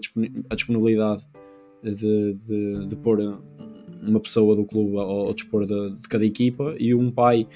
a 0.49 0.55
disponibilidade 0.55 1.23
de, 1.83 2.33
de, 2.33 2.87
de 2.87 2.95
pôr 2.95 3.19
uma 4.01 4.19
pessoa 4.19 4.55
do 4.55 4.65
clube 4.65 4.97
ao, 4.97 5.27
ao 5.27 5.33
dispor 5.33 5.65
de, 5.65 5.97
de 5.97 6.07
cada 6.07 6.25
equipa 6.25 6.75
e 6.79 6.93
um 6.93 7.11
pai, 7.11 7.47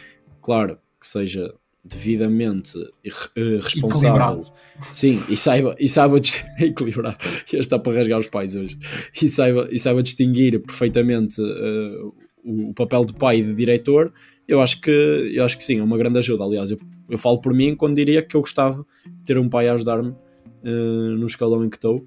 claro, 0.42 0.78
que 1.00 1.08
seja 1.08 1.54
devidamente 1.84 2.74
responsável. 3.64 4.46
Sim, 4.94 5.22
e 5.28 5.36
saiba, 5.36 5.76
e 5.80 5.90
saiba 5.90 6.18
equilibrar. 6.60 7.18
está 7.52 7.80
para 7.80 7.98
rasgar 7.98 8.20
os 8.20 8.28
pais 8.28 8.56
hoje. 8.56 8.78
E 9.22 9.28
saiba, 9.28 9.68
e 9.72 9.80
saiba 9.80 10.04
distinguir 10.04 10.60
perfeitamente 10.62 11.42
uh, 11.42 12.14
o, 12.44 12.74
papel 12.74 13.06
de 13.06 13.14
pai 13.14 13.40
e 13.40 13.44
de 13.44 13.56
diretor. 13.56 14.14
Eu 14.48 14.62
acho 14.62 14.82
que, 14.82 14.92
eu 15.34 15.44
acho 15.46 15.58
que 15.58 15.64
sim, 15.64 15.80
é 15.80 15.84
uma 15.84 15.98
grande 15.98 16.20
ajuda. 16.20 16.44
Aliás, 16.44 16.72
eu, 16.72 16.80
eu 17.10 17.18
falo 17.18 17.40
por 17.40 17.54
mim 17.54 17.76
quando 17.76 17.96
diria 17.96 18.22
que 18.22 18.36
eu 18.36 18.42
gostava 18.42 18.86
de 19.06 19.26
ter 19.26 19.38
um 19.38 19.50
pai 19.50 19.70
a 19.70 19.74
ajudar-me 19.74 20.10
uh, 20.10 21.18
no 21.18 21.28
escalão 21.28 21.64
em 21.64 21.70
que 21.70 21.78
estou 21.78 22.06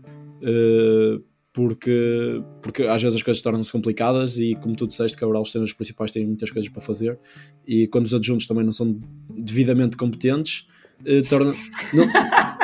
porque, 1.54 2.42
porque 2.60 2.82
às 2.82 3.00
vezes 3.00 3.16
as 3.16 3.22
coisas 3.22 3.40
tornam-se 3.40 3.70
complicadas 3.70 4.36
e 4.38 4.56
como 4.56 4.74
tu 4.74 4.88
disseste, 4.88 5.16
Cabral, 5.16 5.42
os 5.42 5.52
temas 5.52 5.72
principais 5.72 6.10
têm 6.10 6.26
muitas 6.26 6.50
coisas 6.50 6.70
para 6.70 6.82
fazer 6.82 7.16
e 7.64 7.86
quando 7.86 8.06
os 8.06 8.12
adjuntos 8.12 8.46
também 8.48 8.64
não 8.64 8.72
são 8.72 8.98
devidamente 9.30 9.96
competentes, 9.96 10.68
eh, 11.06 11.22
torna... 11.22 11.54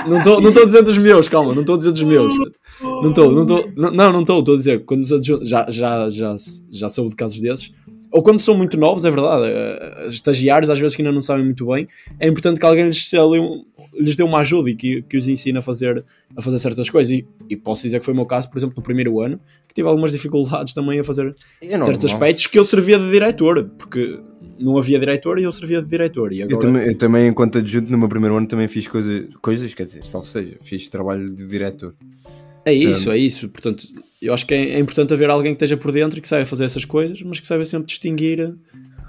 não 0.09 0.19
estou 0.19 0.41
não 0.41 0.51
não 0.51 0.63
a 0.63 0.65
dizer 0.65 0.83
dos 0.83 0.99
meus, 0.99 1.29
calma, 1.29 1.55
não 1.55 1.61
estou 1.61 1.77
a 1.77 1.79
dizer 1.79 1.93
dos 1.93 2.03
meus. 2.03 2.35
Não 2.83 3.11
estou, 3.11 3.33
não 3.33 3.43
estou, 3.43 3.73
não, 3.77 4.13
não 4.13 4.21
estou, 4.21 4.39
estou 4.39 4.55
a 4.55 4.59
dizer, 4.59 4.85
quando 4.85 5.03
os 5.03 5.13
adjuntos, 5.13 5.49
já, 5.49 5.67
já, 5.71 6.09
já, 6.09 6.35
já 6.71 6.89
soube 6.89 7.11
de 7.11 7.17
casos 7.17 7.41
desses, 7.41 7.75
ou 8.11 8.23
quando 8.23 8.41
são 8.41 8.57
muito 8.57 8.77
novos, 8.77 9.05
é 9.05 9.11
verdade, 9.11 9.45
uh, 9.45 10.09
estagiários 10.09 10.69
às 10.69 10.79
vezes 10.79 10.97
que 10.97 11.03
ainda 11.03 11.13
não 11.13 11.23
sabem 11.23 11.45
muito 11.45 11.65
bem, 11.67 11.87
é 12.19 12.27
importante 12.27 12.59
que 12.59 12.67
alguém 12.67 12.87
lhes, 12.87 13.11
lhes 13.95 14.17
dê 14.17 14.23
uma 14.23 14.39
ajuda 14.39 14.71
e 14.71 14.75
que, 14.75 15.03
que 15.03 15.17
os 15.17 15.29
ensine 15.29 15.59
a 15.59 15.63
fazer, 15.63 16.05
a 16.37 16.43
fazer 16.43 16.59
certas 16.59 16.91
coisas. 16.91 17.13
E, 17.13 17.27
e, 17.49 17.57
posso 17.57 17.83
dizer 17.83 18.01
que 18.01 18.05
foi 18.05 18.13
o 18.13 18.17
meu 18.17 18.27
caso, 18.27 18.51
por 18.51 18.59
exemplo, 18.59 18.75
no 18.77 18.83
primeiro 18.83 19.21
ano, 19.21 19.39
que 19.69 19.75
tive 19.75 19.89
algumas 19.89 20.11
dificuldades 20.11 20.75
também 20.75 20.99
a 20.99 21.05
fazer 21.05 21.35
é 21.63 21.79
certos 21.79 22.05
aspectos 22.07 22.49
que 22.49 22.59
eu 22.59 22.65
servia 22.65 22.99
de 22.99 23.09
diretor, 23.11 23.71
porque 23.79 24.19
não 24.59 24.77
havia 24.77 24.99
diretor 24.99 25.39
e 25.39 25.45
eu 25.45 25.53
servia 25.53 25.81
de 25.81 25.89
diretor. 25.89 26.33
E 26.33 26.43
agora... 26.43 26.57
eu, 26.57 26.59
também, 26.59 26.87
eu 26.87 26.99
também, 26.99 27.29
enquanto 27.29 27.59
adjunto, 27.59 27.93
no 27.93 27.99
meu 27.99 28.09
primeiro 28.09 28.37
ano 28.37 28.47
também 28.47 28.67
fiz 28.67 28.89
coisa, 28.89 29.29
coisas, 29.41 29.73
quer 29.73 29.85
dizer, 29.85 30.05
salvo 30.05 30.29
seja, 30.29 30.57
fiz 30.63 30.89
trabalho 30.89 31.31
de 31.31 31.47
diretor. 31.47 31.95
É 32.65 32.73
isso, 32.73 33.11
é 33.11 33.19
isso. 33.19 33.49
Portanto, 33.49 33.87
eu 34.21 34.35
acho 34.35 34.47
que 34.47 34.55
é, 34.55 34.71
é, 34.71 34.79
importante 34.79 35.13
haver 35.13 35.31
alguém 35.31 35.53
que 35.53 35.57
esteja 35.57 35.77
por 35.77 35.93
dentro 35.93 36.19
e 36.19 36.23
que 36.23 36.29
saiba 36.29 36.45
fazer 36.47 36.65
essas 36.65 36.85
coisas, 36.85 37.21
mas 37.23 37.41
que 37.41 37.47
saiba 37.47 37.65
sempre 37.65 37.87
distinguir 37.87 38.55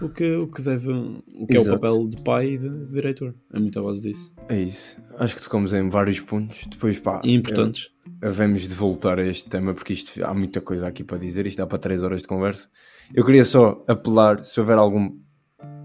o 0.01 0.09
que, 0.09 0.35
o 0.35 0.47
que 0.47 0.61
deve, 0.61 0.89
o 0.89 1.47
que 1.47 1.57
Exato. 1.57 1.69
é 1.69 1.71
o 1.75 1.79
papel 1.79 2.07
de 2.07 2.23
pai 2.23 2.49
e 2.51 2.57
de, 2.57 2.69
de, 2.69 2.91
diretor. 2.91 3.35
É 3.53 3.59
muito 3.59 3.77
à 3.79 3.83
base 3.83 4.01
disso. 4.01 4.31
É 4.49 4.59
isso. 4.59 4.97
Acho 5.17 5.35
que 5.35 5.41
tocamos 5.41 5.73
em 5.73 5.89
vários 5.89 6.19
pontos. 6.19 6.65
Depois, 6.69 6.99
pá. 6.99 7.21
E 7.23 7.33
importantes. 7.33 7.89
Havemos 8.21 8.67
de 8.67 8.73
voltar 8.73 9.19
a 9.19 9.27
este 9.27 9.49
tema 9.49 9.73
porque 9.73 9.93
isto 9.93 10.23
há 10.23 10.33
muita 10.33 10.61
coisa 10.61 10.87
aqui 10.87 11.03
para 11.03 11.17
dizer. 11.17 11.45
Isto 11.45 11.59
dá 11.59 11.67
para 11.67 11.77
3 11.77 12.03
horas 12.03 12.21
de 12.21 12.27
conversa. 12.27 12.69
Eu 13.13 13.25
queria 13.25 13.43
só 13.43 13.83
apelar, 13.87 14.43
se 14.43 14.59
houver 14.59 14.77
algum 14.77 15.11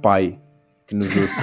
pai 0.01 0.39
que 0.87 0.95
nos 0.95 1.15
ouça. 1.17 1.43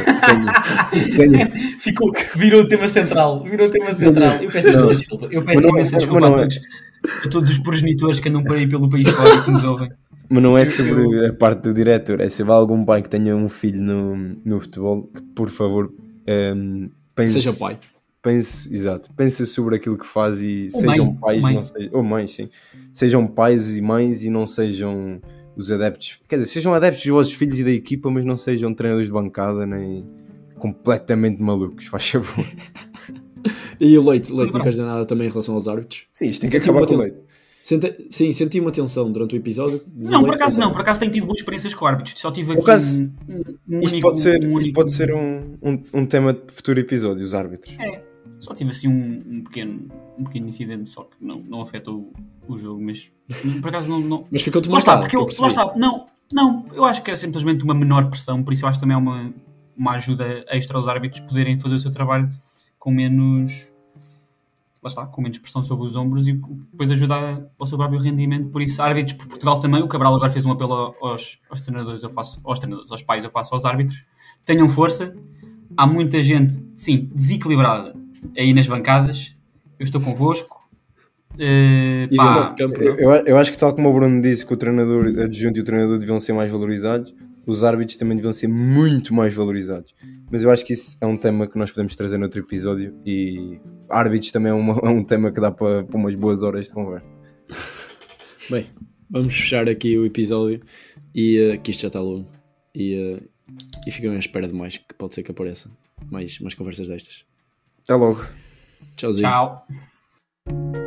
Tenho, 0.89 1.17
tenho... 1.17 1.79
Ficou, 1.79 2.11
virou 2.35 2.61
o 2.61 2.67
tema 2.67 2.87
central. 2.87 3.43
Virou 3.43 3.67
o 3.67 3.71
tema 3.71 3.93
central. 3.93 4.41
Eu 4.41 4.51
peço 4.51 4.69
imensa 4.69 4.95
desculpa. 4.95 5.27
Eu 5.31 5.43
peço 5.43 5.67
imensa 5.67 5.97
desculpa 5.97 6.27
a 6.27 6.31
todos, 6.31 6.59
a 7.25 7.29
todos 7.29 7.49
os 7.49 7.57
progenitores 7.59 8.19
que 8.19 8.29
andam 8.29 8.43
por 8.43 8.55
aí 8.55 8.67
pelo 8.67 8.89
país 8.89 9.09
fora 9.09 9.35
e 9.35 9.41
que 9.43 9.51
nos 9.51 9.63
ouvem. 9.63 9.89
Mas 10.29 10.41
não 10.41 10.57
é 10.57 10.65
sobre 10.65 11.27
a 11.27 11.33
parte 11.33 11.61
do 11.63 11.73
diretor, 11.73 12.19
é 12.21 12.29
se 12.29 12.41
houver 12.41 12.55
algum 12.55 12.83
pai 12.83 13.01
que 13.01 13.09
tenha 13.09 13.35
um 13.35 13.49
filho 13.49 13.81
no, 13.81 14.15
no 14.43 14.59
futebol, 14.59 15.03
que 15.03 15.21
por 15.21 15.49
favor 15.49 15.93
um, 15.93 15.93
ehm, 16.25 16.89
pense, 17.13 17.33
seja 17.33 17.53
pai. 17.53 17.77
Pense, 18.21 18.73
exato, 18.73 19.11
pense 19.15 19.45
sobre 19.45 19.75
aquilo 19.75 19.97
que 19.97 20.07
faz 20.07 20.39
e 20.41 20.69
ou 20.73 20.79
sejam 20.79 21.05
mãe, 21.05 21.15
pais, 21.19 21.41
mãe. 21.41 21.53
Não 21.53 21.61
sejam, 21.61 21.89
ou 21.91 22.03
mães, 22.03 22.31
sim. 22.31 22.49
Sejam 22.93 23.27
pais 23.27 23.77
e 23.77 23.81
mães 23.81 24.23
e 24.23 24.29
não 24.29 24.47
sejam 24.47 25.21
os 25.55 25.71
adeptos, 25.71 26.19
quer 26.27 26.37
dizer, 26.37 26.51
sejam 26.51 26.73
adeptos 26.73 27.03
dos 27.03 27.11
vossos 27.11 27.33
filhos 27.33 27.59
e 27.59 27.63
da 27.63 27.71
equipa, 27.71 28.09
mas 28.09 28.25
não 28.25 28.35
sejam 28.35 28.73
treinadores 28.73 29.07
de 29.07 29.13
bancada 29.13 29.65
nem 29.65 30.03
completamente 30.55 31.41
malucos, 31.41 31.85
faz 31.85 32.09
favor. 32.09 32.45
e 33.79 33.97
o 33.97 34.09
Leite, 34.09 34.31
Leite, 34.31 34.53
não 34.53 34.59
queres 34.61 34.75
dizer 34.75 34.87
nada 34.87 35.05
também 35.05 35.27
em 35.27 35.29
relação 35.29 35.55
aos 35.55 35.67
árbitros? 35.67 36.05
Sim, 36.13 36.29
isto 36.29 36.41
tem 36.41 36.49
que 36.49 36.57
acabar 36.57 36.85
com 36.85 36.95
o 36.95 36.97
Leite. 36.97 37.17
Sim, 37.63 38.33
senti 38.33 38.59
uma 38.59 38.71
tensão 38.71 39.09
durante 39.09 39.35
o 39.35 39.37
episódio. 39.37 39.81
Não, 39.95 40.21
por 40.21 40.33
acaso 40.33 40.59
não, 40.59 40.73
por 40.73 40.81
acaso 40.81 40.99
tenho 40.99 41.13
tido 41.13 41.25
boas 41.25 41.39
experiências 41.39 41.73
com 41.73 41.85
árbitros. 41.85 42.19
Só 42.19 42.29
tive 42.29 42.51
aqui 42.51 42.61
acaso, 42.61 43.09
um, 43.29 43.35
um, 43.69 43.79
isto, 43.79 43.93
único, 43.93 44.01
pode 44.01 44.19
ser, 44.19 44.43
um 44.43 44.59
isto 44.59 44.73
pode 44.73 44.93
ser 44.93 45.13
um, 45.13 45.55
um, 45.61 45.83
um 45.93 46.05
tema 46.05 46.33
de 46.33 46.41
futuro 46.51 46.77
episódio, 46.77 47.23
os 47.23 47.33
árbitros. 47.33 47.73
É, 47.79 48.01
só 48.43 48.53
tive 48.53 48.71
assim 48.71 48.89
um, 48.89 49.37
um, 49.37 49.41
pequeno, 49.41 49.89
um 50.17 50.23
pequeno 50.25 50.49
incidente, 50.49 50.89
só 50.89 51.03
que 51.03 51.15
não, 51.21 51.39
não 51.39 51.61
afetou 51.61 52.13
o, 52.45 52.53
o 52.53 52.57
jogo, 52.57 52.81
mas 52.83 53.09
por 53.61 53.69
acaso 53.69 53.89
não. 53.89 54.01
não... 54.01 54.27
Mas 54.29 54.41
ficou-te 54.41 54.67
Lá 54.67 54.79
está, 54.79 54.97
porque 54.99 55.15
eu, 55.15 55.25
lá 55.39 55.47
está, 55.47 55.73
não, 55.77 56.07
não, 56.31 56.65
eu 56.73 56.83
acho 56.83 57.01
que 57.01 57.09
é 57.09 57.15
simplesmente 57.15 57.63
uma 57.63 57.73
menor 57.73 58.09
pressão, 58.09 58.43
por 58.43 58.51
isso 58.51 58.65
eu 58.65 58.69
acho 58.69 58.79
que 58.79 58.81
também 58.81 58.95
é 58.95 58.97
uma, 58.97 59.33
uma 59.77 59.91
ajuda 59.93 60.43
extra 60.49 60.77
aos 60.77 60.89
árbitros 60.89 61.21
poderem 61.21 61.57
fazer 61.57 61.75
o 61.75 61.79
seu 61.79 61.89
trabalho 61.89 62.29
com 62.77 62.91
menos 62.91 63.69
lá 64.83 64.89
está, 64.89 65.05
com 65.05 65.21
menos 65.21 65.37
pressão 65.37 65.63
sobre 65.63 65.85
os 65.85 65.95
ombros 65.95 66.27
e 66.27 66.33
depois 66.33 66.91
ajuda 66.91 67.49
ao 67.57 67.65
seu 67.65 67.77
próprio 67.77 68.01
rendimento. 68.01 68.49
Por 68.49 68.61
isso, 68.61 68.81
árbitros 68.81 69.13
por 69.13 69.27
Portugal 69.27 69.57
também. 69.57 69.81
O 69.81 69.87
Cabral 69.87 70.13
agora 70.13 70.29
fez 70.29 70.45
um 70.45 70.51
apelo 70.51 70.93
aos, 71.01 71.39
aos 71.49 71.61
treinadores, 71.61 72.03
eu 72.03 72.09
faço, 72.09 72.41
aos 72.43 72.59
treinadores, 72.59 72.91
aos 72.91 73.01
pais, 73.01 73.23
eu 73.23 73.29
faço 73.29 73.53
aos 73.53 73.63
árbitros. 73.63 74.03
Tenham 74.43 74.67
força. 74.67 75.15
Há 75.77 75.87
muita 75.87 76.21
gente, 76.21 76.61
sim, 76.75 77.09
desequilibrada 77.15 78.02
aí 78.37 78.53
nas 78.53 78.67
bancadas. 78.67 79.35
Eu 79.79 79.83
estou 79.83 80.01
convosco. 80.01 80.63
Uh, 81.33 82.15
pá, 82.15 82.53
campo, 82.53 82.79
eu, 82.79 83.11
eu, 83.11 83.37
acho 83.37 83.51
que 83.51 83.57
tal 83.57 83.73
como 83.73 83.89
o 83.89 83.93
Bruno 83.93 84.21
disse 84.21 84.45
que 84.45 84.53
o 84.53 84.57
treinador 84.57 85.07
adjunto 85.19 85.57
e 85.57 85.61
o 85.61 85.63
treinador 85.63 85.97
deviam 85.97 86.19
ser 86.19 86.31
mais 86.31 86.51
valorizados, 86.51 87.11
os 87.45 87.63
árbitros 87.63 87.97
também 87.97 88.15
deviam 88.15 88.31
ser 88.31 88.47
muito 88.47 89.13
mais 89.13 89.33
valorizados. 89.33 89.93
Mas 90.31 90.43
eu 90.43 90.51
acho 90.51 90.65
que 90.65 90.73
isso 90.73 90.97
é 91.01 91.05
um 91.05 91.17
tema 91.17 91.47
que 91.47 91.57
nós 91.57 91.71
podemos 91.71 91.95
trazer 91.95 92.17
noutro 92.17 92.39
episódio 92.39 92.95
e 93.05 93.59
árbitros 93.89 94.31
também 94.31 94.51
é, 94.51 94.55
uma, 94.55 94.79
é 94.83 94.89
um 94.89 95.03
tema 95.03 95.31
que 95.31 95.41
dá 95.41 95.51
para, 95.51 95.83
para 95.83 95.97
umas 95.97 96.15
boas 96.15 96.43
horas 96.43 96.67
de 96.67 96.73
conversa. 96.73 97.09
Bem, 98.49 98.67
vamos 99.09 99.33
fechar 99.33 99.67
aqui 99.67 99.97
o 99.97 100.05
episódio 100.05 100.61
e 101.15 101.39
uh, 101.39 101.61
que 101.61 101.71
isto 101.71 101.81
já 101.81 101.87
está 101.87 101.99
longo 101.99 102.29
e, 102.75 102.95
uh, 102.95 103.29
e 103.87 103.91
ficam 103.91 104.11
à 104.11 104.17
espera 104.17 104.47
de 104.47 104.53
mais 104.53 104.77
que 104.77 104.93
pode 104.97 105.15
ser 105.15 105.23
que 105.23 105.31
apareça 105.31 105.69
mais, 106.09 106.39
mais 106.39 106.53
conversas 106.53 106.89
destas. 106.89 107.25
Até 107.83 107.95
logo. 107.95 108.25
Tchauzinho. 108.95 109.29
Tchau. 109.29 110.82